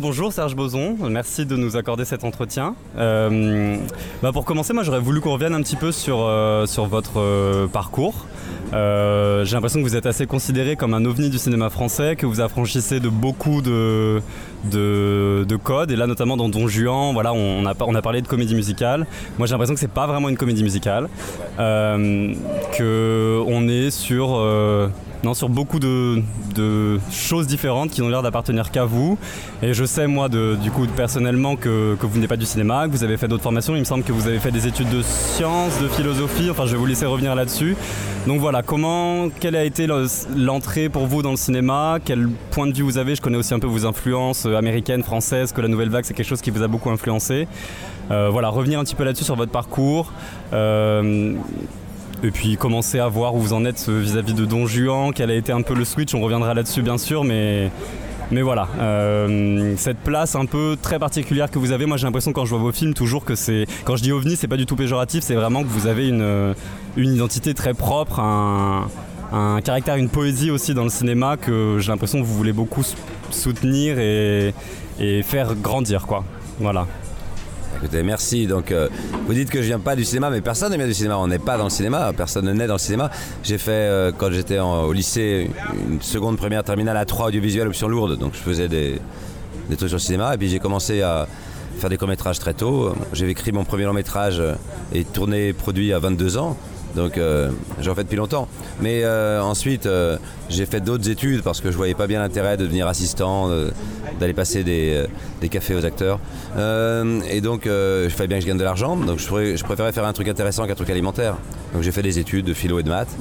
[0.00, 2.74] Bonjour Serge Boson, merci de nous accorder cet entretien.
[2.96, 3.76] Euh,
[4.22, 7.66] bah pour commencer, moi j'aurais voulu qu'on revienne un petit peu sur, euh, votre euh,
[7.66, 8.26] parcours.
[8.72, 12.40] J'ai l'impression que vous êtes assez considéré comme un ovni du cinéma français, que vous
[12.40, 14.22] affranchissez de beaucoup de,
[14.70, 18.54] de, de codes, et là notamment dans Don Juan, voilà, on, a, parlé de comédie
[18.54, 19.06] musicale.
[19.36, 21.10] Moi j'ai l'impression que c'est pas vraiment une comédie musicale,
[21.58, 24.40] que on est sur...
[25.22, 26.22] non, sur beaucoup de,
[27.10, 29.18] choses différentes qui n'ont l'air d'appartenir qu'à vous.
[29.62, 32.92] Et je sais, moi, du coup, personnellement, que, que vous n'êtes pas du cinéma, que
[32.92, 33.74] vous avez fait d'autres formations.
[33.74, 36.50] Il me semble que vous avez fait des études de sciences, de philosophie.
[36.50, 37.76] Enfin, je vais vous laisser revenir là-dessus.
[38.26, 40.06] Donc voilà, comment, quelle a été le-
[40.36, 41.98] l'entrée pour vous dans le cinéma?
[42.04, 43.14] Quel point de vue vous avez?
[43.14, 46.14] Je connais aussi un peu vos influences euh, américaines, françaises, que la nouvelle vague, c'est
[46.14, 47.46] quelque chose qui vous a beaucoup influencé.
[48.10, 50.12] Euh, voilà, revenir un petit peu là-dessus sur votre parcours.
[50.52, 51.34] Euh,
[52.22, 55.30] et puis commencer à voir où vous en êtes euh, vis-à-vis de Don Juan, quel
[55.30, 57.70] a été un peu le switch, on reviendra là-dessus bien sûr, mais,
[58.30, 62.32] mais voilà, euh, cette place un peu très particulière que vous avez, moi j'ai l'impression
[62.32, 64.66] quand je vois vos films toujours que c'est, quand je dis ovni c'est pas du
[64.66, 66.54] tout péjoratif, c'est vraiment que vous avez une,
[66.96, 68.88] une identité très propre, un,
[69.32, 72.82] un caractère, une poésie aussi dans le cinéma que j'ai l'impression que vous voulez beaucoup
[73.30, 74.52] soutenir et,
[74.98, 76.24] et faire grandir quoi,
[76.58, 76.86] voilà.
[77.76, 78.46] Écoutez, merci.
[78.46, 78.88] Donc, euh,
[79.26, 81.18] vous dites que je viens pas du cinéma, mais personne n'est bien du cinéma.
[81.18, 83.10] On n'est pas dans le cinéma, personne ne naît dans le cinéma.
[83.42, 85.50] J'ai fait, euh, quand j'étais au lycée,
[85.90, 88.18] une seconde, première, terminale à 3 audiovisuel option lourde.
[88.18, 89.00] Donc, je faisais des,
[89.68, 90.34] des trucs sur le cinéma.
[90.34, 91.26] Et puis, j'ai commencé à
[91.78, 92.94] faire des courts-métrages très tôt.
[93.12, 94.54] J'ai écrit mon premier long-métrage euh,
[94.92, 96.56] et tourné produit à 22 ans.
[96.94, 98.48] Donc, euh, j'en fais depuis longtemps.
[98.80, 100.18] Mais euh, ensuite, euh,
[100.48, 103.50] j'ai fait d'autres études parce que je voyais pas bien l'intérêt de devenir assistant,
[104.18, 105.06] d'aller passer des,
[105.50, 106.18] cafés aux acteurs.
[106.56, 108.96] Et donc, je fallait bien que je gagne de l'argent.
[108.96, 111.36] Donc, je, préférais faire un truc intéressant qu'un truc alimentaire.
[111.72, 113.16] Donc, j'ai fait des études de philo et de maths.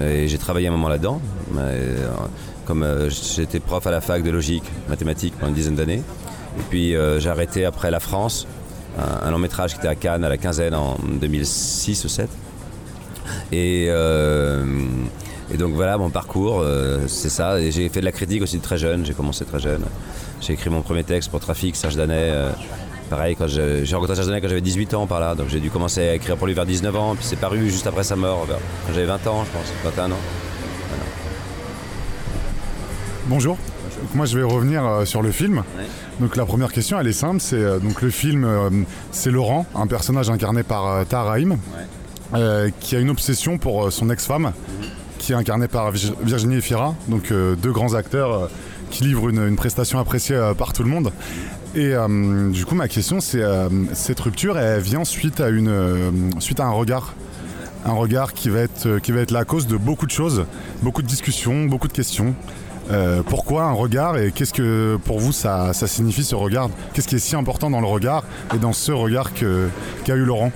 [0.00, 1.20] Et j'ai travaillé un moment là-dedans.
[2.66, 6.02] Comme j'étais prof à la fac de logique, mathématiques pendant une dizaine d'années.
[6.58, 8.46] Et puis, j'ai arrêté après La France,
[8.98, 12.28] un, un long métrage qui était à Cannes à la quinzaine en 2006 ou 2007.
[13.52, 14.64] Et, euh,
[15.52, 17.58] Et donc voilà mon parcours, euh, c'est ça.
[17.60, 19.82] Et j'ai fait de la critique aussi très jeune, j'ai commencé très jeune.
[20.42, 22.14] J'ai écrit mon premier texte pour Trafic, Serge Danet.
[22.30, 22.50] euh,
[23.08, 25.70] pareil, quand j'ai rencontré Serge Danet quand j'avais 18 ans par là, donc j'ai dû
[25.70, 28.44] commencer à écrire pour lui vers 19 ans, puis c'est paru juste après sa mort,
[28.44, 30.20] vers- quand j'avais 20 ans, je pense, 21 ans.
[33.26, 33.56] Bonjour.
[34.02, 35.62] Donc moi, je vais revenir euh, sur le film.
[36.20, 37.40] Donc la première question, elle est simple.
[37.40, 38.70] C'est euh, donc le film, euh,
[39.10, 41.56] c'est Laurent, un personnage incarné par euh, Tahar Rahim,
[42.34, 44.52] euh, qui a une obsession pour euh, son ex-femme,
[45.18, 48.50] qui est incarnée par Vir- Virginie Efira, donc euh, deux grands acteurs
[48.90, 51.12] qui livrent une, prestation appréciée par tout le monde.
[51.74, 51.92] Et
[52.50, 53.42] du coup, ma question, c'est
[53.92, 57.14] cette rupture, elle vient suite à une, suite à un regard
[57.84, 60.46] un regard qui va être qui va être la cause de beaucoup de choses,
[60.82, 62.34] beaucoup de discussions, beaucoup de questions.
[63.26, 66.70] Pourquoi un regard et qu'est-ce que pour vous ça, ça signifie ce regard?
[66.94, 68.24] Qu'est-ce qui est si important dans le regard
[68.54, 70.50] et dans ce regard qu'a eu Laurent?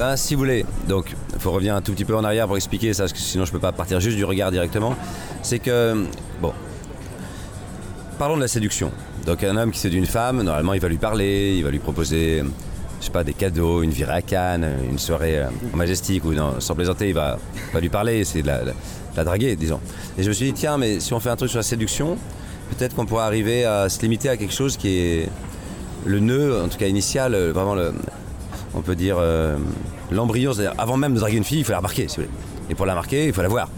[0.00, 2.56] Ben, si vous voulez, donc il faut revenir un tout petit peu en arrière pour
[2.56, 4.96] expliquer ça, parce que sinon je peux pas partir juste du regard directement.
[5.42, 6.06] C'est que,
[6.40, 6.54] bon,
[8.18, 8.90] parlons de la séduction.
[9.26, 11.80] Donc un homme qui séduit une femme, normalement il va lui parler, il va lui
[11.80, 12.42] proposer,
[12.98, 16.74] je sais pas, des cadeaux, une virée à Cannes, une soirée euh, majestique, ou sans
[16.74, 17.38] plaisanter, il va,
[17.74, 18.72] va lui parler, c'est de la, la-
[19.18, 19.80] la draguer, disons.
[20.16, 22.16] Et je me suis dit, tiens, mais si on fait un truc sur la séduction,
[22.70, 25.28] peut-être qu'on pourrait arriver à se limiter à quelque chose qui est
[26.06, 27.92] le nœud, en tout cas initial, euh, vraiment le,
[28.74, 29.56] on peut dire euh,
[30.10, 32.34] l'embryon, c'est-à-dire avant même de draguer une fille, il faut la remarquer, si vous voulez.
[32.70, 33.68] Et pour la marquer, il faut la voir.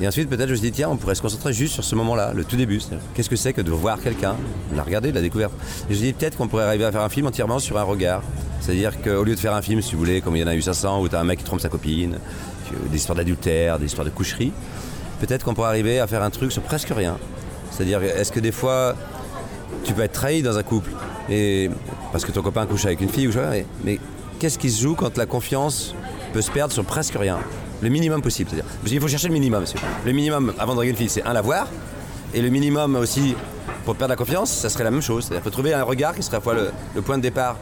[0.00, 2.32] Et ensuite, peut-être, je me suis tiens, on pourrait se concentrer juste sur ce moment-là,
[2.34, 2.80] le tout début.
[3.14, 4.34] Qu'est-ce que c'est que de voir quelqu'un,
[4.74, 5.52] la regarder, de la découverte
[5.88, 7.84] Et je me suis peut-être qu'on pourrait arriver à faire un film entièrement sur un
[7.84, 8.22] regard.
[8.60, 10.56] C'est-à-dire qu'au lieu de faire un film, si vous voulez, comme il y en a
[10.56, 12.18] eu 500, où tu as un mec qui trompe sa copine,
[12.90, 14.52] des histoires d'adultère, des histoires de coucherie,
[15.20, 17.16] peut-être qu'on pourrait arriver à faire un truc sur presque rien.
[17.70, 18.96] C'est-à-dire, est-ce que des fois,
[19.84, 20.90] tu peux être trahi dans un couple
[21.28, 21.70] et
[22.10, 23.50] parce que ton copain couche avec une fille ou pas,
[23.84, 23.98] mais,
[24.38, 25.94] qu'est-ce qui se joue quand la confiance
[26.32, 27.38] peut se perdre sur presque rien?
[27.80, 28.70] Le minimum possible, c'est-à-dire.
[28.84, 29.60] qu'il faut chercher le minimum.
[29.60, 29.78] monsieur.
[30.04, 31.66] Le minimum avant de draguer une fille, c'est un la voir,
[32.34, 33.34] et le minimum aussi
[33.84, 35.24] pour perdre la confiance, ça serait la même chose.
[35.24, 36.54] C'est-à-dire, faut trouver un regard qui serait à la fois
[36.94, 37.56] le, point de départ.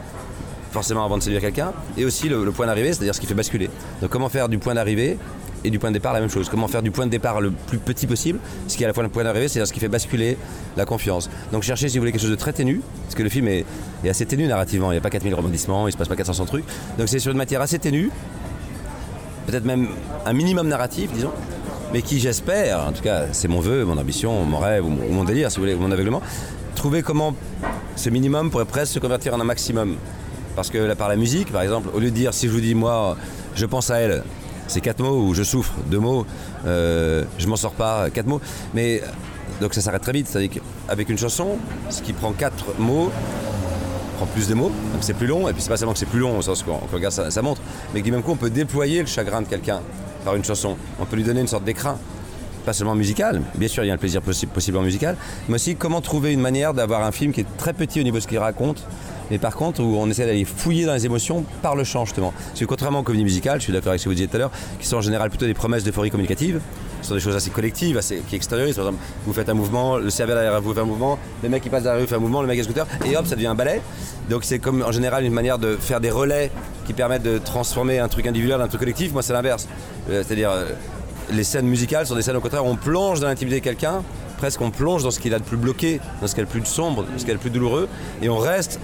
[0.73, 3.69] Forcément avant de séduire quelqu'un, et aussi le point d'arrivée, c'est-à-dire ce qui fait basculer.
[4.01, 5.19] Donc comment faire du point d'arrivée
[5.65, 6.49] et du point de départ la même chose.
[6.49, 8.39] Comment faire du point de départ le plus petit possible,
[8.69, 10.37] ce qui est à la fois le point d'arrivée, c'est-à-dire ce qui fait basculer
[10.77, 11.31] la confiance.
[11.53, 13.65] Donc cherchez si vous voulez quelque chose de très ténu, parce que le film est,
[14.09, 16.65] assez ténu narrativement, il n'y a pas 4000 rebondissements, il se passe pas 400 trucs.
[16.99, 18.11] Donc c'est sur une matière assez ténue,
[19.47, 19.89] peut-être même
[20.27, 21.33] un minimum narratif, disons,
[21.93, 25.05] mais qui j'espère, en tout cas c'est mon vœu, mon ambition, mon rêve, ou mon,
[25.05, 26.23] ou mon délire, si vous voulez, ou mon aveuglement,
[26.75, 27.35] trouver comment
[27.97, 29.97] ce minimum pourrait presque se convertir en un maximum.
[30.57, 32.61] Parce que là, par la musique, par exemple, au lieu de dire si je vous
[32.61, 33.17] dis moi,
[33.55, 34.23] je pense à elle,
[34.71, 36.25] c'est quatre mots, ou je souffre, deux mots,
[36.67, 38.41] euh, je m'en sors pas, quatre mots,
[38.73, 39.03] mais
[39.61, 40.29] donc ça s'arrête très vite.
[40.29, 40.51] C'est-à-dire
[40.89, 41.59] qu'avec une chanson,
[41.91, 43.11] ce qui prend quatre mots,
[44.17, 46.07] prend plus de mots, donc c'est plus long, et puis c'est pas seulement que c'est
[46.07, 47.61] plus long au sens qu'on regarde ça, montre,
[47.93, 49.81] mais que du même coup on peut déployer le chagrin de quelqu'un
[50.25, 50.77] par une chanson.
[51.01, 51.99] On peut lui donner une sorte d'écrin,
[52.65, 55.17] pas seulement musical, bien sûr il y a le plaisir possible en musical,
[55.49, 58.19] mais aussi comment trouver une manière d'avoir un film qui est très petit au niveau
[58.19, 58.87] de ce qu'il raconte,
[59.31, 62.33] mais par contre où on essaie d'aller fouiller dans les émotions par le chant justement.
[62.49, 64.37] Parce que contrairement aux comédies musicales, je suis d'accord avec ce que vous disiez tout
[64.37, 66.61] à l'heure, qui sont en général plutôt des promesses d'euphorie communicative,
[67.03, 68.77] ce sont des choses assez collectives, assez, qui extériorisent.
[68.77, 71.63] Par exemple, vous faites un mouvement, le serveur derrière vous fait un mouvement, le mec
[71.63, 73.49] qui passe derrière vous fait un mouvement, le mec à scooter, et hop, ça devient
[73.49, 73.81] un ballet.
[74.29, 76.51] Donc c'est comme en général une manière de faire des relais
[76.87, 79.13] qui permettent de transformer un truc individuel en un truc collectif.
[79.13, 79.67] Moi, c'est l'inverse.
[80.11, 80.67] Euh, C'est-à-dire, euh,
[81.33, 84.03] les scènes musicales sont des scènes au contraire où on plonge dans l'intimité de quelqu'un,
[84.39, 86.51] presque on plonge dans ce qu'il a de plus bloqué, dans ce qu'il a de
[86.51, 87.89] plus sombre, dans ce qu'il a de plus douloureux,
[88.23, 88.81] et on reste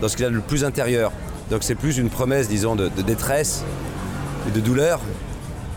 [0.00, 1.12] dans ce qu'il a de plus intérieur.
[1.50, 3.64] Donc c'est plus une promesse, disons, de, détresse
[4.48, 5.00] et de douleur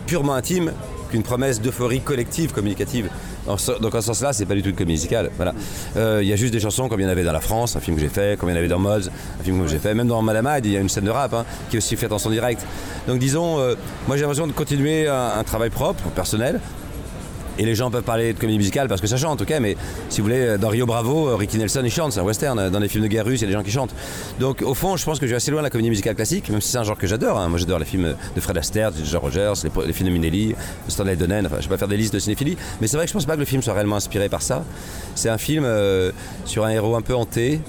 [0.06, 0.72] purement intime
[1.10, 3.08] qu'une promesse d'euphorie collective, communicative.
[3.46, 5.30] Donc en ce sens-là, c'est pas du tout une comédie musicale.
[5.36, 5.52] Voilà.
[5.96, 7.76] Euh, Il y a juste des chansons comme il y en avait dans La France,
[7.76, 9.10] un film que j'ai fait, comme il y en avait dans Mods,
[9.40, 9.94] un film que j'ai fait.
[9.94, 12.12] Même dans Madame il y a une scène de rap hein, qui est aussi faite
[12.12, 12.64] en son direct.
[13.06, 13.74] Donc disons, euh,
[14.06, 16.60] moi j'ai l'impression de continuer un travail propre, personnel.
[17.58, 19.76] Et les gens peuvent parler de comédie musicale parce que ça chante, ok, mais
[20.08, 22.70] si vous voulez, dans Rio Bravo, euh, Ricky Nelson il chante, c'est un western.
[22.70, 23.94] Dans les films de guerre russe, il y a des gens qui chantent.
[24.40, 26.48] Donc au fond, je pense que je vais assez loin de la comédie musicale classique,
[26.50, 27.38] même si c'est un genre que j'adore.
[27.38, 27.48] hein.
[27.48, 29.52] Moi j'adore les films de Fred Astaire, de George Rogers,
[29.86, 32.18] les, films de Minelli, de Stanley Donen, enfin je vais pas faire des listes de
[32.18, 34.42] cinéphilie, mais c'est vrai que je pense pas que le film soit réellement inspiré par
[34.42, 34.64] ça.
[35.14, 36.10] C'est un film euh,
[36.44, 37.60] sur un héros un peu hanté,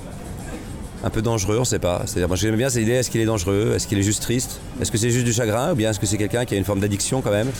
[1.03, 2.01] un peu dangereux, on sait pas.
[2.05, 4.59] C'est-à-dire, moi j'aime bien cette idée, est-ce qu'il est dangereux, est-ce qu'il est juste triste,
[4.81, 6.63] est-ce que c'est juste du chagrin, ou bien est-ce que c'est quelqu'un qui a une
[6.65, 7.51] forme d'addiction quand même?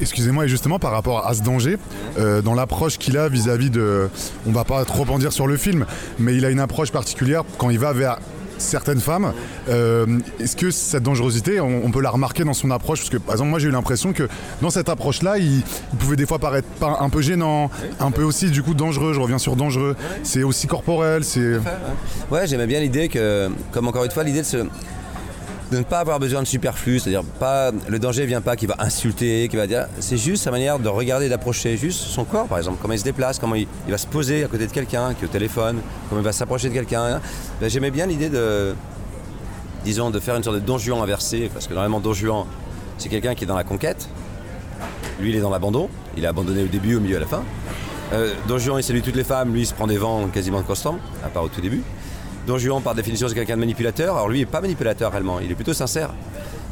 [0.00, 1.76] Excusez-moi, et justement par rapport à ce danger,
[2.18, 4.08] euh, dans l'approche qu'il a vis-à-vis de.
[4.46, 5.84] On va pas trop en dire sur le film,
[6.18, 8.18] mais il a une approche particulière quand il va vers
[8.58, 9.32] certaines femmes.
[9.68, 10.06] Euh,
[10.38, 13.00] Est-ce que cette dangerosité, on, peut la remarquer dans son approche?
[13.00, 14.28] Parce que, par exemple, moi j'ai eu l'impression que
[14.62, 18.50] dans cette approche-là, il, il pouvait des fois paraître un peu gênant, un peu aussi
[18.50, 19.12] du coup dangereux.
[19.12, 19.96] Je reviens sur dangereux.
[20.22, 21.58] C'est aussi corporel, c'est.
[22.30, 24.66] Ouais, j'aimais bien l'idée que, comme encore une fois, l'idée de se.
[25.70, 28.76] De ne pas avoir besoin de superflu, c'est-à-dire pas le danger vient pas qu'il va
[28.80, 32.58] insulter, qu'il va dire, c'est juste sa manière de regarder, d'approcher juste son corps par
[32.58, 35.22] exemple, comment il se déplace, comment il, va se poser à côté de quelqu'un qui
[35.22, 37.20] est au téléphone, comment il va s'approcher de quelqu'un.
[37.60, 38.74] Ben, J'aimais bien l'idée de,
[39.84, 42.46] disons, de faire une sorte de don Juan inversé, parce que normalement don Juan,
[42.98, 44.08] c'est quelqu'un qui est dans la conquête,
[45.20, 47.44] lui il est dans l'abandon, il est abandonné au début, au milieu, à la fin.
[48.12, 50.62] Euh, Don Juan il salue toutes les femmes, lui il se prend des vents quasiment
[50.62, 51.82] constants, à part au tout début.
[52.46, 54.14] Don Juan, par définition, c'est quelqu'un de manipulateur.
[54.16, 56.10] Alors lui, il n'est pas manipulateur réellement, il est plutôt sincère.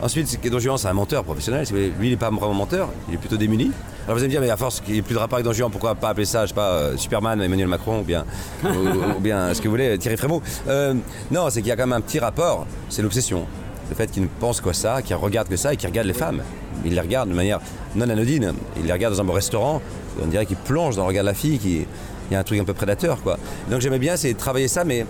[0.00, 1.66] Ensuite, Don Juan, c'est un menteur professionnel.
[1.72, 3.70] Lui, il n'est pas vraiment menteur, il est plutôt démuni.
[4.06, 5.44] Alors vous allez me dire, mais à force qu'il n'y ait plus de rapport avec
[5.44, 8.24] Don Juan, pourquoi pas appeler ça, je sais pas, euh, Superman, Emmanuel Macron, ou bien,
[8.64, 8.68] ou,
[9.16, 10.94] ou bien ce que vous voulez, Thierry Frémaux Euh,
[11.30, 13.44] Non, c'est qu'il y a quand même un petit rapport, c'est l'obsession.
[13.90, 16.14] Le fait qu'il ne pense qu'à ça, qu'il regarde que ça et qu'il regarde les
[16.14, 16.42] femmes.
[16.84, 17.58] Il les regarde de manière
[17.96, 18.52] non anodine.
[18.78, 19.82] Il les regarde dans un bon restaurant,
[20.22, 21.86] on dirait qu'il plonge dans le regard de la fille, qui...
[22.30, 23.36] il y a un truc un peu prédateur, quoi.
[23.70, 25.04] Donc j'aimais bien, c'est travailler ça, mais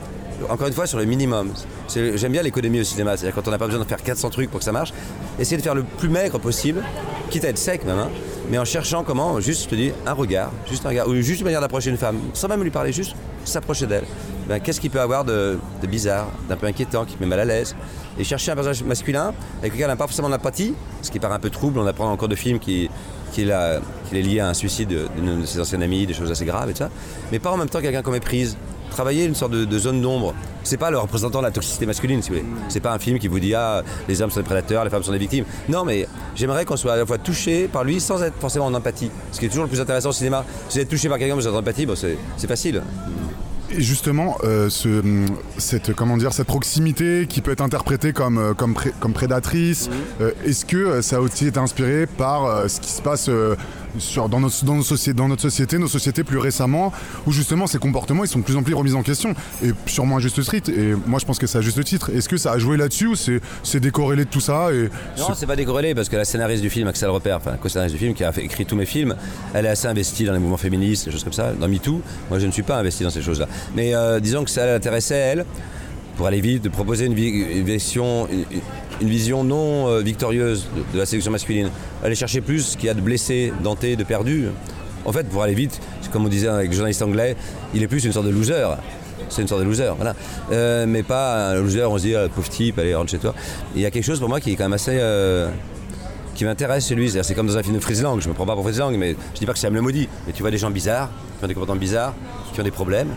[0.48, 1.52] encore une fois, sur le minimum.
[1.88, 4.50] J'aime bien l'économie au cinéma, c'est-à-dire quand on n'a pas besoin de faire 400 trucs
[4.50, 4.92] pour que ça marche,
[5.38, 6.82] essayer de faire le plus maigre possible,
[7.30, 8.08] quitte à être sec même, hein,
[8.50, 11.40] mais en cherchant comment, juste, je te dis, un regard, juste un regard, ou juste
[11.40, 13.14] une manière d'approcher une femme, sans même lui parler, juste
[13.44, 14.04] s'approcher d'elle.
[14.48, 17.44] Ben, Qu'est-ce qu'il peut avoir de, bizarre, d'un peu inquiétant, qui me met mal à
[17.44, 17.76] l'aise?
[18.18, 21.34] Et chercher un personnage masculin avec lequel on n'a pas forcément d'empathie, ce qui paraît
[21.34, 22.90] un peu trouble, on apprend encore de films qui,
[23.32, 26.70] qu'il est lié à un suicide d'une de ses anciennes amies, des choses assez graves
[26.70, 26.90] et ça,
[27.30, 28.56] mais pas en même temps quelqu'un qu'on méprise.
[28.90, 30.34] Travailler une sorte de, de zone d'ombre.
[30.64, 32.48] C'est pas le représentant de la toxicité masculine, si vous voulez.
[32.68, 35.02] C'est pas un film qui vous dit ah les hommes sont des prédateurs, les femmes
[35.02, 35.44] sont des victimes.
[35.68, 38.74] Non, mais j'aimerais qu'on soit à la fois touché par lui sans être forcément en
[38.74, 39.10] empathie.
[39.32, 40.44] Ce qui est toujours le plus intéressant au cinéma.
[40.68, 42.82] Si vous êtes touché par quelqu'un, mais vous êtes en empathie, bon, c'est facile.
[43.70, 45.26] Et justement, euh, ce, hum,
[45.58, 49.90] cette, comment dire, cette proximité qui peut être interprétée comme, euh, comme, pré- comme prédatrice,
[50.22, 53.28] euh, est-ce que ça a aussi été inspiré par euh, ce qui se passe
[53.98, 56.92] sur, dans, notre, dans, nos soci- dans notre société, nos sociétés plus récemment,
[57.26, 59.34] où justement ces comportements ils sont de plus en plus remis en question,
[59.64, 62.10] et sûrement à juste titre, et moi je pense que c'est à juste titre.
[62.14, 65.34] Est-ce que ça a joué là-dessus ou c'est c'est décorrélé de tout ça et Non,
[65.34, 67.98] c'est pas décorrélé parce que la scénariste du film, Axel Repère, enfin la co-scénariste du
[68.00, 69.14] film qui a fait- écrit tous mes films,
[69.54, 72.00] elle est assez investie dans les mouvements féministes, des choses comme ça, dans MeToo.
[72.30, 73.46] Moi, je ne suis pas investi dans ces choses-là.
[73.74, 75.44] Mais euh, disons que ça l'intéressait, elle,
[76.18, 78.28] pour aller vite, de proposer une, vi- une vision,
[79.00, 81.70] une, vision non euh, victorieuse de, la séduction masculine.
[82.04, 84.48] Aller chercher plus ce qu'il y a de blessés, dentés, de perdus.
[85.06, 85.80] En fait, pour aller vite,
[86.12, 87.36] comme on disait avec le journaliste anglais,
[87.72, 88.66] il est plus une sorte de loser.
[89.30, 90.14] C'est une sorte de loser, voilà.
[90.52, 93.34] Euh, mais pas un loser, on se dit, ah, pauvre type, allez, rentre chez toi.
[93.74, 94.98] Il y a quelque chose pour moi qui est quand même assez.
[95.00, 95.48] euh,
[96.34, 97.10] qui m'intéresse chez lui.
[97.10, 98.96] C'est comme dans un film de Fritz Lang, je me prends pas pour Fritz Lang,
[98.96, 100.08] mais je dis pas que c'est Sam le maudit.
[100.26, 102.14] Mais tu vois des gens bizarres, qui ont des comportements bizarres,
[102.54, 103.08] qui ont des problèmes,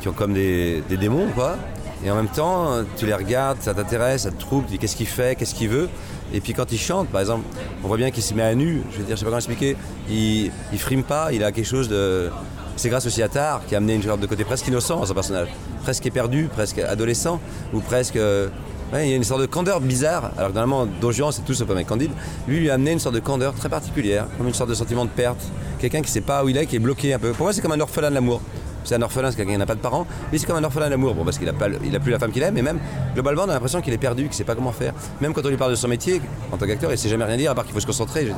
[0.00, 1.56] qui ont comme des, des démons, quoi.
[2.04, 4.96] Et en même temps, tu les regardes, ça t'intéresse, ça te trouble, tu dis qu'est-ce
[4.96, 5.88] qu'il fait, qu'est-ce qu'il veut.
[6.32, 7.44] Et puis quand il chante, par exemple,
[7.82, 9.38] on voit bien qu'il se met à nu, je veux dire, je sais pas comment
[9.38, 9.76] expliquer,
[10.10, 12.30] il, il frime pas, il a quelque chose de.
[12.76, 15.06] C'est grâce aussi à Tar qui a amené une sorte de côté presque innocent à
[15.06, 15.48] son personnage,
[15.82, 17.40] presque éperdu, presque adolescent,
[17.72, 18.16] ou presque.
[18.16, 18.48] euh,
[18.92, 21.54] il y a une sorte de candeur bizarre, alors que normalement, Don Juan, c'est tout
[21.54, 22.12] sauf un mec candide.
[22.46, 25.04] Lui, lui a amené une sorte de candeur très particulière, comme une sorte de sentiment
[25.04, 25.40] de perte.
[25.80, 27.32] Quelqu'un qui sait pas où il est, qui est bloqué un peu.
[27.32, 28.40] Pour moi, c'est comme un orphelin de l'amour.
[28.86, 30.06] C'est un orphelin, c'est quelqu'un qui n'a pas de parents.
[30.30, 31.14] Lui, c'est comme un orphelin de l'amour.
[31.14, 32.78] Bon, parce qu'il a, pas, le- il a plus la femme qu'il aime, mais même,
[33.14, 34.94] globalement, on a l'impression qu'il est perdu, qu'il sait pas comment faire.
[35.20, 36.22] Même quand on lui parle de son métier,
[36.52, 38.22] en tant qu'acteur, il sait jamais rien dire, à part qu'il faut se concentrer.
[38.24, 38.34] Il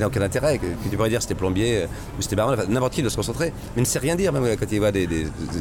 [0.00, 0.60] n'a aucun intérêt.
[0.90, 1.86] Tu pourrais dire c'était plombier euh,
[2.18, 3.46] ou c'était enfin, n'importe qui doit se concentrer.
[3.74, 5.08] Mais il ne sait rien dire, même quand il voit des,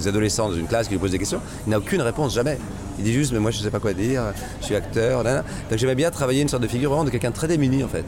[0.06, 1.42] adolescents dans une classe qui lui posent des questions.
[1.66, 2.58] Il n'a aucune réponse, jamais.
[3.00, 4.24] Il dit juste, mais moi, je sais pas quoi dire,
[4.62, 5.24] je suis acteur.
[5.24, 5.44] Donc
[5.78, 8.06] j'aimais bien travailler une sorte de figure vraiment de quelqu'un très démuni, en fait.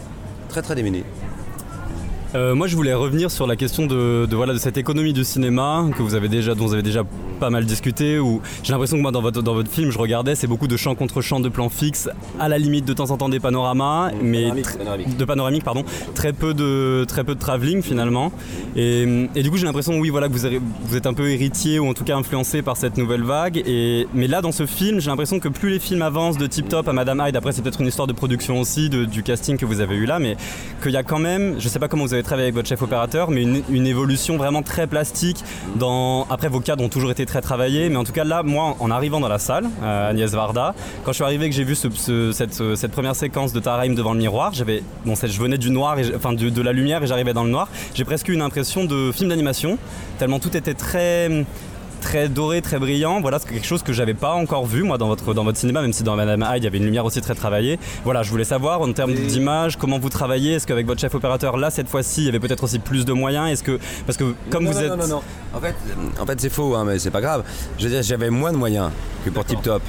[0.49, 1.03] Très, très démuni.
[2.33, 5.25] Euh, moi, je voulais revenir sur la question de, de, voilà, de cette économie du
[5.25, 7.03] cinéma que vous avez déjà, dont vous avez déjà
[7.41, 8.19] pas mal discuté.
[8.19, 10.77] Où j'ai l'impression que moi, dans votre, dans votre film, je regardais, c'est beaucoup de
[10.77, 12.09] champ contre champ, de plans fixes,
[12.39, 15.17] à la limite de temps en temps des panoramas, mais Panoramique, tr- panoramique.
[15.17, 15.83] de panoramique, pardon,
[16.15, 18.31] très peu de très peu de travelling finalement.
[18.77, 21.29] Et, et du coup, j'ai l'impression, oui, voilà, que vous, avez- vous êtes un peu
[21.31, 23.61] héritier ou en tout cas influencé par cette nouvelle vague.
[23.67, 26.69] Et mais là, dans ce film, j'ai l'impression que plus les films avancent de Tip
[26.69, 29.57] Top à Madame Hyde, après c'est peut-être une histoire de production aussi, de- du casting
[29.57, 30.37] que vous avez eu là, mais
[30.81, 32.81] qu'il y a quand même, je sais pas comment vous avez travaillé avec votre chef
[32.81, 35.43] opérateur, mais une, évolution vraiment très plastique.
[35.75, 38.75] Dans, après, vos cadres ont toujours été très travaillés, mais en tout cas là, moi,
[38.79, 41.75] en arrivant dans la salle, euh, Agnès Varda, quand je suis arrivé, que j'ai vu
[41.75, 45.57] ce- cette, ce- cette première séquence de Taraim devant le miroir, j'avais, bon, je venais
[45.57, 47.67] du noir, et enfin de, de la lumière, et j'arrivais dans le noir.
[47.93, 49.77] J'ai presque eu une impression de film d'animation,
[50.19, 51.45] tellement tout était très
[52.01, 53.21] très doré, très brillant.
[53.21, 55.81] Voilà, c'est quelque chose que j'avais pas encore vu moi dans votre, dans votre cinéma,
[55.81, 57.79] même si dans Madame Hyde il y avait une lumière aussi très travaillée.
[58.03, 60.53] Voilà, je voulais savoir en termes d'image, comment vous travaillez?
[60.55, 63.13] Est-ce qu'avec votre chef opérateur là cette fois-ci il y avait peut-être aussi plus de
[63.13, 63.49] moyens?
[63.49, 65.21] Est-ce que parce que comme Non, vous non, êtes Non, non, non.
[65.53, 65.75] En fait,
[66.19, 67.43] en fait c'est faux, hein, mais c'est pas grave.
[67.77, 68.89] Je veux dire, j'avais moins de moyens
[69.23, 69.81] que pour Tip Top.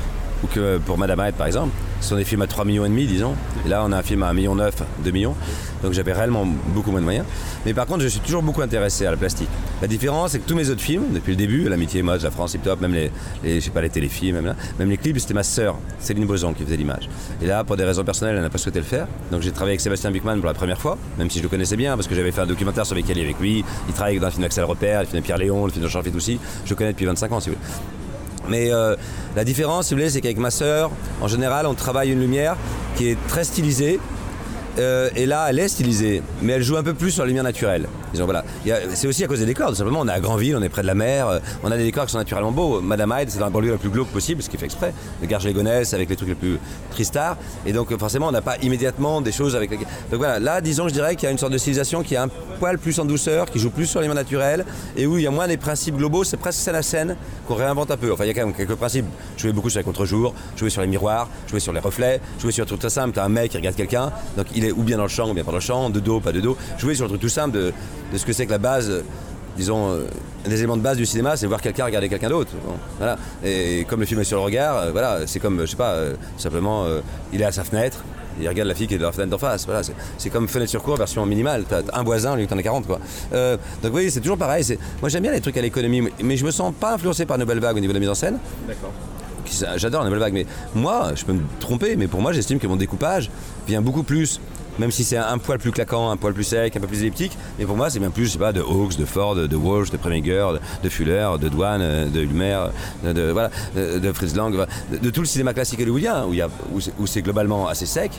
[0.43, 1.71] Ou que pour Madame Hyde par exemple.
[2.01, 3.35] Ce sont des films à 3 millions et demi, disons.
[3.65, 4.75] Là, on a un film à 1 million 9,
[5.05, 5.37] 2 millions.
[5.85, 7.25] Donc j'avais réellement beaucoup moins de moyens.
[7.65, 9.49] Mais par contre, je suis toujours beaucoup intéressé à la plastique.
[9.81, 12.55] La différence, c'est que tous mes autres films, depuis le début, L'amitié, Mode, La France,
[12.55, 13.11] Hip Top, même les,
[13.45, 16.27] les, je sais pas, les téléfilms, même, là, même les clips, c'était ma sœur, Céline
[16.27, 17.09] Boson, qui faisait l'image.
[17.41, 19.07] Et là, pour des raisons personnelles, elle n'a pas souhaité le faire.
[19.31, 21.77] Donc j'ai travaillé avec Sébastien Buchmann pour la première fois, même si je le connaissais
[21.77, 23.65] bien, parce que j'avais fait un documentaire sur Kelly avec lui.
[23.89, 25.89] Il travaille dans le film d'Axel Repère, le film de Pierre Léon, le film de
[25.89, 26.39] Jean Fit aussi.
[26.65, 27.67] Je le connais depuis 25 ans, si vous voulez.
[28.49, 28.97] Mais euh,
[29.37, 30.91] la différence, si vous voulez, c'est qu'avec ma sœur,
[31.21, 32.57] en général, on travaille une lumière
[32.97, 34.01] qui est très stylisée.
[34.79, 37.45] Euh, et là, elle est stylisée, mais elle joue un peu plus sur la lumière
[37.45, 37.89] naturelle.
[38.15, 38.45] Voilà.
[38.95, 40.01] C'est aussi à cause des décors, tout simplement.
[40.01, 42.07] On est à Granville, on est près de la mer, euh, on a des décors
[42.07, 42.81] qui sont naturellement beaux.
[42.81, 44.93] Madame Hyde, c'est dans la banlieue la plus glauque possible, ce qui fait exprès.
[45.21, 46.59] Le garge légonesse avec les trucs les plus
[46.91, 47.37] tristards.
[47.67, 49.71] Et donc, forcément, on n'a pas immédiatement des choses avec.
[49.71, 52.19] Donc voilà, là, disons, je dirais qu'il y a une sorte de stylisation qui est
[52.19, 54.65] un poil plus en douceur, qui joue plus sur la lumière naturelle,
[54.97, 57.17] et où il y a moins des principes globaux, c'est presque scène à scène
[57.47, 58.13] qu'on réinvente un peu.
[58.13, 59.07] Enfin, il y a quand même quelques principes.
[59.37, 62.67] Jouer beaucoup sur les contre-jours, jouer sur les miroirs, jouer sur les reflets, jouer sur
[62.67, 63.13] truc très simple.
[63.15, 65.45] T'as un mec qui regarde quelqu'un, donc est ou bien dans le champ ou bien
[65.45, 66.57] pas dans le champ, de dos, pas de dos.
[66.79, 67.73] Jouer sur le truc tout simple de,
[68.13, 68.89] de ce que c'est que la base.
[68.91, 69.03] euh,
[69.55, 70.07] Disons, euh,
[70.47, 72.53] des éléments de base du cinéma, c'est voir quelqu'un regarder quelqu'un d'autre.
[72.97, 73.19] Voilà.
[73.45, 75.95] Et comme le film est sur le regard, euh, voilà, c'est comme, je sais pas,
[76.39, 76.87] simplement,
[77.35, 77.99] il est à sa fenêtre,
[78.41, 79.67] il regarde la fille qui est dans la fenêtre d'en face.
[79.67, 79.83] Voilà,
[80.17, 81.65] c'est- comme fenêtre sur cour version minimale.
[81.69, 82.99] T'as un voisin, lui, t'en as 40, quoi.
[83.83, 84.65] Donc oui, c'est toujours pareil.
[85.03, 87.37] Moi, j'aime bien les trucs à l'économie, mais- mais je me sens pas influencé par
[87.37, 88.39] Nouvelle Vague au niveau de la mise en scène.
[88.67, 88.93] D'accord.
[89.77, 92.67] J'adore la nouvelle vague, mais moi, je peux me tromper, mais pour moi, j'estime que
[92.67, 93.31] mon découpage
[93.69, 94.41] vient beaucoup plus,
[94.79, 97.37] même si c'est un poil plus claquant, un poil plus sec, un peu plus elliptique,
[97.59, 99.97] mais pour moi, c'est bien plus, je pas, de Hawks, de Ford, de Walsh, de
[99.97, 102.59] Preminger, de, de Fuller, de Douane, euh, de Lumer,
[103.05, 104.67] de, de- voilà, de, Lang,
[105.03, 106.27] de, tout le cinéma classique hollywoodien,
[106.99, 108.13] où c'est globalement assez sec.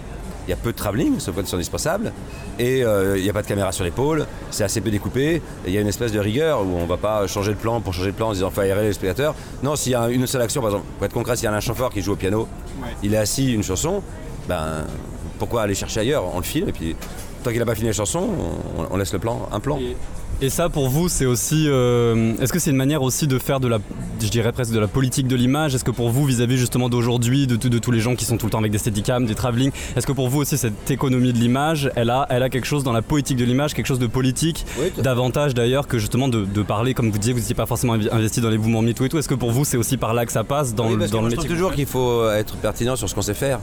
[0.48, 2.12] Il y a peu de travelling, sauf quand ils sont indispensables.
[2.60, 5.42] Et euh, il n'y a pas de caméra sur l'épaule, c'est assez peu découpé.
[5.66, 7.80] Il y a une espèce de rigueur où on ne va pas changer de plan
[7.82, 9.36] pour changer de plan en disant faut aérer les spectateurs.
[9.62, 11.54] Non, s'il y a une seule action, par exemple, pour être concret, s'il y a
[11.54, 12.48] un Chamfort qui joue au piano,
[13.02, 14.04] il est assis une chanson,
[14.48, 14.86] ben
[15.40, 16.24] pourquoi aller chercher ailleurs?
[16.34, 16.96] On le filme et puis
[17.44, 18.30] tant qu'il n'a pas fini la chanson,
[18.78, 19.78] on, on laisse le plan, un plan.
[19.78, 19.96] Et
[20.50, 21.66] ça, pour vous, c'est aussi.
[21.68, 23.80] euh, Est-ce que c'est une manière aussi de faire de la,
[24.22, 25.76] je dirais presque de la politique de l'image?
[25.76, 28.52] Est-ce que pour vous, vis-à-vis justement d'aujourd'hui, de, tous les gens qui sont tout le
[28.52, 31.92] temps avec des steadicams, des travelling, est-ce que pour vous aussi cette économie de l'image,
[31.96, 34.66] elle a, elle a quelque chose dans la poétique de l'image, quelque chose de politique,
[35.02, 38.42] davantage d'ailleurs que justement de, de parler, comme vous disiez, vous n'étiez pas forcément investi
[38.42, 39.18] dans les mouvements MeToo et tout.
[39.18, 41.12] Est-ce que pour vous, c'est aussi par là que ça passe dans, Oui, le- parce
[41.12, 43.34] que dans le je trouve métier toujours qu'il faut être pertinent sur ce qu'on sait
[43.34, 43.60] faire.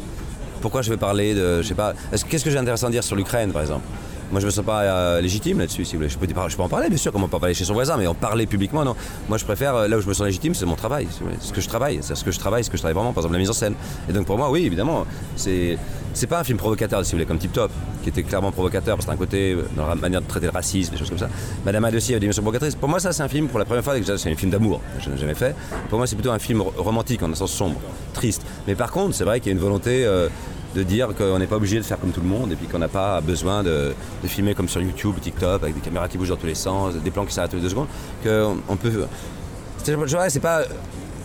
[0.61, 3.03] Pourquoi je vais parler de, je sais pas, est-ce- qu'est-ce que j'ai intéressant à dire
[3.05, 3.85] sur l'Ukraine, par exemple?
[4.31, 6.09] Moi, je me sens pas euh, légitime là-dessus, si vous voulez.
[6.09, 8.15] Je peux, je en parler, bien sûr, comme on parler chez son voisin, mais en
[8.15, 8.95] parler publiquement, non.
[9.29, 11.35] Moi, je préfère, euh, là où je me sens légitime, c'est mon travail, voulez.
[11.41, 13.23] ce que je travaille, c'est ce que je travaille, ce que je travaille vraiment, par
[13.23, 13.75] exemple, la mise en scène.
[14.09, 15.05] Et donc, pour moi, oui, évidemment,
[15.37, 15.77] c'est,
[16.15, 17.71] c'est pas un film provocateur, si vous voulez, comme Tip Top,
[18.03, 20.47] qui était clairement provocateur, parce que c'est un côté, euh, dans la manière de traiter
[20.47, 21.29] le racisme, des choses comme ça.
[21.65, 22.77] Madame a des dimensions provocatrices.
[22.77, 25.11] Pour moi, ça, c'est un film, pour la première fois, c'est un film d'amour, je
[25.11, 25.57] n'ai jamais fait.
[25.89, 27.81] Pour moi, c'est plutôt un film ro- romantique, en un sens sombre,
[28.15, 28.43] triste.
[28.69, 30.07] Mais par contre, c'est vrai qu'il y a une volonté.
[30.75, 32.79] De dire qu'on n'est pas obligé de faire comme tout le monde et puis qu'on
[32.79, 33.93] n'a pas besoin de,
[34.25, 37.11] filmer comme sur YouTube, TikTok, avec des caméras qui bougent dans tous les sens, des
[37.11, 37.89] plans qui s'arrêtent tous les deux secondes,
[38.23, 39.07] qu'on on peut...
[39.83, 40.63] C'est pas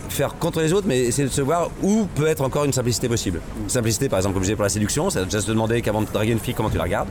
[0.08, 3.08] faire contre les autres, mais essayer de se voir où peut être encore une simplicité
[3.08, 3.40] possible.
[3.62, 6.06] Une simplicité, par exemple, comme je pour la séduction, c'est déjà se demander qu'avant de
[6.06, 7.08] draguer une fille, comment tu la regardes.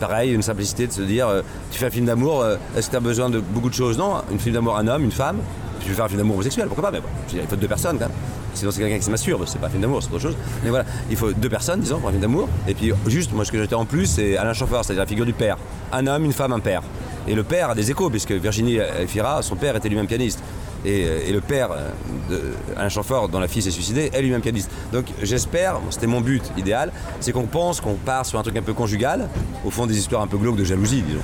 [0.00, 2.92] Pareil, une simplicité de se dire, euh, tu fais un film d'amour, euh, est-ce que
[2.92, 3.96] tu as besoin de beaucoup de choses?
[3.96, 5.38] Non, un film d'amour, un homme, une femme.
[5.82, 7.98] Tu veux faire un film d'amour homosexuel, pourquoi pas Mais je il faut deux personnes
[7.98, 8.16] quand même.
[8.54, 10.36] Sinon, c'est quelqu'un qui se c'est pas un film d'amour, c'est autre chose.
[10.62, 12.48] Mais voilà, il faut deux personnes, disons, pour un film d'amour.
[12.68, 15.26] Et puis, juste, moi, ce que j'étais en plus, c'est Alain Chauffeur, c'est-à-dire la figure
[15.26, 15.56] du père.
[15.92, 16.82] Un homme, une femme, un père.
[17.26, 20.42] Et le père a des échos, puisque Virginie Fira, son père était lui-même pianiste.
[20.84, 21.88] Et, euh, le père euh,
[22.28, 22.42] de
[22.76, 24.70] Alain Chamfort, dont la fille s'est suicidée, est lui-même pianiste.
[24.92, 28.62] Donc j'espère, c'était mon but idéal, c'est qu'on pense qu'on part sur un truc un
[28.62, 29.28] peu conjugal,
[29.64, 31.20] au fond des histoires un peu glauques de jalousie, disons.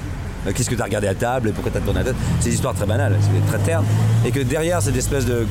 [0.47, 2.16] Euh, Qu'est-ce que tu as regardé à table et pourquoi tu as tourné la tête
[2.41, 3.84] C'est des histoires très banales, c'est très ternes.
[4.24, 5.47] Et que derrière cette espèce de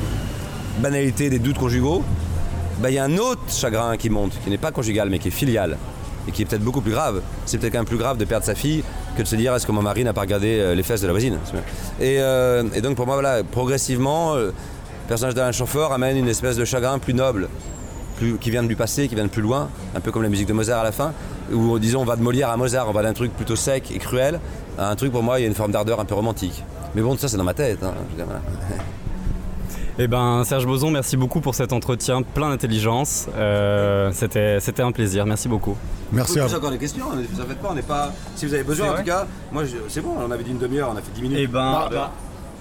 [0.80, 2.02] banalité des doutes conjugaux,
[2.80, 5.28] bah, il y a un autre chagrin qui monte, qui n'est pas conjugal mais qui
[5.28, 5.76] est filial
[6.26, 7.22] et qui est peut-être beaucoup plus grave.
[7.46, 8.84] C'est peut-être quand même plus grave de perdre sa fille
[9.16, 11.06] que de se dire est-ce que mon mari n'a pas regardé euh, les fesses de
[11.06, 11.38] la voisine.
[12.00, 14.52] Et, euh, et donc pour moi, voilà, progressivement, le
[15.08, 17.48] personnage d'Alain Chamfort amène une espèce de chagrin plus noble,
[18.18, 20.28] plus, qui vient de du passé, qui vient de plus loin, un peu comme la
[20.28, 21.12] musique de Mozart à la fin,
[21.52, 23.98] où disons on va de Molière à Mozart, on va d'un truc plutôt sec et
[23.98, 24.40] cruel
[24.78, 26.62] à un truc pour moi, il y a une forme d'ardeur un peu romantique.
[26.94, 27.82] Mais bon, tout ça c'est dans ma tête.
[27.82, 27.92] hein.
[27.96, 28.40] Je veux dire, voilà.
[30.00, 33.26] Eh ben, Serge Boson, merci beaucoup pour cet entretien plein d'intelligence.
[33.36, 35.26] Euh, c'était, c'était un plaisir.
[35.26, 35.76] Merci beaucoup.
[36.12, 38.12] Vous pouvez poser encore des questions, ne vous en faites pas, on n'est pas.
[38.36, 40.58] Si vous avez besoin, en tout cas, moi je- c'est bon, on avait dit une
[40.58, 41.38] demi-heure, on a fait 10 minutes.
[41.40, 42.12] Eh ben, Bah, bah,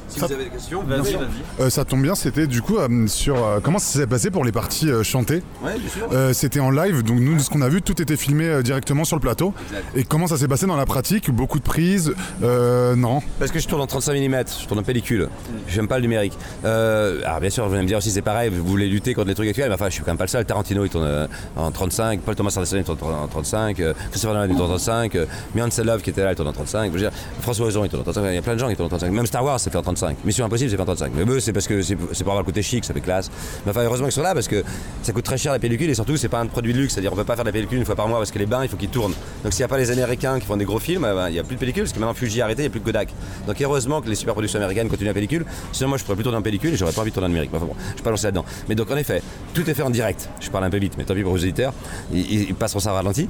[0.07, 1.17] Si Ça- vous avez des questions, Bien vas-y.
[1.59, 4.43] Euh, ça tombe bien, c'était du coup euh, sur euh, comment ça s'est passé pour
[4.45, 5.43] les parties euh, chantées.
[5.63, 6.07] Ouais, bien sûr.
[6.13, 9.03] Euh, c'était en live, donc nous, ce qu'on a vu, tout était filmé euh, directement
[9.03, 9.53] sur le plateau.
[9.69, 9.83] Exact.
[9.95, 11.29] Et comment ça s'est passé dans la pratique?
[11.31, 12.13] Beaucoup de prises?
[12.43, 13.21] Euh, Non.
[13.39, 15.29] Parce que je tourne en 35 mm, je tourne en pellicule.
[15.67, 16.37] J'aime pas le numérique.
[16.65, 19.27] Euh, alors bien sûr, vous allez me dire aussi c'est pareil, vous voulez lutter contre
[19.27, 20.45] les trucs actuels, mais enfin je suis quand même pas le seul.
[20.45, 24.33] Tarantino il tourne euh, en 35, Paul Thomas Anderson il tourne en 35, euh, Christopher
[24.35, 26.87] Nolan il tourne en 35, euh, Mian Love qui était là il tourne en 35,
[26.87, 28.69] je veux dire, François Ozon il tourne en 35, il y a plein de gens
[28.69, 29.11] qui tournent en 35.
[29.11, 31.11] Même Star Wars c'est fait en 35, Mission Impossible c'est fait en 35.
[31.15, 33.29] Mais eux c'est parce que c'est pour avoir le côté chic, ça fait classe.
[33.65, 34.63] Mais enfin heureusement qu'ils sont là parce que
[35.03, 37.13] ça coûte très cher la pellicule et surtout c'est pas un produit de luxe, c'est-à-dire
[37.13, 38.63] on peut pas faire de la pellicule une fois par mois parce que les bains
[38.63, 39.13] il faut qu'ils tournent.
[39.43, 41.33] Donc s'il n'y a pas les Américains qui font des gros films, eh ben, il
[41.33, 42.79] n'y a plus de pellicule parce que maintenant Fuji a arrêté, il n'y a plus
[42.79, 43.09] que Kodak.
[43.47, 45.45] Donc heureusement que les super productions américaines continuent la pellicule.
[45.71, 47.29] Sinon moi je pourrais plus tourner en pellicule et j'aurais pas envie de tourner en
[47.29, 47.51] numérique.
[47.53, 48.45] Enfin bon, je pas lancer là-dedans.
[48.69, 49.21] Mais donc en effet,
[49.53, 50.29] tout est fait en direct.
[50.39, 51.73] Je parle un peu vite, mais tant pis pour vos auditeurs,
[52.13, 53.27] ils, ils- passeront ça ralenti.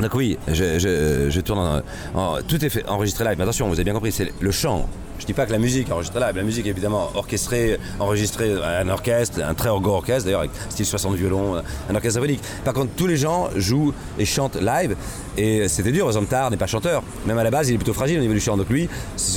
[0.00, 1.82] Donc oui, je, tourne
[2.14, 3.34] en- Tout est fait enregistré live.
[3.38, 4.88] Mais attention, vous avez bien compris, c'est le chant.
[5.18, 6.36] Je dis pas que la musique enregistrée live.
[6.36, 11.14] La musique évidemment orchestrée, enregistrée, un orchestre, un très gros orchestre d'ailleurs, avec style 60
[11.16, 12.40] violons, un orchestre symphonique.
[12.64, 14.96] Par contre, tous les gens jouent et chantent live.
[15.38, 17.02] Et c'était dur, par exemple, Tar n'est pas chanteur.
[17.26, 18.56] Même à la base, il est plutôt fragile au niveau du chant.
[18.56, 18.88] Donc lui,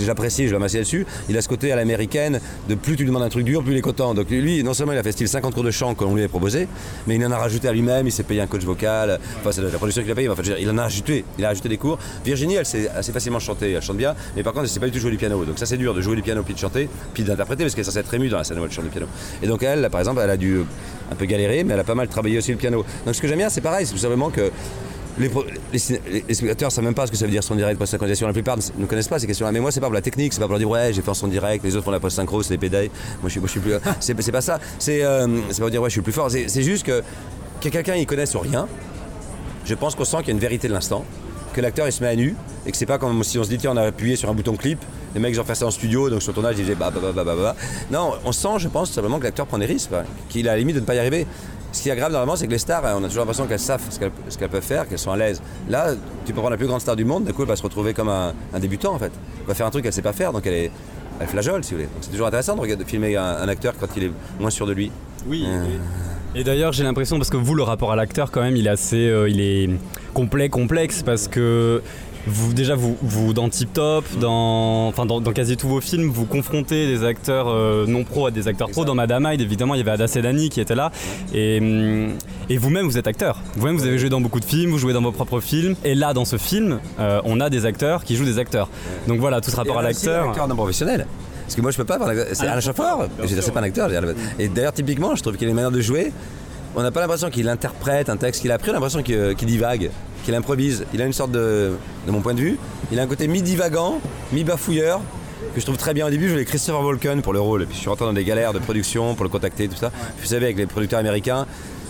[0.01, 3.23] j'apprécie, je l'apprécie là-dessus, il a ce côté à l'américaine de plus tu lui demandes
[3.23, 4.13] un truc dur, plus il est content.
[4.13, 6.27] Donc lui, non seulement il a fait style 50 cours de chant qu'on lui a
[6.27, 6.67] proposé,
[7.07, 9.19] mais il en a rajouté à lui-même, il s'est payé un coach vocal.
[9.39, 11.25] Enfin, c'est la production qu'il a payé, enfin, il en a rajouté.
[11.38, 11.97] Il a rajouté des cours.
[12.25, 14.88] Virginie, elle sait assez facilement chanter, elle chante bien, mais par contre, elle sait pas
[14.88, 15.43] du tout jouer du piano.
[15.70, 17.99] C'est dur de jouer du piano puis de chanter, puis d'interpréter, parce qu'elle est censée
[17.99, 19.07] être émue dans la scène où elle chante du piano.
[19.41, 20.61] Et donc elle, par exemple, elle a dû
[21.11, 22.84] un peu galérer, mais elle a pas mal travaillé aussi le piano.
[23.05, 24.51] Donc ce que j'aime bien, c'est pareil, c'est tout simplement que
[25.20, 25.80] les,
[26.34, 28.28] spectateurs savent même pas ce que ça veut dire son direct, post-synchronisation.
[28.28, 29.51] La plupart ne ne connaissent pas ces questions-là.
[29.51, 31.13] Mais moi, c'est pas pour la technique, c'est pas pour dire ouais, j'ai fait en
[31.13, 32.89] son direct, les autres font la post-synchro, c'est des pédales.
[33.22, 33.74] Moi, je suis, moi, je suis plus.
[33.99, 34.59] c'est, pas ça.
[34.78, 36.32] C'est, euh, pas pour dire ouais, je suis plus fort.
[36.32, 37.03] C'est, juste que,
[37.61, 38.67] que quelqu'un y connaisse ou rien,
[39.65, 41.05] je pense qu'on sent qu'il y a une vérité de l'instant,
[41.54, 42.36] que l'acteur il se met à nu
[42.66, 44.34] et que c'est pas comme si on se dit tiens on a appuyé sur un
[44.34, 44.80] bouton clip,
[45.14, 46.91] les mecs ils ont fait ça en studio donc sur le tournage ils disaient bah
[46.93, 47.56] bah bah bah bah bah.
[47.91, 49.91] Non, on sent je pense simplement que l'acteur prend des risques,
[50.30, 51.26] qu'il a à la limite de ne pas y arriver.
[51.72, 53.60] Ce qui est grave normalement c'est que les stars, hein, on a toujours l'impression qu'elles
[53.60, 55.41] savent ce qu'elles, qu'elles peuvent faire, qu'elles sont à l'aise.
[55.70, 55.93] Là,
[56.26, 57.93] tu peux prendre la plus grande star du monde, d'un coup elle va se retrouver
[57.93, 59.12] comme un, débutant en fait.
[59.41, 60.72] Elle va faire un truc qu'elle sait pas faire donc elle est.
[61.22, 61.89] Elle flageole si vous voulez.
[62.00, 64.89] C'est toujours intéressant de, filmer un acteur quand il est moins sûr de lui.
[65.28, 65.43] Oui.
[65.47, 65.65] Euh,
[66.36, 68.72] Et d'ailleurs, j'ai l'impression, parce que vous, le rapport à l'acteur, quand même, il est
[68.72, 69.07] assez.
[69.09, 69.70] euh, il est
[70.13, 71.82] complet, complexe, parce que.
[72.28, 76.09] Vous, déjà, vous, vous dans Tip Top, dans, enfin, dans, dans quasi tous vos films,
[76.09, 78.84] vous confrontez des acteurs euh, non pro à des acteurs pro.
[78.84, 80.91] Dans Madame Hyde, évidemment, il y avait Ada Sedani qui était là.
[81.34, 81.55] Et,
[82.49, 83.41] et vous-même, vous êtes acteur.
[83.55, 85.76] Vous-même, vous avez joué dans beaucoup de films, vous jouez dans vos propres films.
[85.86, 88.70] Et là, dans ce film, euh, on a des acteurs qui jouent des acteurs.
[89.07, 90.26] Donc voilà, tout ce rapport Et à l'acteur.
[90.26, 91.07] Un acteur non professionnel.
[91.50, 91.97] Parce que moi je peux pas.
[92.34, 93.89] C'est Alain sûr, c'est pas un acteur.
[94.38, 96.14] Et d'ailleurs typiquement je trouve qu'il a une manière de jouer.
[96.76, 99.34] On n'a pas l'impression qu'il interprète un texte qu'il a appris, on a l'impression qu'il
[99.36, 99.89] qu'il divague,
[100.24, 100.86] qu'il improvise.
[100.93, 101.72] Il a une sorte de,
[102.06, 102.60] de mon point de vue,
[102.91, 104.00] il a un côté mi-divagant,
[104.32, 105.02] mi-bafouilleur,
[105.56, 106.28] que je trouve très bien au début.
[106.28, 108.54] Je voulais Christopher Walken pour le rôle, et puis je suis rentré dans des galères
[108.54, 109.91] de production pour le contacter, tout ça.
[110.22, 111.47] Vous savez, avec les producteurs américains,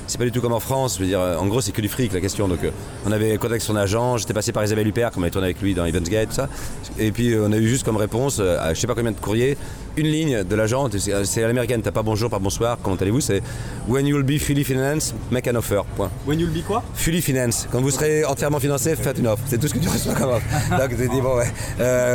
[0.10, 0.96] c'est pas du tout comme en France.
[0.98, 2.48] Je veux dire, euh, en gros, c'est que du fric la question.
[2.48, 2.72] Donc, euh,
[3.06, 4.18] on avait contacté son agent.
[4.18, 6.36] J'étais passé par Isabelle Huppert, comme on avait tourné avec lui dans Evans Gate, tout
[6.36, 6.50] ça.
[6.98, 9.12] Et puis, euh, on a eu juste comme réponse, euh, à je sais pas combien
[9.12, 9.58] de courriers,
[9.98, 10.88] une ligne de l'agent.
[11.24, 11.82] C'est l'américaine.
[11.82, 12.78] T'as pas bonjour, pas bonsoir.
[12.82, 13.42] Comment allez-vous C'est
[13.88, 15.82] When you'll be fully financed, make an offer.
[15.96, 16.10] Point.
[16.28, 16.84] When you'll be quoi?
[16.94, 17.68] Fully finance.
[17.72, 19.44] Quand vous serez entièrement financé, faites une offre.
[19.48, 20.46] C'est tout ce que tu reçois comme offre.
[20.78, 21.52] Donc, tu dit, bon, ouais.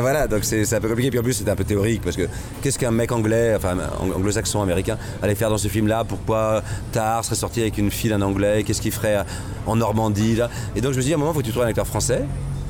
[0.01, 1.11] Voilà, donc c'est un peu compliqué.
[1.11, 2.29] Puis en plus, c'était un peu théorique parce que
[2.63, 6.05] qu'est-ce qu'un mec anglais, enfin ang- anglo-saxon américain, allait faire dans ce film-là?
[6.05, 9.25] Pourquoi Tar serait sorti avec une fille d'un anglais Qu'est-ce qu'il ferait
[9.67, 11.47] en Normandie là Et donc, je me suis dit, à un moment, il faut que
[11.47, 12.23] tu trouves un acteur français.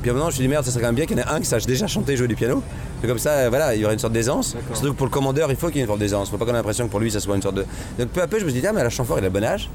[0.03, 1.17] Puis à un moment, je me suis dit, merde, ça serait quand même bien qu'il
[1.17, 2.63] y en ait un qui sache déjà chanter et jouer du piano.
[3.03, 4.55] Et comme ça, voilà, il y aurait une sorte d'aisance.
[4.75, 6.31] Surtout que pour le commandeur, il faut qu'il y ait une sorte d'aisance.
[6.31, 7.65] Faut pas qu'on ait l'impression que pour lui, ça soit une sorte de.
[7.99, 9.43] Donc peu à peu, je me suis dit, ah, mais la Chamfort, il a bon
[9.43, 9.71] âge.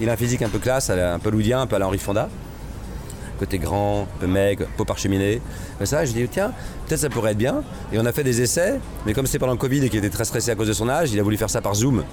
[0.00, 1.98] Il a un physique un peu classe, un peu loudien, un peu à la Henri
[1.98, 2.28] Fonda
[3.38, 5.40] côté grand, un peu maigre, peau parcheminée.
[5.78, 6.52] Comme ça, je dis tiens,
[6.86, 7.62] peut-être ça pourrait être bien.
[7.92, 10.10] Et on a fait des essais, mais comme c'était pendant le Covid et qu'il était
[10.10, 12.04] très stressé à cause de son âge, il a voulu faire ça par Zoom.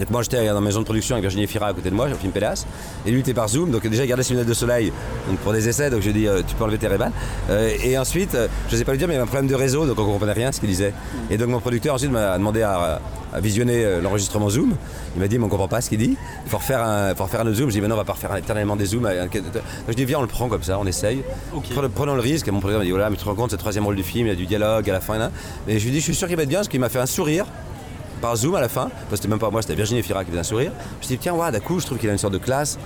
[0.00, 2.08] Donc moi j'étais dans ma maison de production avec Virginie Fira à côté de moi,
[2.08, 2.64] j'ai film Pélas,
[3.06, 4.92] et lui était par Zoom, donc déjà il gardait ses lunettes de soleil
[5.28, 6.98] donc pour des essais, donc je lui ai dit euh, tu peux enlever tes ray
[7.84, 9.54] et ensuite, euh, je sais pas lui dire, mais il y avait un problème de
[9.54, 10.92] réseau, donc on comprenait rien à ce qu'il disait.
[11.30, 13.00] Et donc mon producteur ensuite m'a demandé à,
[13.32, 14.74] à visionner euh, l'enregistrement Zoom.
[15.14, 17.24] Il m'a dit mais on comprend pas ce qu'il dit, il faut refaire un, faut
[17.24, 17.68] refaire un autre Zoom.
[17.68, 19.02] Je dis mais non on va pas refaire éternellement des Zooms.
[19.02, 19.42] Donc
[19.88, 21.22] je dis viens on le prend comme ça, on essaye.
[21.74, 22.48] Prenons, prenons le risque.
[22.48, 23.96] Et mon producteur m'a dit voilà mais tu te rends compte c'est le troisième rôle
[23.96, 25.18] du film, il y a du dialogue à la fin.
[25.18, 25.30] Là.
[25.68, 27.00] Et je lui dis je suis sûr qu'il va être bien parce qu'il m'a fait
[27.00, 27.46] un sourire
[28.20, 30.30] par Zoom à la fin, parce que c'était même pas moi, c'était Virginie Fira qui
[30.30, 30.72] faisait un sourire.
[30.72, 32.38] Je me suis dit, tiens, ouais, d'un coup, je trouve qu'il a une sorte de
[32.38, 32.78] classe,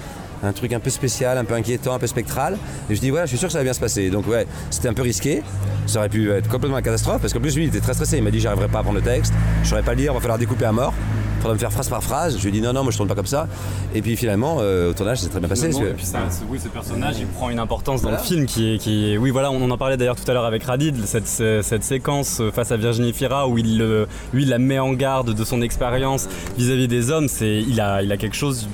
[0.45, 2.57] un truc un peu spécial, un peu inquiétant, un peu spectral.
[2.91, 4.11] Et je dis, voilà, je suis sûr que ça va bien se passer.
[4.11, 5.43] Donc, ouais, c'était un peu risqué.
[5.87, 8.17] Ça aurait pu être complètement une catastrophe, parce qu'en plus, lui, il était très stressé.
[8.19, 9.33] Il m'a dit, j'arriverai pas à prendre le texte,
[9.63, 10.95] je saurais pas le lire, il va falloir découper à mort.
[11.41, 12.37] faudrait me faire phrase par phrase.
[12.39, 13.47] Je lui ai dit non, non, moi je tourne pas comme ça.
[13.95, 15.67] Et puis finalement, euh, au tournage, c'est très bien passé.
[15.77, 18.23] Et puis ça, oui, ce personnage, il prend une importance dans Voilà.
[18.23, 20.65] le film qui est, qui Oui, voilà, on en parlait d'ailleurs tout à l'heure avec
[20.65, 23.77] Radid, cette, cette séquence euh, face à Virginie Fira où il,
[24.33, 27.29] lui, il la met en garde de son expérience vis-à-vis des hommes.
[27.29, 28.67] C'est, il, a, il a quelque chose.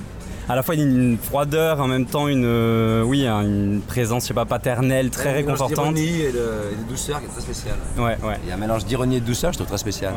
[0.50, 4.28] À la fois une froideur, en même temps une, euh, oui, un- une présence, je
[4.28, 5.94] sais pas, paternelle, très Un mélange réconfortante.
[5.94, 7.76] d'ironie et de, et de douceur qui est très spécial.
[7.96, 8.36] Ouais, ouais.
[8.42, 10.12] Il y a un mélange d'ironie et de douceur, je trouve très spécial.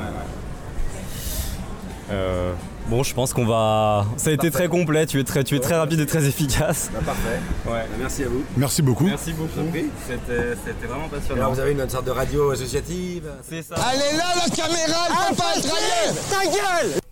[2.12, 2.52] Euh,
[2.88, 4.06] bon, je pense qu'on va.
[4.18, 5.06] Ça a été très complet.
[5.06, 6.90] Tu es très, tu es très rapide et très efficace.
[7.06, 7.40] parfait.
[7.68, 7.86] Ouais.
[8.00, 8.44] Merci à vous.
[8.58, 9.06] Merci beaucoup.
[9.06, 9.52] Merci beaucoup.
[10.08, 11.42] C'était, vraiment passionnant.
[11.42, 13.24] Alors, vous avez une sorte de radio associative?
[13.48, 13.76] C'est ça.
[13.76, 17.03] Allez là, la caméra, elle peut pas être Ta gueule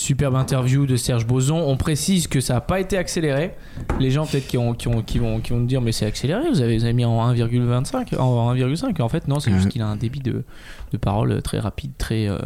[0.00, 1.56] Superbe interview de Serge Boson.
[1.56, 3.54] On précise que ça n'a pas été accéléré.
[3.98, 6.48] Les gens peut-être qui, ont, qui, ont, qui, vont, qui vont dire mais c'est accéléré,
[6.48, 9.02] vous avez, vous avez mis en 1,25, en 1,5.
[9.02, 9.70] En fait non, c'est juste Mhm.
[9.72, 10.44] qu'il a un débit de,
[10.92, 12.38] de parole très rapide, très euh,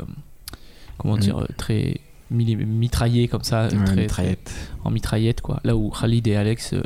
[0.96, 1.20] comment Mhm.
[1.20, 2.00] dire, euh, très
[2.30, 4.44] mitraillé comme ça, Ouais, très, mitraillette.
[4.44, 5.60] très- en mitraillette quoi.
[5.62, 6.82] Là où Khalid et Alex euh,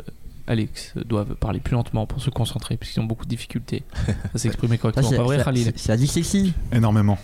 [0.47, 3.83] Alex doivent parler plus lentement pour se concentrer puisqu'ils ont beaucoup de difficultés
[4.35, 5.09] à s'exprimer correctement.
[5.11, 6.51] Pas vrai Khalid C'est la dyslexie.
[6.73, 7.17] Énormément.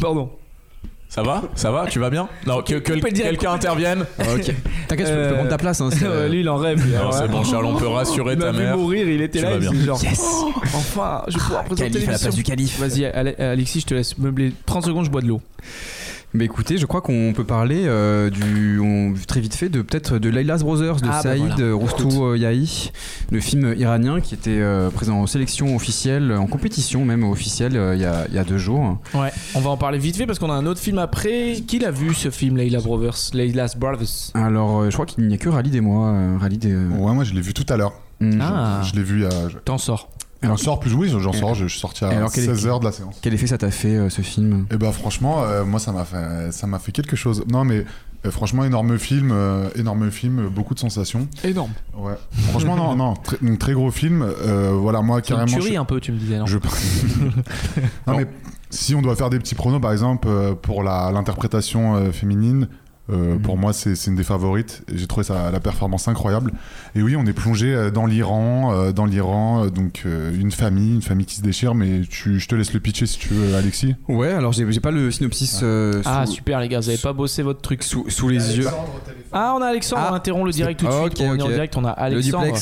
[0.00, 0.30] Pardon.
[1.08, 1.42] Ça va?
[1.54, 1.86] Ça va?
[1.86, 2.28] Tu vas bien?
[2.46, 4.04] Non, que, quelqu'un intervienne.
[4.18, 4.54] Ok.
[4.88, 5.80] T'inquiète, je peux- je peux prendre ta place.
[5.80, 6.82] Hein, Euh, lui il en rêve.
[7.12, 8.76] c'est bon, Charles, on peut rassurer il ta mère.
[8.76, 9.84] mourir, il était Tu là, vas il bien.
[9.86, 12.36] genre Oh, enfin, je vais pouvoir présenter Calife à la place l'émission.
[12.36, 12.78] du calife.
[12.78, 15.40] Vas-y, Ale- Alexis, je te laisse meubler 30 secondes, je bois de l'eau.
[16.34, 20.18] Mais écoutez, je crois qu'on peut parler euh, du, on- très vite fait de peut-être
[20.18, 21.72] de Layla's Brothers de Ah, bah Saïd voilà.
[21.74, 22.90] Roustou euh, Yahi,
[23.30, 27.94] le film iranien qui était euh, présent en sélection officielle, en compétition même officielle euh,
[27.96, 28.98] il y, a, il y a deux jours.
[29.14, 31.54] Ouais, on va en parler vite fait parce qu'on a un autre film après.
[31.66, 34.30] Qui l'a vu ce film, Layla Brothers Layla's Brothers?
[34.34, 36.08] Alors, euh, je crois qu'il n'y a que Ralid et moi.
[36.08, 37.94] euh, Ralid et, euh, Ouais, moi je l'ai vu tout à l'heure.
[38.20, 38.38] hmm.
[38.42, 38.82] Ah.
[38.84, 39.30] Je l'ai vu à.
[39.64, 40.10] T'en sors.
[40.42, 42.78] J'en sors plus, oui, j'en sors, je suis sorti à et alors, quel est- 16h
[42.80, 43.18] de la séance.
[43.22, 44.66] Quel effet ça t'a fait euh, ce film?
[44.72, 47.42] Et bah franchement, euh, moi ça m'a fait, ça m'a fait quelque chose.
[47.50, 47.84] Non mais
[48.26, 51.26] euh, franchement, énorme film, euh, énorme film, beaucoup de sensations.
[51.44, 51.72] Énorme.
[51.96, 52.14] Ouais.
[52.50, 54.22] Franchement, non, non, très, donc, très gros film.
[54.22, 55.56] euh, voilà, moi C'est une carrément.
[55.58, 56.46] tuerie je- un peu, tu me disais, non?
[56.46, 56.58] Je...
[58.06, 58.26] non mais
[58.70, 62.68] si on doit faire des petits pronos, par exemple, euh, pour la- l'interprétation euh, féminine.
[63.10, 63.42] Euh, Mhm.
[63.42, 64.82] Pour moi, c'est une des favorites.
[64.92, 66.52] J'ai trouvé ça, la performance incroyable.
[66.94, 70.94] Et oui, on est plongé euh, dans l'Iran, euh, dans l'Iran, donc euh, une famille,
[70.94, 71.74] une famille qui se déchire.
[71.74, 73.94] Mais tu, je te laisse le pitcher si tu veux, Alexis.
[74.08, 77.12] Ouais, alors j'ai pas le synopsis euh, Ah, sous, super, les gars, vous avez pas
[77.12, 77.82] bossé votre truc.
[77.82, 78.66] sous, sous les yeux.
[79.32, 80.10] Ah, on a Alexandre, Ah.
[80.12, 81.14] on interrompt le direct tout de suite.
[81.16, 81.50] Pour revenir ok.
[81.50, 82.56] en direct, on a Le Alexandre.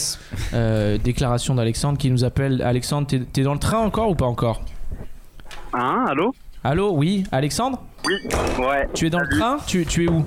[0.55, 2.63] Euh, déclaration d'Alexandre qui nous appelle.
[2.63, 4.63] Alexandre, t'es dans le train encore ou pas encore?
[5.73, 6.33] Hein, allô?
[6.65, 8.15] Allô, oui, Alexandre Oui,
[8.59, 8.89] ouais.
[8.95, 10.25] Tu es dans le train tu, tu es où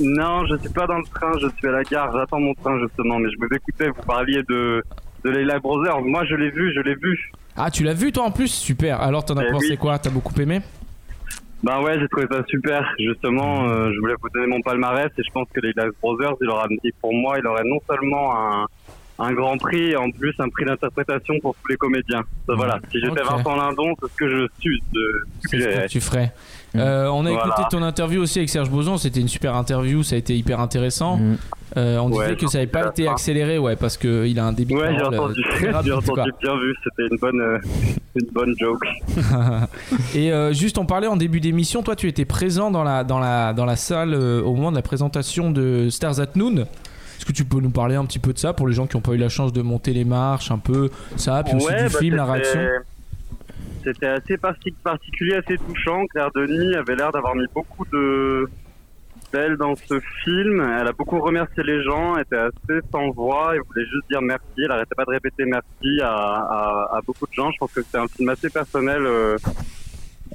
[0.00, 2.78] Non, je suis pas dans le train, je suis à la gare, j'attends mon train
[2.80, 4.82] justement, mais je vous écoutais, vous parliez de,
[5.24, 6.00] de Leila Brothers.
[6.02, 7.30] Moi, je l'ai vu, je l'ai vu.
[7.56, 8.48] Ah, tu l'as vu toi en plus?
[8.48, 9.00] Super.
[9.02, 9.76] Alors, t'en as Eh pensé oui.
[9.76, 9.98] quoi?
[9.98, 10.60] T'as beaucoup aimé?
[11.62, 12.82] Ben ouais, j'ai trouvé ça super.
[12.98, 16.48] Justement, euh, je voulais vous donner mon palmarès et je pense que Leila Brothers, il
[16.48, 18.66] aura, et pour moi, il aurait non seulement un,
[19.18, 22.22] un grand prix et en plus un prix d'interprétation pour tous les comédiens.
[22.46, 23.30] Ça, voilà, si j'étais Ok.
[23.30, 24.82] Vincent Lindon, c'est ce que je suis.
[24.92, 26.32] De, C'est ce que tu ferais.
[26.74, 27.46] Euh, on a Voilà.
[27.48, 30.58] écouté ton interview aussi avec Serge Boson, c'était une super interview, ça a été hyper
[30.58, 31.18] intéressant.
[31.18, 31.36] Mm.
[31.76, 34.52] Euh, on Ouais, disait que ça n'avait pas été accéléré, ouais, parce qu'il a un
[34.52, 36.38] débit de Ouais, j'ai euh, entendu, très j'ai rapide, entendu quoi.
[36.42, 37.58] bien vu, c'était une bonne, euh,
[38.16, 38.84] une bonne joke.
[40.14, 43.18] Et euh, juste, on parlait en début d'émission, toi tu étais présent dans la, dans
[43.18, 46.66] la, dans la salle euh, au moment de la présentation de Stars at Noon.
[47.22, 48.96] Est-ce que tu peux nous parler un petit peu de ça pour les gens qui
[48.96, 51.86] n'ont pas eu la chance de monter les marches, un peu ça, puis aussi Ouais,
[51.86, 52.60] du bah, film, la réaction
[53.84, 56.04] C'était assez parti- particulier, assez touchant.
[56.06, 58.48] Claire Denis avait l'air d'avoir mis beaucoup de
[59.32, 60.60] d'elle dans ce film.
[60.80, 64.42] Elle a beaucoup remercié les gens, était assez sans voix et voulait juste dire merci.
[64.56, 67.52] Elle arrêtait pas de répéter merci à, à, à beaucoup de gens.
[67.52, 69.36] Je pense que c'est un film assez personnel euh,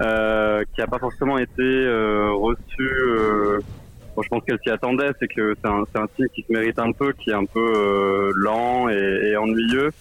[0.04, 2.90] euh, qui a pas forcément été euh, reçu.
[4.18, 5.12] Bon, je pense qu'elle s'y attendait.
[5.20, 8.32] C'est que c'est un, un qui se mérite un peu, qui est un peu euh,
[8.36, 9.92] lent et, et ennuyeux.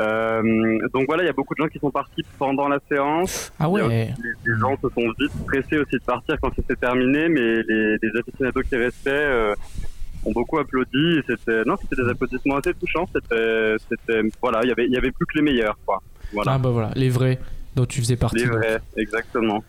[0.00, 3.52] Euh, donc voilà, il y a beaucoup de gens qui sont partis pendant la séance.
[3.60, 3.82] Ah ouais.
[3.82, 3.90] aussi-
[4.22, 7.98] les, les gens se sont vite pressés aussi de partir quand c'était terminé, mais les,
[8.02, 9.54] les aficionados qui restaient euh,
[10.24, 11.20] ont beaucoup applaudi.
[11.28, 13.06] C'était non, c'était des applaudissements assez touchants.
[13.14, 16.02] C'était, voilà, il y avait, il y avait plus que les meilleurs, quoi.
[16.32, 17.38] Voilà, Ah bah voilà, les vrais
[17.76, 18.38] dont tu faisais partie.
[18.38, 18.54] les donc.
[18.56, 19.62] vrais, exactement.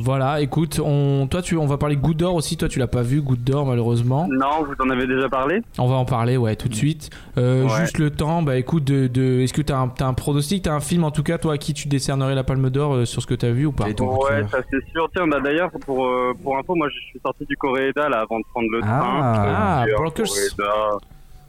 [0.00, 3.02] Voilà, écoute, on, toi tu, on va parler Goutte d'Or aussi, toi tu l'as pas
[3.02, 4.26] vu, Goutte d'Or malheureusement.
[4.30, 5.60] Non, vous en avez déjà parlé?
[5.78, 7.10] On va en parler, ouais, tout de suite.
[7.38, 7.80] Euh, Ouais.
[7.80, 10.72] Juste le temps, bah écoute, de, de- est-ce que t'as un, t'as un pronostic, t'as
[10.72, 13.20] un film en tout cas, toi, à qui tu décernerais la Palme d'Or euh, sur
[13.22, 13.84] ce que t'as vu ou pas?
[13.86, 15.08] Ouais, ça c'est sûr.
[15.14, 18.38] Tiens, bah d'ailleurs, pour, euh, pour info, moi je suis sorti du Coréeda là avant
[18.38, 18.86] de prendre le Ah.
[18.86, 19.20] train.
[19.22, 20.26] Ah, J'ai eu un Brokers.
[20.26, 20.98] Coréeda-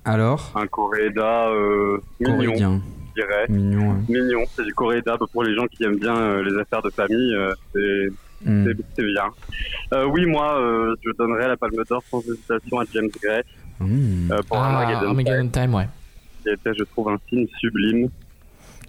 [0.06, 0.52] Alors?
[0.56, 2.82] Un Coréeda euh, mignon,
[3.16, 3.46] je dirais.
[3.48, 3.92] Mignon.
[3.92, 3.96] ouais.
[4.20, 7.34] Mignon, c'est du Coréda pour les gens qui aiment bien euh, les affaires de famille.
[7.36, 8.08] euh, c'est
[8.46, 8.66] Hmm.
[8.96, 9.24] C'est- bien.
[9.94, 13.42] Euh, oui, moi, euh, je donnerais la Palme d'Or sans hésitation à James Gray
[13.80, 14.32] Hmm.
[14.32, 15.88] euh, pour Ah, Armageddon Armageddon Time, ouais.
[16.44, 18.10] qui était, je trouve, un film sublime,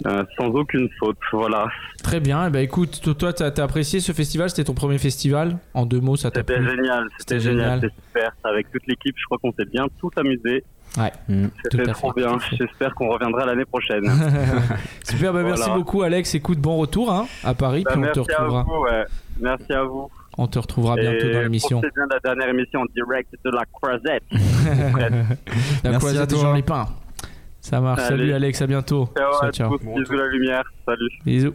[0.06, 1.16] euh, sans aucune faute.
[1.32, 1.68] Voilà.
[2.02, 2.46] Très bien.
[2.46, 4.50] Eh ben, écoute, to- toi, t'as as apprécié ce festival?
[4.50, 5.56] C'était ton premier festival?
[5.72, 6.68] En deux mots, ça t'a C'était plu?
[6.76, 8.32] génial, c'était génial, c'était super.
[8.44, 10.64] Avec toute l'équipe, je crois qu'on s'est bien tous amusés.
[10.96, 12.38] Ouais, tout C'était trop fait, bien.
[12.52, 14.04] J'espère qu'on reviendra l'année prochaine.
[15.02, 16.34] Super, bah, merci beaucoup, Alex.
[16.36, 18.62] Écoute, bon retour hein, à Paris, Bah, puis on te merci à retrouvera.
[18.62, 19.04] vous, ouais.
[19.40, 20.08] Merci à vous.
[20.38, 21.80] On te retrouvera bientôt Et dans l'émission.
[21.80, 24.22] profitez bien de la dernière émission en direct de la Croisette.
[25.84, 26.36] La Merci croisette à de.
[26.36, 26.86] Jean Lépin.
[27.60, 28.00] Ça marche.
[28.00, 28.08] Allez.
[28.18, 29.08] Salut Alex, à bientôt.
[29.16, 29.78] Ciao, à ciao.
[29.78, 30.64] tous, bisous la lumière.
[30.86, 31.08] Salut.
[31.24, 31.54] Bisous.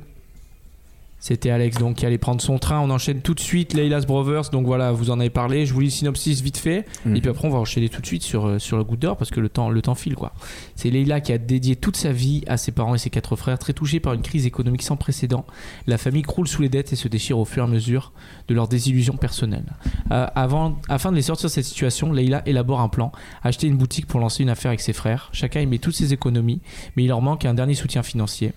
[1.20, 2.80] C'était Alex donc qui allait prendre son train.
[2.80, 4.50] On enchaîne tout de suite Leila's Brothers.
[4.52, 5.66] Donc voilà, vous en avez parlé.
[5.66, 6.86] Je vous lis le synopsis vite fait.
[7.06, 7.16] Mhm.
[7.16, 9.18] Et puis après, on va enchaîner tout de suite sur, euh, sur le goutte d'or
[9.18, 10.34] parce que le temps, le temps file quoi.
[10.76, 13.60] C'est Leila qui a dédié toute sa vie à ses parents et ses quatre frères.
[13.60, 15.46] Très touchée par une crise économique sans précédent,
[15.88, 18.14] la famille croule sous les dettes et se déchire au fur et à mesure
[18.48, 19.74] de leurs désillusions personnelles.
[20.12, 23.12] Euh, avant, afin de les sortir de cette situation, Leila élabore un plan
[23.44, 25.30] acheter une boutique pour lancer une affaire avec ses frères.
[25.34, 26.62] Chacun y met toutes ses économies,
[26.96, 28.54] mais il leur manque un dernier soutien financier.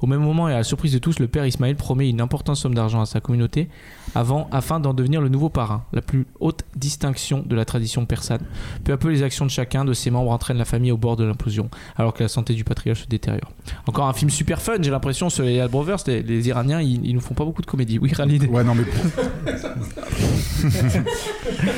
[0.00, 2.56] Au même moment et à la surprise de tous, le père Ismaël promet une importante
[2.56, 3.68] somme d'argent à sa communauté
[4.14, 8.42] avant, afin d'en devenir le nouveau parrain, la plus haute distinction de la tradition persane.
[8.84, 11.16] Peu à peu, les actions de chacun de ses membres entraînent la famille au bord
[11.16, 13.50] de l'implosion, alors que la santé du patriarche se détériore.
[13.86, 17.14] Encore un film super fun, j'ai l'impression, sur les Brothers, les, les Iraniens, ils, ils
[17.14, 17.98] nous font pas beaucoup de comédie.
[17.98, 18.84] Oui, Khalid Ouais, non, mais.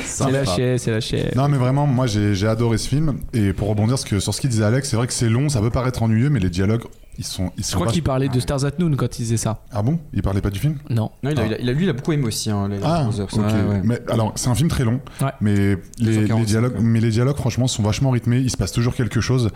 [0.03, 1.31] C'est lâché, c'est lâché.
[1.35, 3.19] Non, mais vraiment, moi j'ai adoré ce film.
[3.33, 5.69] Et pour rebondir sur ce qu'il disait Alex, c'est vrai que c'est long, ça peut
[5.69, 6.83] paraître ennuyeux, mais les dialogues,
[7.17, 7.51] ils sont.
[7.57, 9.63] Ils Je crois qu'il parlait de Stars at Noon quand il disait ça.
[9.71, 9.99] Ah bon?
[10.13, 10.75] Il parlait pas du film?
[10.89, 11.11] Non.
[11.23, 12.49] Non, il a, il a- il a- lui, il a beaucoup aimé aussi.
[12.51, 13.25] Hein, les Ah, Brothers.
[13.33, 13.39] ok.
[13.39, 13.81] Ouais, ouais.
[13.83, 15.31] Mais alors, c'est un film très long, Ouais.
[15.41, 18.39] mais les, les 245, dialogues, mais les dialogues, franchement, sont vachement rythmés.
[18.39, 19.49] Il se passe toujours quelque chose.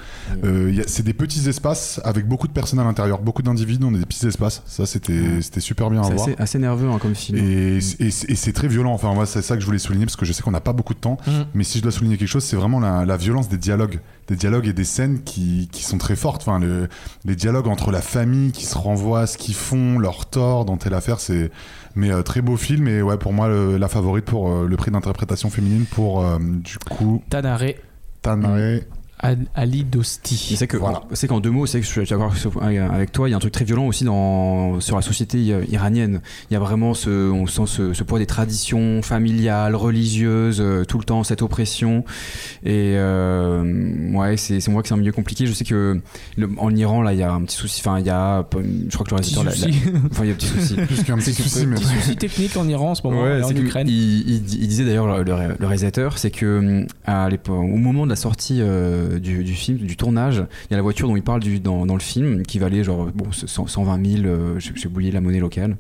[0.44, 4.06] Euh, c'est des petits espaces avec beaucoup de personnes à l'intérieur, beaucoup d'individus dans des
[4.06, 4.62] petits espaces.
[4.66, 6.28] Ça, c'était, c'était super bien à C'est voir.
[6.28, 7.38] assez, assez nerveux hein, comme film.
[7.38, 7.82] Et, et
[8.12, 8.94] c'est et c'est très violent.
[8.94, 10.74] Enfin, moi, c'est ça que je voulais souligner parce que je sais qu'on n'a pas
[10.74, 11.18] beaucoup de temps.
[11.28, 11.46] Mhm.
[11.54, 14.36] Mais si je dois souligner quelque chose, c'est vraiment la, la violence des dialogues, des
[14.36, 16.42] dialogues et des scènes qui, qui sont très fortes.
[16.48, 16.88] Enfin, le-
[17.26, 20.94] les dialogues entre la famille qui se renvoie, ce qu'ils font, leur tort dans telle
[20.94, 21.52] affaire, c'est
[21.96, 22.88] mais euh, très beau film.
[22.88, 26.38] Et ouais, pour moi, le- la favorite pour euh, le prix d'interprétation féminine pour euh,
[26.40, 27.62] du coup Tanare
[28.22, 28.52] Tanare.
[28.54, 28.82] Al-
[29.22, 30.56] Ali Dosti.
[30.58, 31.02] C'est que Voilà.
[31.14, 33.28] c'est qu'en deux mots, c'est que je suis d'accord sur- avec toi.
[33.28, 36.22] Il y a un truc très violent aussi dans sur la société euh, iranienne.
[36.50, 40.86] Il y a vraiment ce, on sent ce, ce poids des traditions familiales, religieuses, euh,
[40.86, 42.06] tout le temps cette oppression.
[42.64, 45.46] Et euh, ouais, c'est moi que c'est un milieu compliqué.
[45.46, 46.00] Je sais que
[46.38, 47.82] le- en Iran là, il y a un petit souci.
[47.84, 49.52] Enfin, il y a, je crois que le la-
[50.12, 50.76] enfin, il y a un petit souci.
[50.88, 53.50] Plus qu'un petit souci, mais Petit souci technique en Iran en ce moment, Ouais, en
[53.56, 53.88] Ukraine.
[53.90, 58.06] Il, il- il disait d'ailleurs le, le- le réalisateur, c'est que à l'époque- au moment
[58.06, 61.16] de la sortie euh, du, du film, du tournage, il y a la voiture dont
[61.16, 64.60] il parle du, dans, dans le film qui valait genre bon 100 120 000, euh,
[64.60, 65.78] j'ai j'ai oublié la monnaie locale,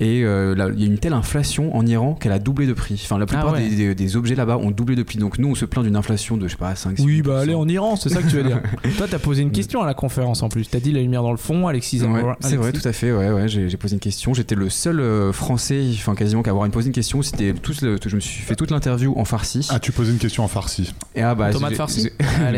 [0.00, 2.72] et euh, là, il y a une telle inflation en Iran qu'elle a doublé de
[2.72, 3.00] prix.
[3.04, 3.68] Enfin, la plupart Ah ouais.
[3.68, 5.18] des, des- des objets là-bas ont doublé de prix.
[5.18, 7.54] Donc nous, on se plaint d'une inflation de je sais pas 5 Oui, bah allez
[7.54, 8.60] en Iran, c'est ça que tu veux dire.
[8.98, 10.68] Toi, t'as posé une question à la conférence en plus.
[10.68, 13.12] T'as dit la lumière dans le fond, Alexis Ouais, c'est vrai, tout à fait.
[13.12, 14.34] Ouais, ouais, j'ai posé une question.
[14.34, 17.22] J'étais le seul euh, français, enfin quasiment, qu'à avoir une posé une question.
[17.22, 19.66] C'était tout le- je me suis fait toute l'interview en farci.
[19.70, 20.92] Ah, tu posais une question en farci.
[21.14, 22.12] Et ah bah, Tomate farci j'ai-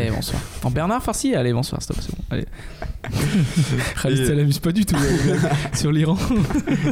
[0.09, 0.41] Allez, bonsoir.
[0.63, 2.23] En Bernard farci Allez, bonsoir, stop, c'est bon.
[2.31, 2.45] Allez.
[4.01, 5.37] Khalid, ça l'amuse pas du tout euh,
[5.73, 6.17] sur l'Iran.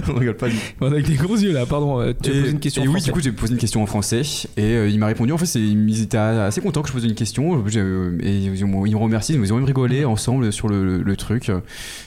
[0.10, 2.00] On rigole pas du On a avec des gros yeux là, pardon.
[2.00, 3.06] euh, Tu as posé une question et en oui, français.
[3.06, 4.22] du coup, j'ai posé une question en français
[4.56, 5.32] et euh, il m'a répondu.
[5.34, 7.64] En fait, c'est- ils étaient assez contents que je pose une question.
[7.76, 11.16] Euh, Et ils m'ont ils m'ont remercié, ils ont même rigolé ensemble sur le, le
[11.16, 11.50] truc.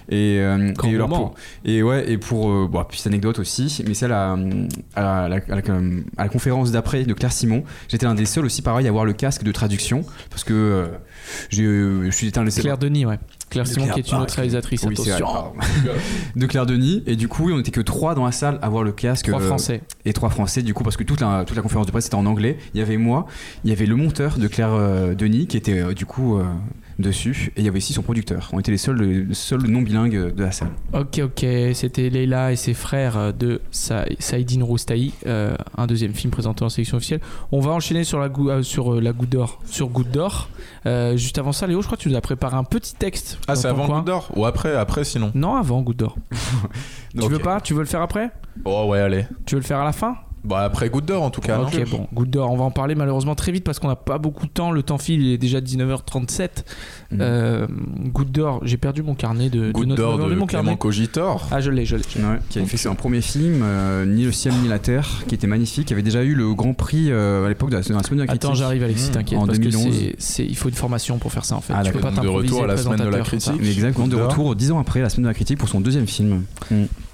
[0.08, 0.72] Et, euh, et,
[1.08, 1.34] pour,
[1.64, 4.32] et ouais, et pour euh, bon, petite anecdote aussi, mais celle à,
[4.94, 5.62] à, la, à la- à la-
[6.16, 9.04] à la conférence d'après de Claire Simon, j'étais l'un des seuls aussi pareil à avoir
[9.04, 10.88] le casque de traduction parce que
[11.50, 13.18] je suis éteint le Claire Denis, ouais.
[13.48, 15.52] Claire De Simon Claire- qui est une autre réalisatrice, oui, c'est attention.
[15.56, 15.92] vrai,
[16.36, 18.84] de Claire Denis et du coup on était que trois dans la salle à avoir
[18.84, 19.80] le casque Trois euh, Français.
[20.04, 22.14] et trois français du coup parce que toute la, toute la conférence de presse était
[22.14, 23.26] en anglais il y avait moi
[23.64, 26.44] il y avait le monteur de Claire euh, Denis qui était euh, du coup euh,
[27.00, 29.82] dessus et il y avait aussi son producteur on était les seuls les seuls non
[29.82, 35.12] bilingues de la salle Ok, ok, c'était Leila et ses frères de Sa- Saïdine Roustaï,
[35.26, 37.20] euh, un deuxième film présenté en sélection officielle.
[37.52, 39.60] On va enchaîner sur la, gou- euh, sur, euh, la goutte d'or.
[39.66, 40.48] Sur goutte d'or.
[40.86, 43.38] Euh, juste avant ça, Léo, je crois que tu nous as préparé un petit texte.
[43.48, 43.86] Ah, c'est avant.
[43.86, 45.30] Goutte d'Or Ou après Après, sinon?
[45.34, 46.16] Non, avant goutte d'or.
[47.20, 47.60] tu veux pas?
[47.60, 48.30] Tu veux le faire après?
[48.64, 49.24] Oh, ouais, allez.
[49.46, 50.16] Tu veux le faire à la fin?
[50.42, 51.60] Bon, après Goutte d'Or en tout cas.
[51.60, 53.96] Ok, non bon, Goutte d'Or, on va en parler malheureusement très vite parce qu'on n'a
[53.96, 54.70] pas beaucoup de temps.
[54.70, 56.48] Le temps file, il est déjà 19h37.
[57.12, 57.66] Euh,
[58.06, 59.70] Goutte d'Or, j'ai perdu mon carnet de.
[59.72, 61.46] Goutte d'Or de mon Clément carnet Cogitor.
[61.50, 62.02] Ah, je l'ai, je l'ai.
[62.02, 65.34] Ouais, qui avait fait un premier film, euh, Ni le ciel ni la terre, qui
[65.34, 67.92] était magnifique, qui avait déjà eu le grand prix euh, à l'époque de la, de
[67.92, 68.44] la semaine de la critique.
[68.44, 69.38] Attends, j'arrive Alexis, t'inquiète.
[69.38, 69.86] En parce 2011.
[69.86, 71.74] que il faut une formation pour faire ça en fait.
[71.76, 73.22] Ah, tu peux pas De retour à la semaine de la.
[73.60, 76.06] Mais exactement, de retour dix ans après la semaine de la critique pour son deuxième
[76.06, 76.44] film.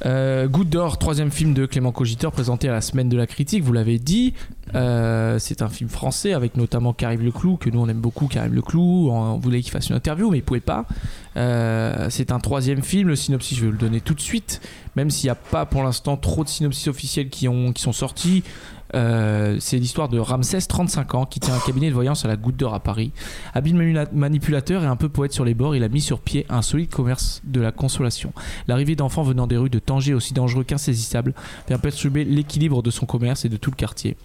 [0.05, 3.63] Euh, Goutte d'or, troisième film de Clément Cogiteur présenté à la semaine de la critique,
[3.63, 4.35] vous l'avez dit.
[4.75, 8.55] Euh, c'est un film français avec notamment Karim Leclou, que nous on aime beaucoup, Karim
[8.55, 9.11] Leclou.
[9.11, 10.87] On, voulait qu'il fasse une interview, mais il pouvait pas.
[11.37, 13.09] Euh, c'est un troisième film.
[13.09, 14.61] Le synopsis, je vais le donner tout de suite,
[14.97, 17.93] même s'il n'y a pas pour l'instant trop de synopsis officiels qui, ont, qui sont
[17.93, 18.43] sortis.
[18.95, 22.37] Euh, c'est l'histoire de Ramsès, 35 ans, qui tient un cabinet de voyance à la
[22.37, 23.13] Goutte d'Or à Paris.
[23.55, 26.63] Habile manipulateur et un peu poète sur les bords, il a mis sur pied un
[26.63, 28.33] solide commerce de la consolation.
[28.69, 31.35] L'arrivée d'enfants venant des rues de Tanger, aussi dangereux qu'insaisissables,
[31.69, 34.17] vient perturber l'équilibre de son commerce et de tout le quartier.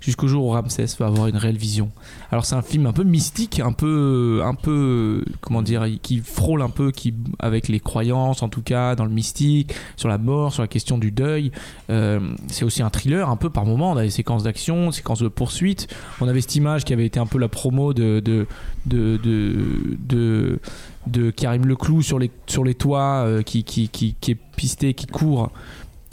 [0.00, 1.90] Jusqu'au jour où Ramsès va avoir une réelle vision.
[2.30, 6.62] Alors c'est un film un peu mystique, un peu, un peu, comment dire, qui frôle
[6.62, 10.52] un peu, qui avec les croyances en tout cas, dans le mystique, sur la mort,
[10.52, 11.50] sur la question du deuil.
[11.90, 13.92] Euh, c'est aussi un thriller un peu par moment.
[13.92, 15.88] On a des séquences d'action, séquences de poursuite.
[16.20, 18.46] On avait cette image qui avait été un peu la promo de de
[18.86, 20.60] de de, de,
[21.06, 24.94] de Karim Leclou sur les sur les toits, euh, qui, qui, qui qui est pisté,
[24.94, 25.50] qui court.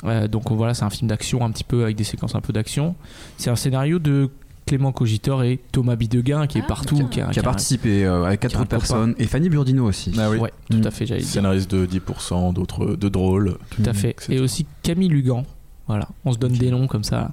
[0.05, 2.53] Euh, donc voilà, c'est un film d'action un petit peu avec des séquences un peu
[2.53, 2.95] d'action.
[3.38, 4.30] C'est un scénario de
[4.65, 8.23] Clément Cogitor et Thomas Bidegain qui est partout, qui a, Qui a un- participé euh,
[8.25, 9.13] avec quatre autres personnes.
[9.17, 10.13] Et Fanny Burdino aussi.
[10.17, 10.38] Ah oui.
[10.38, 11.19] Ouais, tout à fait.
[11.21, 13.57] Scénariste de 10%, d'autres de drôles.
[13.71, 14.15] Tout à fait.
[14.30, 15.43] Et aussi Camille Lugan.
[15.88, 17.31] Voilà, on se donne des noms comme ça.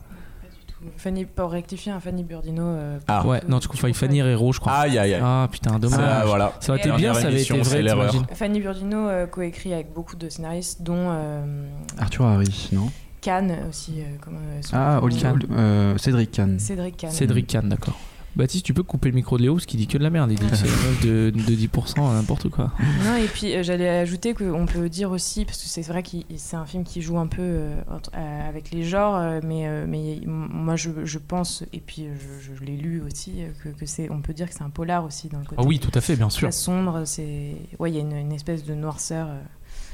[0.97, 2.63] Fanny, pour rectifier, un Fanny Burdino.
[2.63, 3.27] euh, Ah.
[3.27, 4.73] ouais, non, tu confonds Fanny Herrero, je crois.
[4.73, 5.21] Aïe, aïe, aïe.
[5.23, 6.01] Ah putain, dommage.
[6.01, 6.53] Ça, voilà.
[6.61, 8.09] Ça aurait été bien, ça avait été vrai.
[8.35, 12.91] Fanny Burdino euh, coécrit avec beaucoup de scénaristes, dont euh, Arthur Harry, non?
[13.21, 14.01] Kahn aussi.
[14.01, 16.59] euh, comment, euh, son- Ah, Oli- euh, Cédric Kahn.
[16.59, 17.11] Cédric Kahn.
[17.11, 17.99] Cédric Kahn, d'accord.
[18.37, 20.31] Baptiste, tu peux couper le micro de Léo parce qu'il dit que de la merde.
[20.31, 22.73] Il dit que c'est une meuf de, de 10%, n'importe quoi.
[23.05, 26.11] Non, et puis euh, j'allais ajouter qu'on peut dire aussi, parce que c'est vrai que
[26.37, 27.75] c'est un film qui joue un peu euh,
[28.15, 29.87] euh, avec les genres, euh, mais, euh,
[30.27, 33.87] moi je, je pense, et puis euh, je, je l'ai lu aussi, euh, que, que
[33.87, 35.57] c'est, on peut dire que c'est un polar aussi dans le côté.
[35.61, 36.49] Ah oui, tout à fait, bien sûr.
[36.49, 39.41] Très sombre, c'est, ouais, il y a une, une espèce de noirceur euh,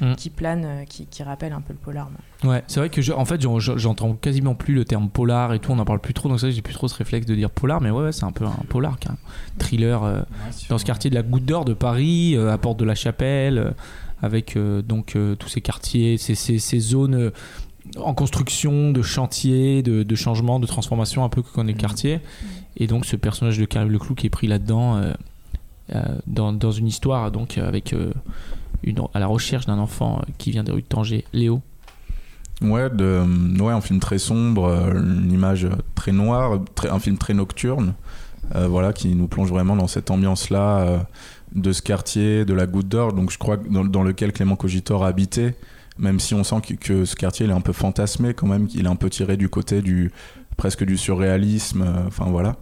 [0.00, 0.14] Mm.
[0.14, 2.10] qui plane, euh, qui, qui rappelle un peu le polar.
[2.42, 2.52] moi.
[2.52, 5.58] Ouais, c'est vrai que je- en fait j'en- j'entends quasiment plus le terme polar et
[5.58, 7.48] tout, on en parle plus trop, donc ça j'ai plus trop ce réflexe de dire
[7.50, 9.16] polar, mais ouais, ouais, c'est un peu un polar, même.
[9.58, 10.20] thriller euh,
[10.68, 13.58] dans ce quartier de la Goutte d'Or de Paris, euh, à Porte de la Chapelle,
[13.58, 13.70] euh,
[14.22, 17.32] avec euh, donc euh, tous ces quartiers, ces, ces- ces zones
[17.98, 22.20] en construction, de chantier, de, de changement, de transformation, un peu comme les quartiers.
[22.76, 25.14] Et donc ce personnage de Karim Leclou qui est pris là-dedans, euh,
[25.94, 28.12] euh, dans, dans une histoire donc euh, avec euh,
[29.14, 31.62] à la recherche d'un enfant euh, qui vient des rues de Tanger, Léo.
[32.62, 33.22] Ouais, de,
[33.60, 36.58] ouais, un film très sombre, euh, une image très noire,
[36.90, 37.92] un film très nocturne,
[38.54, 40.98] euh, voilà, qui nous plonge vraiment dans cette ambiance-là euh,
[41.54, 45.08] de ce quartier, de la Goutte d'Or, donc je crois dans, lequel Clément Cogitor a
[45.08, 45.54] habité,
[45.98, 48.88] même si on sent que, ce quartier est un peu fantasmé quand même, qu'il est
[48.88, 50.10] un peu tiré du côté du
[50.56, 52.56] presque du surréalisme, euh, enfin voilà.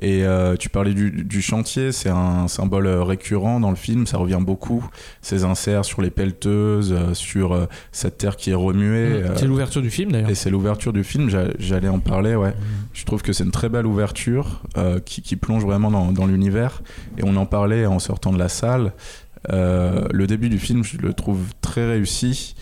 [0.00, 4.04] Et euh, tu parlais du, du chantier, c'est un symbole euh, récurrent dans le film,
[4.06, 4.84] ça revient beaucoup.
[5.20, 9.22] Ces inserts sur les pelleteuses, euh, sur euh, cette terre qui est remuée.
[9.22, 9.32] Mmh.
[9.36, 10.30] C'est l'ouverture du film d'ailleurs.
[10.30, 12.52] et c'est l'ouverture du film, j'a- j'allais en parler, ouais.
[12.92, 14.62] Je trouve que c'est une très belle ouverture
[15.04, 16.82] qui, qui plonge vraiment dans, dans l'univers.
[17.16, 18.92] Et on en parlait en sortant de la salle.
[19.50, 22.54] Le début du film, je le trouve très réussi,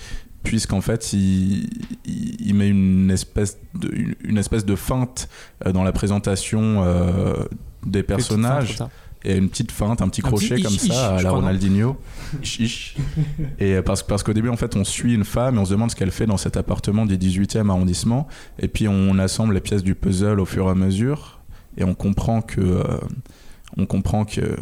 [0.42, 1.68] puisqu'en fait, il,
[2.04, 5.28] il, il met une espèce de, une, une espèce de feinte
[5.66, 7.34] euh, dans la présentation euh,
[7.86, 8.76] des personnages.
[9.22, 11.96] Et une petite feinte, un petit Un crochet petit comme ça à la Ronaldinho.
[13.58, 15.72] Et euh, parce, parce qu'au début, en fait, on suit une femme et on se
[15.72, 18.26] demande ce qu'elle fait dans cet appartement du 18e arrondissement.
[18.58, 21.40] Et puis on assemble les pièces du puzzle au fur et à mesure.
[21.76, 22.60] Et on comprend que.
[22.62, 22.82] euh,
[23.76, 24.56] on comprend que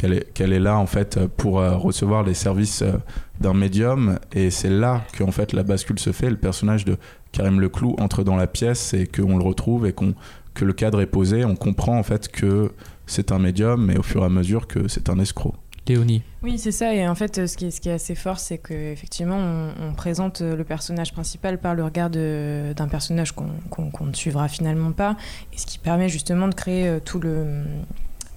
[0.00, 2.92] qu'elle est, qu'elle est là en fait pour euh, recevoir les services euh,
[3.40, 6.96] d'un médium et c'est là que en fait la bascule se fait le personnage de
[7.32, 10.14] Karim Leclou entre dans la pièce et qu'on le retrouve et qu'on
[10.54, 12.70] que le cadre est posé on comprend en fait que
[13.06, 15.54] c'est un médium mais au fur et à mesure que c'est un escroc
[15.88, 16.22] Léonie.
[16.42, 16.94] Oui, c'est ça.
[16.94, 19.94] Et en fait, ce qui est, ce qui est assez fort, c'est qu'effectivement, on, on
[19.94, 24.48] présente le personnage principal par le regard de- d'un personnage qu'on qu'on- qu'on ne suivra
[24.48, 25.16] finalement pas.
[25.54, 27.64] Et ce qui permet justement de créer euh, tout le.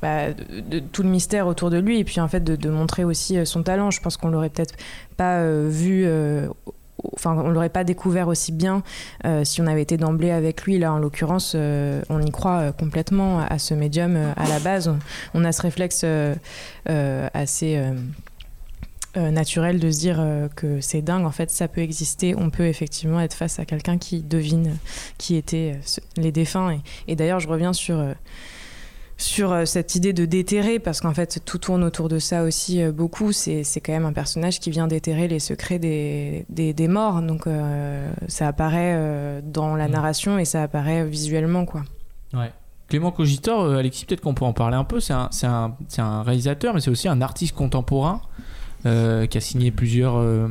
[0.01, 3.37] Bah, de- tout le mystère autour de lui et puis en fait de, montrer aussi
[3.37, 3.91] euh, son talent.
[3.91, 4.75] Je pense qu'on l'aurait peut-être
[5.15, 6.47] pas euh, vu euh,
[7.13, 8.83] enfin on l'aurait pas découvert aussi bien
[9.43, 13.57] si on avait été d'emblée avec lui là en l'occurrence on y croit complètement à
[13.57, 14.93] ce médium à la base
[15.33, 16.05] on, a ce réflexe
[16.85, 17.81] assez
[19.15, 20.23] naturel de se dire
[20.55, 22.35] que c'est dingue, en fait, ça peut exister.
[22.37, 24.77] On peut effectivement être face à quelqu'un qui devine
[25.17, 25.79] qui étaient
[26.17, 26.77] les défunts.
[27.07, 27.97] Et, d'ailleurs, je reviens sur,
[29.21, 32.81] sur euh, cette idée de déterrer, parce qu'en fait, tout tourne autour de ça aussi
[32.81, 33.31] euh, beaucoup.
[33.31, 37.21] C'est c'est quand même un personnage qui vient déterrer les secrets des, des, des morts.
[37.21, 41.83] Donc, euh, ça apparaît dans la narration et ça apparaît visuellement, quoi.
[42.33, 42.51] Ouais.
[42.87, 44.99] Clément Cogitor, Alexis, peut-être qu'on peut en parler un peu.
[44.99, 48.21] C'est un, un, un réalisateur, mais c'est aussi un artiste contemporain
[48.85, 50.49] euh, qui a signé plusieurs, euh,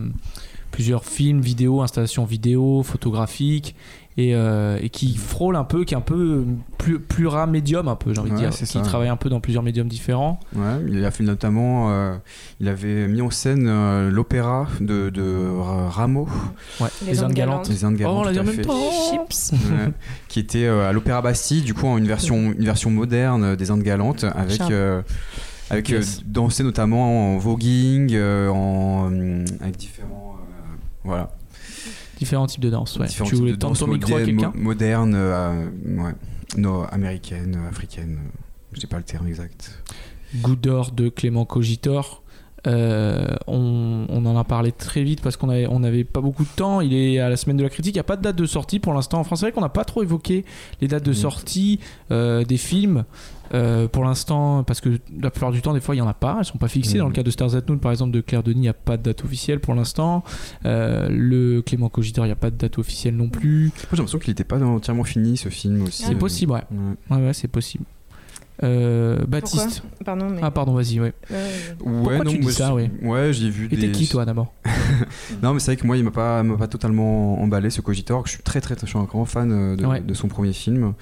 [0.70, 3.74] plusieurs films, vidéos, installations vidéo, photographiques,
[4.16, 6.44] et, euh, et qui frôle un peu, qui est un peu
[6.78, 8.80] plus, plus rat médium, un peu, j'ai envie de dire, qui ça.
[8.80, 10.40] travaille un peu dans plusieurs médiums différents.
[10.54, 12.16] Ouais, il a fait notamment, euh,
[12.60, 16.28] il avait mis en scène euh, l'opéra de, de Ra- Rameau.
[16.80, 17.68] Ouais, Les Les Indes Galantes.
[17.70, 18.90] Les Indes Galantes, Oh, on l'a en même temps.
[19.10, 19.52] Chips.
[19.52, 19.92] Ouais,
[20.28, 23.70] qui était euh, à l'Opéra Bastille, du coup en une version, une version moderne des
[23.70, 26.22] Indes Galantes, avec, avec euh, Yes.
[26.26, 30.29] dansé notamment en voguing, euh, en, euh, avec différents,
[31.04, 31.30] voilà.
[32.18, 33.06] Différents types de danse, ouais.
[33.06, 34.52] Différents tu voulais tendre ton micro à quelqu'un?
[34.54, 36.12] mo- moderne, euh, ouais,
[36.56, 38.38] no, américaine, africaine, euh,
[38.72, 39.82] je sais pas le terme exact.
[40.36, 42.22] Goutte d'or de Clément Cogitor.
[42.66, 46.44] Euh, on, on en a parlé très vite parce qu'on avait, on n'avait pas beaucoup
[46.44, 46.82] de temps.
[46.82, 47.94] Il est à la semaine de la critique.
[47.94, 49.40] Il n'y a pas de date de sortie pour l'instant en France.
[49.40, 50.44] C'est vrai qu'on n'a pas trop évoqué
[50.82, 53.04] les dates de sortie euh, des films.
[53.54, 56.14] Euh, pour l'instant, parce que la plupart du temps, des fois, il n'y en a
[56.14, 56.36] pas.
[56.38, 56.98] Elles sont pas fixées.
[56.98, 58.72] Dans le cas de Stars at Noon, par exemple, de Claire Denis, il n'y a
[58.74, 60.22] pas de date officielle pour l'instant.
[60.66, 63.72] Euh, le Clément Cogitor, il n'y a pas de date officielle non plus.
[63.90, 66.04] J'ai l'impression qu'il n'était pas entièrement fini ce film aussi.
[66.04, 66.62] C'est possible, ouais.
[67.10, 67.16] Ouais.
[67.16, 67.84] Ouais, ouais, c'est possible.
[68.62, 69.80] Euh, Baptiste.
[69.80, 71.14] Pourquoi Pardon, mais- Ah, pardon, vas-y, ouais.
[71.32, 71.48] Euh,
[71.78, 73.86] Pourquoi non, tu dis moi, ça, ouais Ouais, j'ai vu Et des.
[73.86, 74.52] t'es qui, toi, d'abord
[75.42, 78.26] Non, mais c'est vrai que moi, il m'a pas, m'a pas totalement emballé ce Cogitor.
[78.26, 80.00] Je suis très, très, je suis un grand fan de, Ouais.
[80.00, 80.92] de son premier film.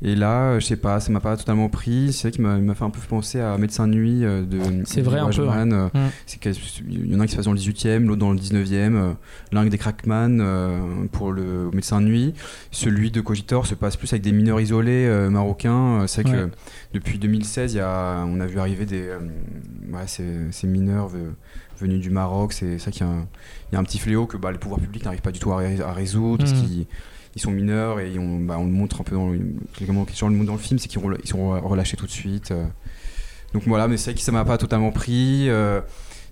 [0.00, 2.12] Et là, euh, je sais pas, ça m'a pas totalement pris.
[2.12, 4.58] C'est vrai qu'il m'a, il fait un peu penser à Médecin de nuit euh, de.
[4.84, 5.42] C'est de vrai, un peu.
[5.72, 6.10] Euh, Mm.
[6.40, 8.94] Qu'il y en a un qui se passe dans le 18e, l'autre dans le 19e.
[8.94, 9.12] euh,
[9.50, 10.38] L'un des Crackman
[11.10, 12.34] pour le Médecin de nuit.
[12.70, 16.04] Celui de Cogitor se passe plus avec des mineurs isolés marocains.
[16.06, 16.44] C'est vrai Ouais.
[16.46, 16.50] que
[16.94, 19.08] depuis 2016, il y a, on a vu arriver des,
[19.92, 21.32] ouais, ces, ces mineurs ve-
[21.80, 22.52] venus du Maroc.
[22.52, 23.26] C'est ça qu'il y a un,
[23.70, 25.52] il y a un petit fléau que bah, les pouvoirs publics n'arrivent pas du tout
[25.52, 26.86] à, ré- à résoudre parce qu'ils
[27.36, 29.38] ils sont mineurs et on, bah, on le montre un peu dans le,
[30.44, 32.50] dans film, c'est qu'ils ils sont re- relâchés tout de suite.
[32.50, 32.64] euh.
[33.54, 35.48] Donc voilà, mais c'est vrai que ça m'a pas totalement pris.
[35.48, 35.80] euh,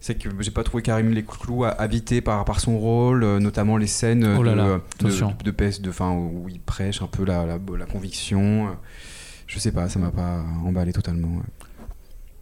[0.00, 3.86] c'est que j'ai pas trouvé Karim Leclou habité par, par son rôle, euh, notamment les
[3.86, 7.06] scènes Oh là de, là, de, de, de peste, de, fin, où il prêche un
[7.06, 8.68] peu la, la, la conviction.
[9.46, 11.38] Je sais pas, ça m'a pas emballé totalement.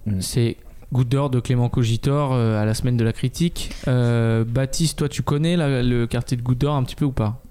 [0.07, 0.15] ouais.
[0.21, 0.57] C'est
[0.93, 3.71] Goutte d'or de Clément Cogitor à la semaine de la critique.
[3.89, 7.13] Euh, Baptiste, toi, tu connais la- le quartier de Goutte d'or un petit peu ou
[7.13, 7.43] pas?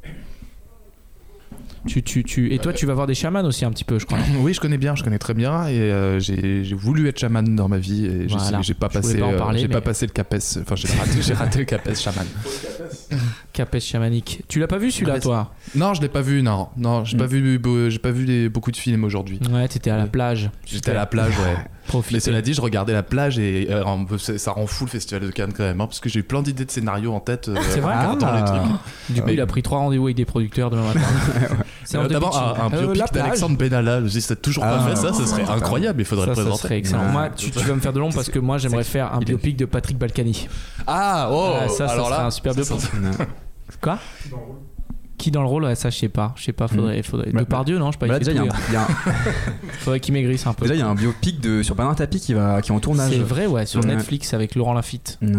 [1.88, 2.54] Tu, tu, tu...
[2.54, 4.18] Et toi, tu vas voir des chamans aussi un petit peu, je crois.
[4.40, 7.68] Oui, je connais bien, je connais très bien et euh, j'ai voulu être chaman dans
[7.68, 8.62] ma vie et je Voilà.
[8.62, 11.66] j'ai pas passé pas euh, j'ai pas mais- passé le capes enfin j'ai raté, le
[11.66, 12.26] capes chaman.
[13.54, 14.44] Capes chamanique.
[14.48, 15.54] Tu l'as pas vu celui-là, toi?
[15.76, 16.70] Non, je l'ai pas vu, non.
[16.78, 17.20] Non, j'ai Mm.
[17.20, 19.40] pas vu beau- j'ai pas vu beaucoup de films aujourd'hui.
[19.52, 20.50] Ouais, t'étais à la plage.
[20.66, 21.56] J'étais à la plage, ouais.
[21.88, 22.16] Profiter.
[22.16, 23.84] Mais cela dit, je regardais la plage et euh,
[24.38, 26.42] ça rend fou le festival de Cannes quand même, hein, parce que j'ai eu plein
[26.42, 27.50] d'idées de scénarios en tête.
[27.50, 28.12] euh, C'est vrai Ah.
[28.14, 28.62] les trucs.
[29.16, 31.00] Du coup, il a pris trois rendez-vous avec des producteurs demain matin.
[31.94, 32.42] Notamment pitching.
[32.44, 34.02] un, un Euh, biopic d'Alexandre Benalla.
[34.02, 34.88] Je dis, c'est toujours pas Ah.
[34.90, 35.54] fait ça, ce serait Putain.
[35.56, 36.56] incroyable, il faudrait ça, le présenter.
[36.58, 37.04] Ça serait excellent.
[37.12, 39.58] Moi, tu, tu vas me faire de l'ombre parce que moi, j'aimerais faire un biopic
[39.58, 40.48] de Patrick Balkany.
[40.88, 42.78] Ah, oh, Ah, ça, ça alors serait là, un super biopic.
[43.82, 44.00] Quoi?
[45.24, 46.34] Qui dans le rôle ouais, Ça, je sais pas.
[46.36, 46.68] Je sais pas.
[46.68, 47.30] Faudrait, faudrait...
[47.32, 48.08] Bah, De par Dieu, non Je sais pas.
[48.08, 48.88] bah, il fait déjà, il y a un- il y a.
[49.80, 50.64] Faudrait qu'il maigrisse un peu.
[50.64, 52.80] Déjà, il y a un biopic de, sur Bernard Tapie qui, va, qui est en
[52.82, 53.10] tournage.
[53.12, 53.88] C'est vrai, ouais, sur Ouais.
[53.96, 55.18] Netflix avec Laurent Lafitte.
[55.22, 55.30] Ouais.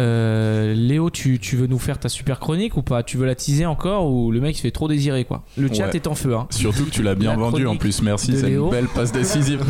[0.00, 3.02] Euh, Léo, tu, tu veux nous faire ta super chronique ou pas?
[3.02, 5.44] Tu veux la teaser encore ou le mec se fait trop désirer quoi?
[5.58, 5.96] Le chat Ouais.
[5.96, 6.34] est en feu.
[6.34, 6.46] Hein.
[6.50, 9.62] Surtout que tu l'as bien La vendu en plus, merci, c'est une belle passe décisive.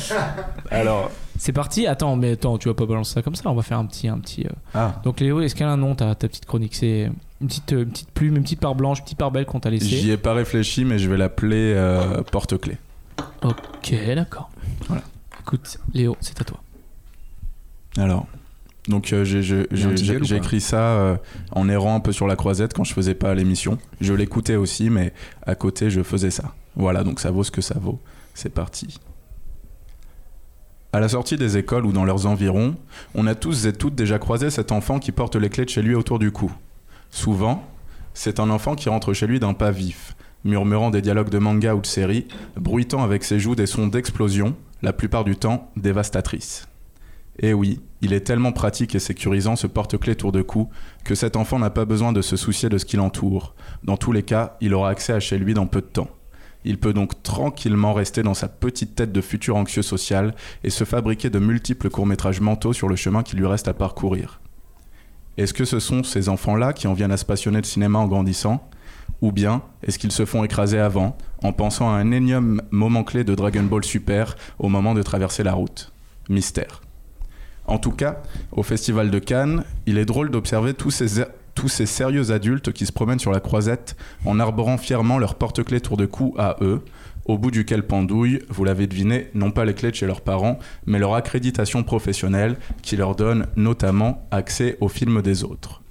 [0.70, 1.10] Alors,
[1.42, 1.88] C'est parti.
[1.88, 3.50] Attends, mais attends, tu vas pas balancer ça comme ça.
[3.50, 4.44] On va faire un petit, un petit.
[4.46, 4.50] euh.
[4.74, 5.00] Ah.
[5.02, 6.76] Donc Léo, est-ce qu'elle a un nom ta, ta petite chronique?
[6.76, 7.10] C'est
[7.40, 9.58] une petite, euh, une petite plume, une petite part blanche, une petite part belle qu'on
[9.58, 9.86] t'a laissée.
[9.86, 12.76] j'y ai pas réfléchi, mais je vais l'appeler euh, porte-clés.
[13.42, 14.50] Ok, d'accord.
[14.86, 15.02] Voilà.
[15.40, 16.60] Écoute, Léo, c'est à toi.
[17.96, 18.28] Alors,
[18.86, 21.16] donc euh, j'ai- écrit ça euh,
[21.50, 23.78] en errant un peu sur la croisette quand je faisais pas l'émission.
[24.00, 25.12] Je l'écoutais aussi, mais
[25.44, 26.54] à côté je faisais ça.
[26.76, 27.98] Voilà, donc ça vaut ce que ça vaut.
[28.32, 29.00] C'est parti.
[30.94, 32.76] À la sortie des écoles ou dans leurs environs,
[33.14, 35.80] on a tous et toutes déjà croisé cet enfant qui porte les clés de chez
[35.80, 36.52] lui autour du cou.
[37.10, 37.66] Souvent,
[38.12, 40.14] c'est un enfant qui rentre chez lui d'un pas vif,
[40.44, 44.54] murmurant des dialogues de manga ou de série, bruitant avec ses joues des sons d'explosion,
[44.82, 46.68] la plupart du temps dévastatrices.
[47.38, 50.68] Et oui, il est tellement pratique et sécurisant ce porte-clés tour de cou
[51.04, 53.54] que cet enfant n'a pas besoin de se soucier de ce qui l'entoure.
[53.82, 56.10] Dans tous les cas, il aura accès à chez lui dans peu de temps.
[56.64, 60.34] Il peut donc tranquillement rester dans sa petite tête de futur anxieux social
[60.64, 64.40] et se fabriquer de multiples courts-métrages mentaux sur le chemin qui lui reste à parcourir.
[65.38, 68.06] Est-ce que ce sont ces enfants-là qui en viennent à se passionner de cinéma en
[68.06, 68.68] grandissant?
[69.22, 73.24] Ou bien est-ce qu'ils se font écraser avant, en pensant à un énième moment clé
[73.24, 75.92] de Dragon Ball Super au moment de traverser la route?
[76.28, 76.82] Mystère.
[77.66, 81.22] En tout cas, au Festival de Cannes, il est drôle d'observer tous ces,
[81.54, 85.80] tous ces sérieux adultes qui se promènent sur la croisette en arborant fièrement leur porte-clés
[85.80, 86.84] tour de cou à eux,
[87.24, 90.58] au bout duquel pendouille, vous l'avez deviné, non pas les clés de chez leurs parents,
[90.86, 95.82] mais leur accréditation professionnelle qui leur donne notamment accès aux films des autres.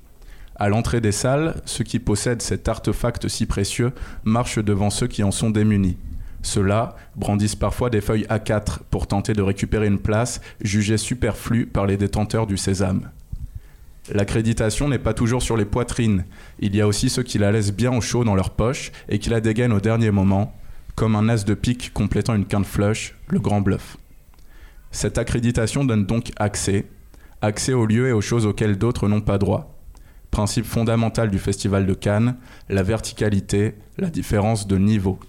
[0.57, 3.93] À l'entrée des salles, ceux qui possèdent cet artefact si précieux
[4.25, 5.97] marchent devant ceux qui en sont démunis.
[6.43, 11.85] Ceux-là brandissent parfois des feuilles A4 pour tenter de récupérer une place jugée superflue par
[11.85, 13.09] les détenteurs du sésame.
[14.09, 16.25] L'accréditation n'est pas toujours sur les poitrines.
[16.59, 19.19] Il y a aussi ceux qui la laissent bien au chaud dans leur poche et
[19.19, 20.55] qui la dégainent au dernier moment,
[20.95, 23.97] comme un as de pique complétant une quinte flush, le grand bluff.
[24.91, 26.85] Cette accréditation donne donc accès,
[27.41, 29.77] accès aux lieux et aux choses auxquelles d'autres n'ont pas droit.
[30.31, 32.35] Principe fondamental du Festival de Cannes,
[32.69, 35.19] la verticalité, la différence de niveau.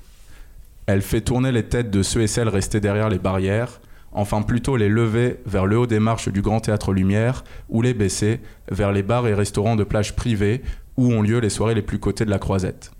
[0.86, 3.81] Elle fait tourner les têtes de ceux et celles restés derrière les barrières,
[4.12, 7.94] enfin plutôt les lever vers le haut des marches du Grand Théâtre Lumière, ou les
[7.94, 8.40] baisser
[8.70, 10.62] vers les bars et restaurants de plage privés
[10.97, 12.93] où ont lieu les soirées les plus cotées de la Croisette.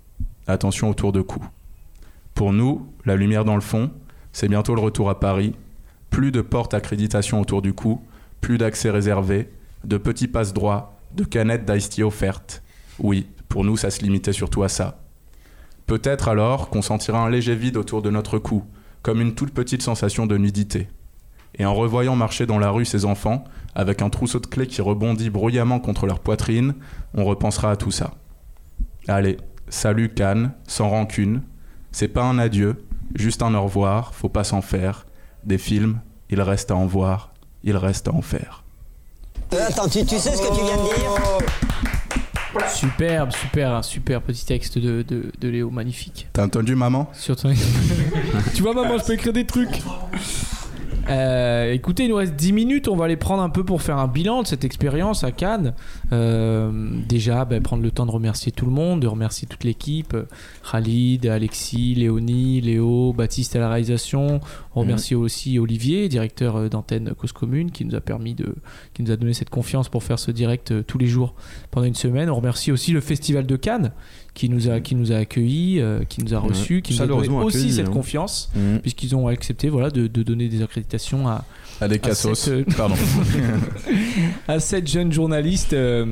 [0.47, 1.43] Attention autour de cou.
[2.33, 3.91] Pour nous, la lumière dans le fond,
[4.31, 5.55] c'est bientôt le retour à Paris.
[6.09, 8.01] Plus de portes accréditation autour du cou,
[8.41, 9.49] plus d'accès réservé,
[9.83, 12.63] de petits passes droits, de canettes d'ice offertes.
[12.99, 14.99] Oui, pour nous, ça se limitait surtout à ça.
[15.85, 18.63] Peut-être alors qu'on sentira un léger vide autour de notre cou,
[19.01, 20.87] comme une toute petite sensation de nudité.
[21.59, 23.43] Et en revoyant marcher dans la rue ces enfants,
[23.75, 26.73] avec un trousseau de clés qui rebondit bruyamment contre leur poitrine,
[27.13, 28.11] on repensera à tout ça.
[29.07, 29.37] Allez,
[29.69, 31.41] salut Cannes, sans rancune.
[31.91, 32.83] C'est pas un adieu,
[33.15, 35.05] juste un au revoir, faut pas s'en faire.
[35.43, 35.99] Des films,
[36.29, 38.63] il reste à en voir, il reste à en faire.
[39.51, 42.67] Attends, tu, tu sais ce que tu viens de dire?
[42.73, 46.27] Superbe, super, super petit texte de, de, de Léo, magnifique.
[46.33, 47.09] T'as entendu maman?
[47.13, 47.53] Sur ton-
[48.55, 49.81] tu vois, maman, je peux écrire des trucs.
[51.09, 52.87] Euh, écoutez, il nous reste 10 minutes.
[52.87, 55.73] On va les prendre un peu pour faire un bilan de cette expérience à Cannes.
[56.11, 56.71] Euh,
[57.07, 60.15] déjà, ben, prendre le temps de remercier tout le monde, de remercier toute l'équipe
[60.69, 64.39] Khalid, Alexis, Léonie, Léo, Baptiste à la réalisation.
[64.75, 68.55] On remercie aussi Olivier, directeur euh, d'antenne Cause Commune, qui nous a permis de,
[68.93, 71.35] qui nous a donné cette confiance pour faire ce direct tous les jours
[71.71, 72.29] pendant une semaine.
[72.29, 73.91] On remercie aussi le Festival de Cannes
[74.33, 76.49] qui nous a, qui nous a accueillis, euh, qui nous a Ouais.
[76.49, 77.91] reçus, qui nous a donné aussi cette hein.
[77.91, 78.79] confiance, Mhm.
[78.79, 81.45] puisqu'ils ont accepté voilà, de, de donner des accréditations à,
[81.81, 82.37] À des cassos.
[82.39, 82.95] cette, euh, Pardon.
[84.47, 86.05] à cette jeune journaliste euh,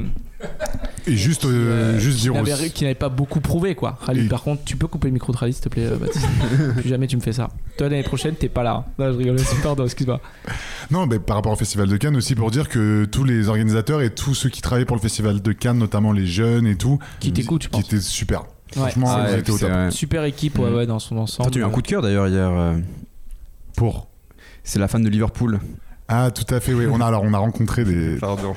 [1.08, 3.98] Et juste, euh, juste qui dire qui n'avait pas beaucoup prouvé quoi.
[4.06, 5.98] Khalid, Et- par contre, tu peux couper le micro de Khalid s'il te plaît, euh,
[5.98, 6.26] Baptiste.
[6.78, 7.50] Plus jamais tu me fais ça.
[7.78, 8.86] Toi l'année prochaine, t'es pas là.
[9.00, 9.38] Non, je rigole.
[9.64, 10.20] Pardon, excuse-moi.
[10.90, 14.02] Non, mais par rapport au Festival de Cannes aussi pour dire que tous les organisateurs
[14.02, 17.00] et tous ceux qui travaillent pour le Festival de Cannes, notamment les jeunes et tout,
[17.20, 18.42] Qui t'écoutent, qui étaient super.
[18.42, 18.82] Ouais.
[18.84, 19.70] Franchement, Ah ils ouais, étaient au top.
[19.92, 20.76] Super équipe, ouais, Mhm.
[20.76, 21.46] ouais, dans son ensemble.
[21.50, 22.50] Toi, tu as eu un coup de cœur d'ailleurs hier.
[22.50, 22.78] euh,
[23.76, 24.08] Pour
[24.64, 25.60] C'est la fan de Liverpool.
[26.08, 26.86] Ah, tout à fait, oui.
[26.92, 28.54] On a, alors, on a rencontré des, Pardon.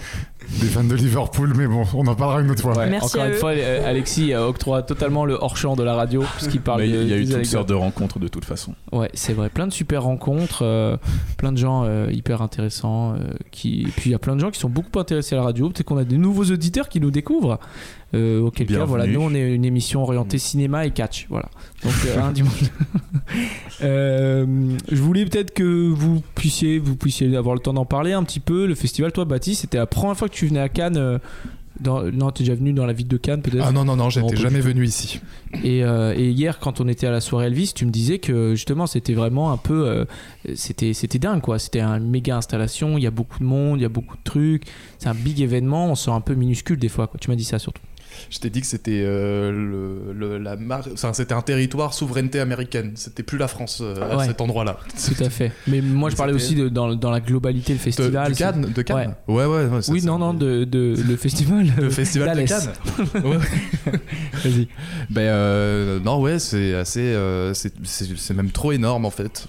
[0.60, 2.76] Des fans de Liverpool, mais bon, on en parlera une autre fois.
[2.76, 3.36] Ouais, Merci Encore à une eux.
[3.38, 7.08] fois, euh, Alexis octroie totalement le hors-champ de la radio, puisqu'il parle Mais de- il
[7.08, 8.74] y a eu toutes sortes de rencontres de toute façon.
[8.92, 9.48] Ouais, c'est vrai.
[9.48, 10.96] Plein de super rencontres, euh,
[11.38, 13.14] plein de gens euh, hyper intéressants.
[13.14, 13.18] euh,
[13.50, 13.82] qui...
[13.82, 15.68] Et puis il y a plein de gens qui sont beaucoup intéressés à la radio.
[15.70, 17.58] Peut-être qu'on a des nouveaux auditeurs qui nous découvrent.
[18.14, 18.88] Euh, auquel cas, Bienvenue.
[18.88, 21.26] voilà, nous on est une émission orientée cinéma et catch.
[21.30, 21.48] Voilà.
[21.82, 22.52] Donc euh, un dimanche.
[23.82, 24.46] Euh,
[24.90, 28.38] je voulais peut-être que vous puissiez, vous puissiez avoir le temps d'en parler un petit
[28.40, 28.66] peu.
[28.66, 30.96] Le festival, toi, Baptiste, c'était la première fois que tu venais à Cannes.
[30.96, 31.18] euh,
[31.80, 32.02] dans...
[32.04, 34.36] Non, t'es déjà venu dans la ville de Cannes peut-être Ah non, non, non, j'étais
[34.36, 35.20] jamais venu ici.
[35.64, 38.54] Et, euh, et hier, quand on était à la soirée Elvis, tu me disais que
[38.54, 39.88] justement, c'était vraiment un peu.
[39.88, 40.04] euh,
[40.54, 41.58] c'était, c'était dingue, quoi.
[41.58, 42.96] C'était une méga installation.
[42.96, 44.64] Il y a beaucoup de monde, il y a beaucoup de trucs.
[45.00, 45.90] C'est un big événement.
[45.90, 47.18] On sent un peu minuscule des fois, quoi.
[47.20, 47.82] Tu m'as dit ça surtout.
[48.30, 52.40] Je t'ai dit que c'était euh, le, le- la mar- enfin, c'était un territoire souveraineté
[52.40, 52.92] américaine.
[52.94, 54.26] C'était plus la France euh, à Ouais.
[54.26, 54.78] cet endroit-là.
[55.06, 55.52] Tout à fait.
[55.66, 58.32] Mais moi, je parlais aussi de, dans, dans la globalité, le De, festival.
[58.32, 59.14] du Cannes, de Cannes.
[59.28, 59.44] Ouais.
[59.44, 59.66] Ouais, ouais.
[59.66, 61.66] ouais, ça, Oui, non, non, de, de- le festival.
[61.78, 62.46] Le festival de.
[62.46, 62.72] Cannes.
[64.44, 64.68] Vas-y.
[65.10, 69.46] Ben euh, non, ouais, c'est assez, euh, c'est même trop énorme en fait.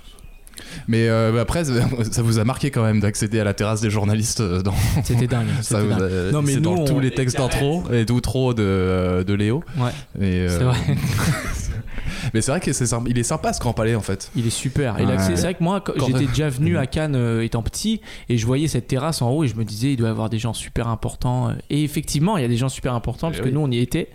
[0.88, 4.42] Mais euh, après, ça vous a marqué quand même d'accéder à la terrasse des journalistes
[4.42, 4.74] euh, dans.
[5.04, 5.48] C'était dingue.
[5.62, 9.34] Ça Non, mais c'est nous, dans on- tous les textes d'intro et d'outro de, de
[9.34, 9.64] Léo.
[9.78, 9.92] Ouais.
[10.22, 10.78] Euh, C'est vrai.
[12.34, 14.32] Mais c'est vrai qu'il est, sympa- il est sympa ce Grand Palais en fait.
[14.36, 15.00] Il est super.
[15.00, 15.12] Et Ouais.
[15.12, 18.02] l'accès- c'est vrai que moi, quand- Quand- j'étais déjà venu à Cannes euh, étant petit
[18.30, 20.30] et je voyais cette terrasse en haut et je me disais, il doit y avoir
[20.30, 21.50] des gens super importants.
[21.50, 23.54] euh, Et effectivement, il y a des gens super importants parce Eh que oui.
[23.54, 24.10] nous, on y était.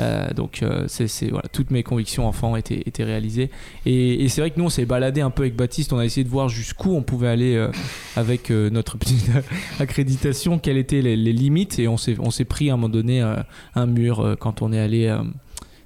[0.00, 3.50] Euh, donc, euh, c'est, c'est- voilà, toutes mes convictions enfants étaient, étaient réalisées.
[3.86, 5.92] Et, et c'est vrai que nous, on s'est baladé un peu avec Baptiste.
[5.92, 7.68] On a essayé de voir jusqu'où on pouvait aller euh,
[8.16, 9.30] avec euh, notre petite
[9.80, 11.78] accréditation, quelles étaient les, les limites.
[11.78, 13.36] Et on s'est, on s'est pris à un moment donné euh,
[13.74, 15.14] un mur euh, quand on est allé.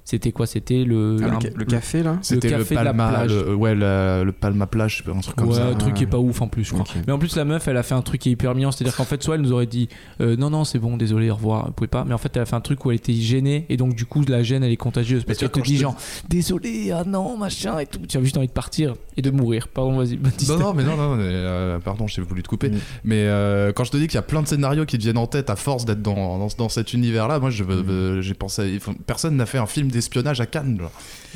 [0.09, 0.45] C'était quoi?
[0.47, 2.17] C'était le, Ah, le un- ca- le café, là?
[2.21, 3.31] C'était le, café de la Palma, plage.
[3.33, 5.67] le, ouais, la- le Palma plage, je sais pas, un truc comme ouais, ça.
[5.67, 6.81] un truc qui est pas ouf en plus, je crois.
[6.81, 6.95] Ok.
[7.07, 8.71] Mais en plus, la meuf, elle a fait un truc qui est hyper mignon.
[8.71, 9.87] C'est-à-dire qu'en fait, soit elle nous aurait dit
[10.21, 12.03] euh, non, non, c'est bon, désolé, au revoir, vous pouvez pas.
[12.05, 14.05] Mais en fait, elle a fait un truc où elle était gênée et donc, du
[14.05, 15.23] coup, la gêne, elle est contagieuse.
[15.23, 15.95] Parce qu'elle te dit genre
[16.29, 17.99] désolé, ah non, machin et tout.
[18.07, 19.67] Tu as juste envie de partir et de mourir.
[19.67, 20.51] Pardon, vas-y, Baptiste.
[20.51, 22.69] Non, non, mais non, non, mais, euh, pardon, j'ai voulu te couper.
[22.69, 22.77] Mm.
[23.03, 25.17] Mais euh, quand je te dis qu'il y a plein de scénarios qui te viennent
[25.17, 28.69] en tête à force d'être dans, dans, dans cet univers-là, moi, veux- j'ai pensé.
[28.69, 30.77] il faut- personne n'a fait un film d'espionnage à Cannes.
[30.79, 30.91] genre.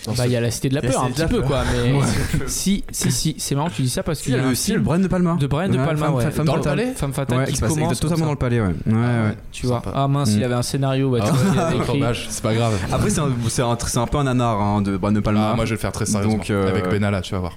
[0.06, 1.22] Dans Bah, ce- il y a la cité de la Il peur la un petit
[1.22, 1.64] de peu, quoi.
[1.72, 1.94] Mais
[2.48, 4.48] si, si, si, c'est marrant que tu dis ça parce Si, qu'il il y a
[4.50, 5.38] aussi film le Brian de Palma.
[5.40, 6.32] de Brian de Ouais, Palma, Femme- ouais.
[6.32, 8.32] Femme dans le palais, femme fatale Ouais, qui qui se se passe commence totalement dans
[8.32, 8.68] le palais, ouais.
[8.68, 8.98] Ouais, ça.
[9.00, 9.38] ouais.
[9.54, 9.76] Tu vois.
[9.78, 9.92] Sympa.
[9.96, 10.42] Ah mince, il Mm.
[10.42, 11.10] y avait un scénario.
[11.12, 12.74] Bah, Ah, il c'est pas grave.
[12.92, 15.52] Après, c'est un, c'est un, un peu un nanar hein, de Brian de Palma.
[15.54, 16.34] Ah, moi, je vais le faire très sérieusement.
[16.36, 17.56] Donc, euh, Avec Benalla, tu vas voir.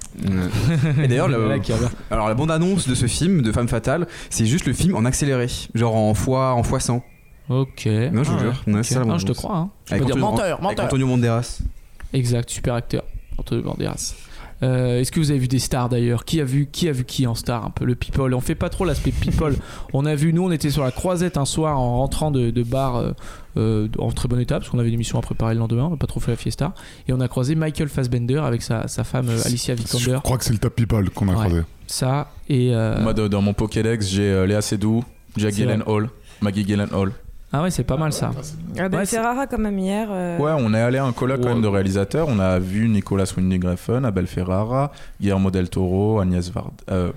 [1.03, 1.49] Et d'ailleurs, le-
[2.11, 5.47] alors la bande-annonce de ce film, de Femme Fatale, c'est juste le film en accéléré,
[5.75, 7.03] genre en fois, en fois 100.
[7.49, 7.85] Ok.
[7.85, 8.63] Non, je vous Ah jure.
[8.67, 8.85] Ouais, ok.
[8.85, 9.55] c'est ça, la Non, je te crois.
[9.57, 9.69] Hein.
[9.85, 10.85] Je Avec peux dire Antonio- menteur, Avec menteur.
[10.85, 11.61] Antonio Banderas.
[12.13, 13.03] Exact, super acteur.
[13.37, 14.15] Antonio Banderas.
[14.63, 16.25] Euh, Est-ce que vous avez vu des stars d'ailleurs?
[16.25, 17.85] Qui a vu qui a vu qui en star un peu?
[17.85, 19.55] Le people On fait pas trop l'aspect people.
[19.93, 22.63] on a vu nous, on était sur la croisette un soir en rentrant de, de
[22.63, 23.11] bar euh,
[23.57, 25.83] euh, en très bon état parce qu'on avait une émission à préparer le lendemain.
[25.85, 26.73] On n'a pas trop fait la fiesta
[27.07, 30.19] et on a croisé Michael Fassbender avec sa, sa femme euh, Alicia Je Vikander.
[30.23, 31.45] crois que c'est le top people qu'on a Ouais.
[31.45, 31.61] croisé.
[31.85, 35.03] Ça et euh, Moi, de- dans mon Pokédex, j'ai euh, Léa Seydoux,
[35.37, 35.61] Jack C'est.
[35.61, 36.09] Gyllenhaal,
[36.41, 37.11] Maggie Gyllenhaal.
[37.53, 38.31] Ah ouais, c'est pas mal ça.
[38.77, 40.07] Ah ben Ouais, c'est- Ferrara quand même hier.
[40.11, 42.27] euh, Ouais, on est allé à un colloque quand même de réalisateurs.
[42.29, 44.91] On a vu Nicolas Winding Refn, Abel Ferrara,
[45.21, 46.71] Guillermo del Toro, Agnès Varda.
[46.91, 47.11] Euh,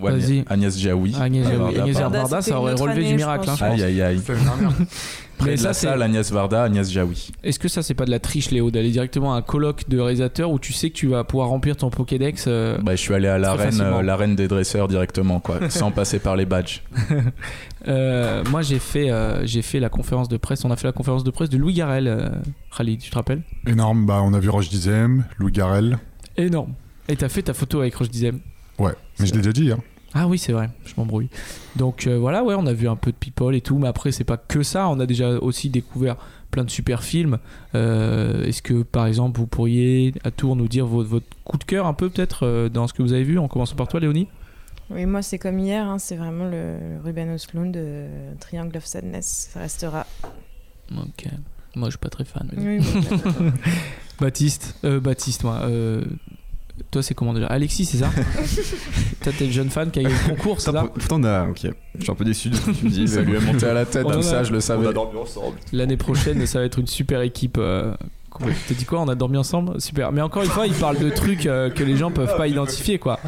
[0.00, 0.44] ouais, Vas-y.
[0.48, 1.14] Agnès Jaoui.
[1.20, 1.78] Agnès Jaoui.
[1.80, 1.96] Agnès.
[1.98, 3.48] Varda, ça aurait relevé année, du miracle.
[3.50, 3.56] hein.
[3.60, 4.20] Aïe aïe aïe.
[5.38, 7.30] Près Mais de ça la c'est salle, Agnès Varda, Agnès Jaoui.
[7.44, 9.98] Est-ce que ça c'est pas de la triche Léo d'aller directement à un colloque de
[9.98, 13.12] réalisateurs où tu sais que tu vas pouvoir remplir ton Pokédex euh, Bah, je suis
[13.12, 16.80] allé à l'arène, euh, l'arène des dresseurs directement, quoi, sans passer par les badges.
[17.88, 20.64] euh, Moi j'ai fait euh, j'ai fait la conférence de presse.
[20.64, 22.08] On a fait la conférence de presse de Louis Garrel.
[22.08, 22.28] euh,
[22.76, 23.42] Khalid, tu te rappelles?
[23.66, 25.98] Énorme, bah on a vu Roche Dizem, Louis Garrel.
[26.38, 26.72] Énorme.
[27.08, 28.40] Et t'as fait ta photo avec Roche Dizem.
[28.78, 29.72] Ouais, mais je l'ai déjà dit.
[29.72, 29.78] Hein.
[30.14, 30.70] Ah oui c'est vrai.
[30.84, 31.28] Je m'embrouille.
[31.76, 33.78] Donc euh, voilà ouais on a vu un peu de people et tout.
[33.78, 34.88] Mais après c'est pas que ça.
[34.88, 36.16] On a déjà aussi découvert
[36.50, 37.38] plein de super films.
[37.74, 41.64] Euh, Est-ce que par exemple vous pourriez à tour nous dire votre, votre coup de
[41.64, 44.00] cœur un peu peut-être euh, dans ce que vous avez vu en commençant par toi
[44.00, 44.28] Léonie?
[44.88, 48.06] Oui, moi c'est comme hier, hein, c'est vraiment le, le Ruben Östlund de
[48.40, 49.50] Triangle of Sadness.
[49.52, 50.06] Ça restera.
[50.96, 51.26] Ok.
[51.74, 52.48] Moi, je suis pas très fan.
[52.56, 52.84] mais bon.
[52.84, 53.32] Oui, bon, d'accord.
[54.20, 55.60] Baptiste, euh, Baptiste, moi.
[56.90, 58.10] Toi, c'est comment déjà Alexis, c'est ça
[59.22, 61.48] Toi, t'es le jeune fan qui a gagné le concours, c'est ça Putain, on a.
[61.48, 61.66] Ok.
[61.98, 63.08] Je suis un peu déçu de ce que tu me dis.
[63.08, 64.92] Ça lui est monté à la tête, On tout a- ça, je le savais.
[64.92, 65.56] dormi ensemble.
[65.72, 67.56] L'année prochaine, ça va être une super équipe.
[67.58, 67.94] Euh,
[68.38, 70.12] qu'on- T'as dit quoi On a dormi ensemble Super.
[70.12, 72.98] Mais encore une fois, il parle de trucs euh, que les gens peuvent pas identifier,
[72.98, 73.18] quoi.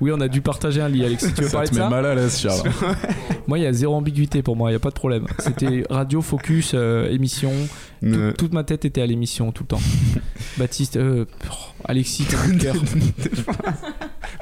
[0.00, 1.32] Oui, on a dû partager un lit, Alexis.
[1.34, 2.70] Tu veux Ça parler te de met ça mal à l'aise, Charles.
[3.48, 5.26] Moi, il y a zéro ambiguïté pour moi, il y a pas de problème.
[5.40, 7.50] C'était radio, focus, euh, émission.
[8.00, 9.80] Tout- Ne- toute ma tête était à l'émission tout le temps.
[10.56, 11.54] Baptiste, euh, oh,
[11.84, 12.74] Alexis, de cœur.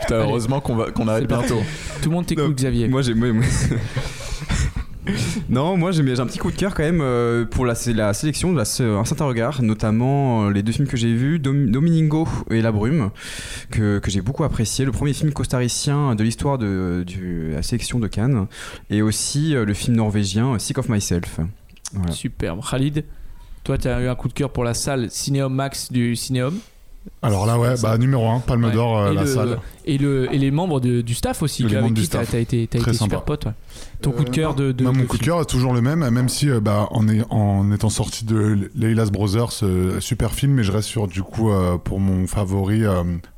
[0.01, 1.49] Putain, heureusement qu'on va- qu'on arrête C'est parti.
[1.55, 1.63] bientôt.
[2.03, 2.89] Tout le monde t'écoute, Xavier.
[2.89, 3.15] Moi j'ai.
[3.15, 3.45] moi- moi-
[5.49, 8.57] non, moi j'ai un petit coup de cœur quand même euh, pour la, sélection de
[8.57, 8.63] la,
[8.99, 12.73] un certain regard, notamment euh, les deux films que j'ai vus, Dom- Domingo et La
[12.73, 13.11] Brume,
[13.71, 14.85] que, que j'ai beaucoup apprécié.
[14.85, 17.05] Le premier film costaricien de l'histoire de,
[17.53, 18.47] la sélection de Cannes,
[18.91, 21.41] et aussi euh, le film norvégien Sick of Myself.
[21.93, 22.13] Voilà.
[22.13, 22.61] Superbe.
[22.69, 23.05] Khalid,
[23.65, 26.55] toi, tu as eu un coup de cœur pour la salle Cinéum Max du Cinéum.
[27.23, 28.73] Alors là, ouais, bah numéro 1, Palme Ouais.
[28.73, 29.59] d'Or, euh, et, la le, salle.
[29.85, 32.35] et, le, et les membres de- du staff aussi, Les avec qui staff.
[32.35, 33.45] as été, Très été super pote.
[33.47, 33.53] ouais.
[34.03, 36.09] Ton coup de cœur de, de, de mon coup de cœur est toujours le même,
[36.11, 40.53] même si euh, bah, en, est- en étant sorti de Leila's Brothers, euh, super film,
[40.55, 42.83] mais je reste sur du coup euh, pour mon favori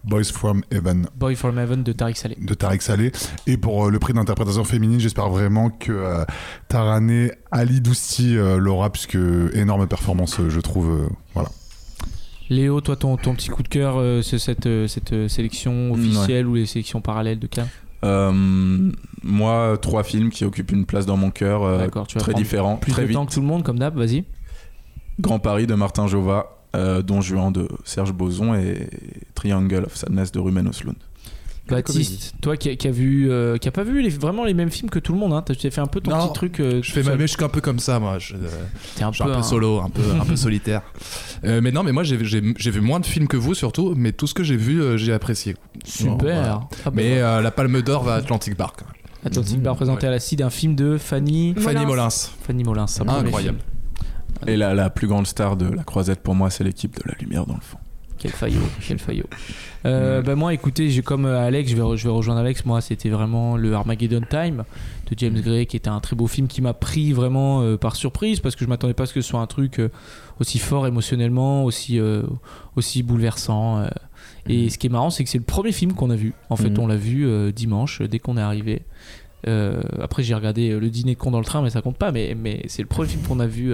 [0.05, 2.37] Boys from Heaven Boy from Heaven de Tariq Saleh.
[2.41, 3.13] de Tarek Saleh.
[3.47, 6.25] Et pour le prix d'interprétation féminine, j'espère vraiment que
[6.69, 9.19] Tarané Ali Dousti l'aura, puisque
[9.55, 11.09] énorme performance, je trouve.
[11.35, 11.51] voilà.
[12.51, 16.47] Léo, toi, ton, ton petit coup de cœur, euh, c'est cette, euh, cette sélection officielle
[16.47, 17.65] ou les sélections parallèles de Euh,
[18.03, 21.89] moi, trois films qui occupent une place dans mon cœur, euh,
[22.19, 23.17] très différents, Plus très de vite.
[23.17, 24.25] temps que tout le monde, comme d'hab, vas-y.
[25.21, 26.47] Grand Paris de Martin Jova,
[26.77, 28.89] euh, Don Juan de Serge Boson et
[29.35, 30.97] Triangle of Sadness de Ruben Östlund.
[31.77, 34.55] Baptiste, toi qui a, qui a vu, euh, qui a pas vu les- vraiment les
[34.55, 35.43] mêmes films que tout le monde, hein.
[35.47, 36.61] tu t'es fait un peu ton Non, petit truc.
[36.61, 38.19] euh, Je fais ma mais je suis un peu comme ça, moi.
[38.19, 38.39] Je, euh,
[38.97, 40.83] T'es un peu un peu un- solo, un peu, un peu solitaire.
[41.45, 43.95] Euh, mais non, mais moi j'ai j'ai- j'ai vu moins de films que vous surtout,
[43.97, 45.57] mais tout ce que j'ai vu, euh, j'ai apprécié.
[45.85, 46.17] Super.
[46.19, 46.61] Voilà.
[46.63, 48.73] Ah bah mais euh, la Palme d'Or va à Atlantic Bar.
[48.77, 48.95] quand même.
[49.25, 51.55] Atlantic Bar présenté à la CID un film de Fanny.
[51.59, 52.09] Fanny Molins.
[52.47, 53.59] Fanny Molins, ça me Incroyable.
[54.47, 57.15] Et la, la plus grande star de la croisette pour moi, c'est l'équipe de la
[57.21, 57.79] lumière dans le fond.
[58.19, 59.27] Quel faillot, quel faillot.
[59.87, 62.65] Euh, bah moi, écoutez, j'ai comme euh, Alex, je vais, je vais rejoindre Alex.
[62.65, 64.65] Moi, c'était vraiment le Armageddon Time
[65.11, 67.95] de James Gray, qui était un très beau film qui m'a pris vraiment euh, par
[67.95, 69.89] surprise parce que je m'attendais pas à ce que ce soit un truc euh,
[70.41, 72.01] aussi fort émotionnellement, aussi
[72.77, 73.85] aussi bouleversant.
[74.49, 76.33] Et ce qui est marrant, c'est que c'est le premier film qu'on a vu.
[76.51, 76.79] En fait, Mhm.
[76.81, 78.83] on l'a vu dimanche dès qu'on est arrivé.
[79.47, 82.13] Après, j'ai regardé le dîner de con dans le train, mais ça compte pas.
[82.13, 83.73] Mais, mais c'est le premier film qu'on a vu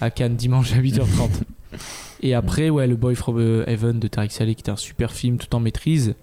[0.00, 1.28] à Cannes dimanche à 8h30.
[2.22, 5.12] Et après, ouais, le Boy from euh, Heaven de Tariq Saleh, qui était un super
[5.12, 6.14] film tout en maîtrise.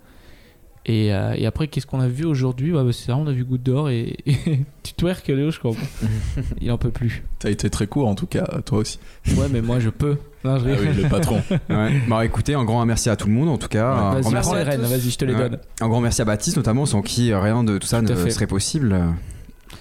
[0.86, 2.72] Et, euh, et après, qu'est-ce qu'on a vu aujourd'hui?
[2.74, 4.38] Ouais, bah, C'est ça, on a vu Goutte d'Or et, et
[4.82, 5.74] tu twerk, Léo, je crois.
[6.62, 7.24] Il en peut plus.
[7.38, 8.98] T'as été très court en tout cas, toi aussi.
[9.36, 10.18] Ouais, mais moi je peux.
[10.44, 11.42] Non, je Ah oui, le patron.
[11.70, 12.02] Ouais.
[12.08, 13.88] Bah écoutez, un grand merci à tout le monde en tout cas.
[13.92, 15.50] Un Vas-y, grand merci les à rênes, vas-y, je te les Ouais.
[15.50, 15.60] donne.
[15.82, 18.16] Un grand merci à Baptiste notamment, sans qui euh, rien de tout ça Tout ne
[18.16, 18.32] fait.
[18.32, 18.96] serait possible.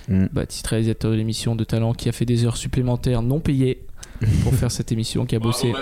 [0.08, 3.82] Baptiste, réalisateur de l'émission de talent, qui a fait des heures supplémentaires non payées
[4.42, 5.72] pour faire cette émission, qui a bossé.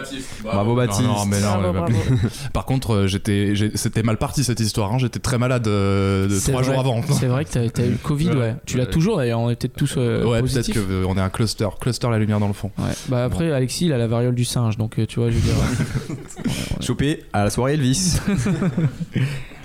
[0.42, 1.02] Bravo Baptiste.
[1.02, 2.28] Non, non, mais non, Bravo, mais- bravo.
[2.52, 4.92] Par contre, euh, j'étais, c'était mal parti cette histoire.
[4.92, 4.98] hein.
[4.98, 6.64] J'étais très malade euh, de trois vrai.
[6.64, 7.00] jours avant.
[7.12, 8.54] C'est vrai que t'as as eu le Covid, ouais.
[8.66, 8.90] Tu l'as Ouais.
[8.90, 10.72] toujours d'ailleurs, on est peut-être tous euh, ouais, peut-être
[11.04, 12.70] qu'on est un cluster, cluster la lumière dans le fond.
[12.78, 12.84] Ouais.
[13.08, 15.40] Bah après, Alexis, il a la variole du singe, donc euh, tu vois, je veux
[15.40, 16.16] dire.
[16.80, 18.18] Chopé à la soirée Elvis.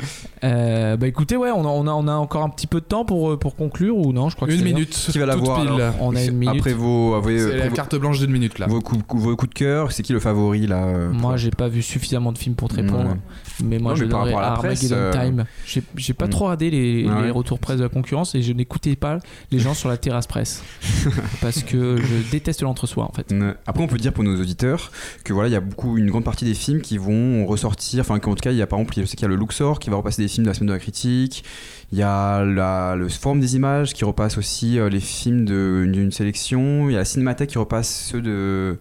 [0.44, 2.86] Euh, bah écoutez, ouais, on a, on, a, on a encore un petit peu de
[2.86, 4.90] temps pour, euh, pour conclure ou non Je crois que Une minute.
[5.12, 5.70] Qui va la toute voir pile.
[5.72, 6.60] alors On a une minute.
[6.60, 8.68] Après vos, après, C'est après la vos- carte blanche d'une minute là.
[8.68, 11.68] vos, coups, vos coups de cœur, c'est qui le favori là euh, Moi, j'ai pas
[11.68, 13.10] vu suffisamment de films pour te répondre.
[13.12, 13.18] Ouais.
[13.64, 15.46] Mais moi, Non, je mais par à la presse, euh, Time.
[15.66, 16.30] J'ai- J'ai pas Mm.
[16.32, 19.20] trop regardé les, Ah les retours presse de la concurrence et je n'écoutais pas
[19.52, 20.64] les gens sur la terrasse presse.
[21.42, 23.34] parce que je déteste l'entre-soi en fait.
[23.68, 24.92] Après, on peut dire pour nos auditeurs
[25.24, 28.02] que voilà, il y a beaucoup, une grande partie des films qui vont ressortir.
[28.02, 29.36] Enfin, qu'en tout cas, il y a par exemple, je sais qu'il y a le
[29.36, 31.44] Luxor qui va repasser des films de la semaine de la critique.
[31.92, 36.12] Il y a la- le Forum des images qui repasse aussi euh, les films d'une
[36.12, 36.90] sélection.
[36.90, 38.78] Il y a la Cinémathèque qui repasse ceux de.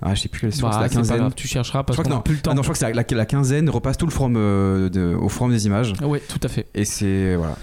[0.00, 1.32] Ah, je sais plus quelle Bah, c'est la pas quinzaine.
[1.34, 2.18] tu chercheras parce qu'on non.
[2.18, 2.52] a plus le temps.
[2.52, 5.14] Ah non, je crois que la, la- la quinzaine repasse tout le forum euh, de-
[5.14, 5.92] au Forum des images.
[6.02, 6.66] Ouais, tout à fait.
[6.74, 7.56] Et c'est voilà.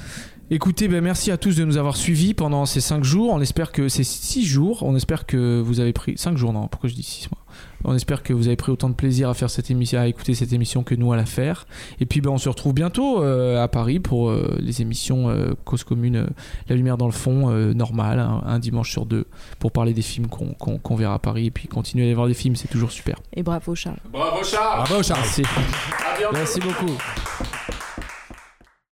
[0.51, 3.31] Écoutez, ben, merci à tous de nous avoir suivis pendant ces 5 jours.
[3.33, 6.67] On espère que ces 6 jours, on espère que vous avez pris 5 jours, non,
[6.67, 7.44] pourquoi je dis 6 mois?
[7.87, 10.33] On espère que vous avez pris autant de plaisir à faire cette émission, à écouter
[10.33, 11.67] cette émission que nous à la faire.
[11.99, 15.53] Et puis ben, on se retrouve bientôt euh, à Paris pour euh, les émissions euh,
[15.65, 16.27] Cause Commune, euh,
[16.67, 19.25] La Lumière dans le fond, euh, normal, un, un dimanche sur deux,
[19.59, 21.45] pour parler des films qu'on qu'on- qu'on verra à Paris.
[21.47, 23.17] Et puis continuer à aller voir des films, c'est toujours super.
[23.33, 23.99] Et bravo Charles.
[24.11, 24.83] Bravo Charles.
[24.87, 25.19] Bravo Charles.
[25.21, 25.43] Merci.
[26.33, 26.97] Merci beaucoup.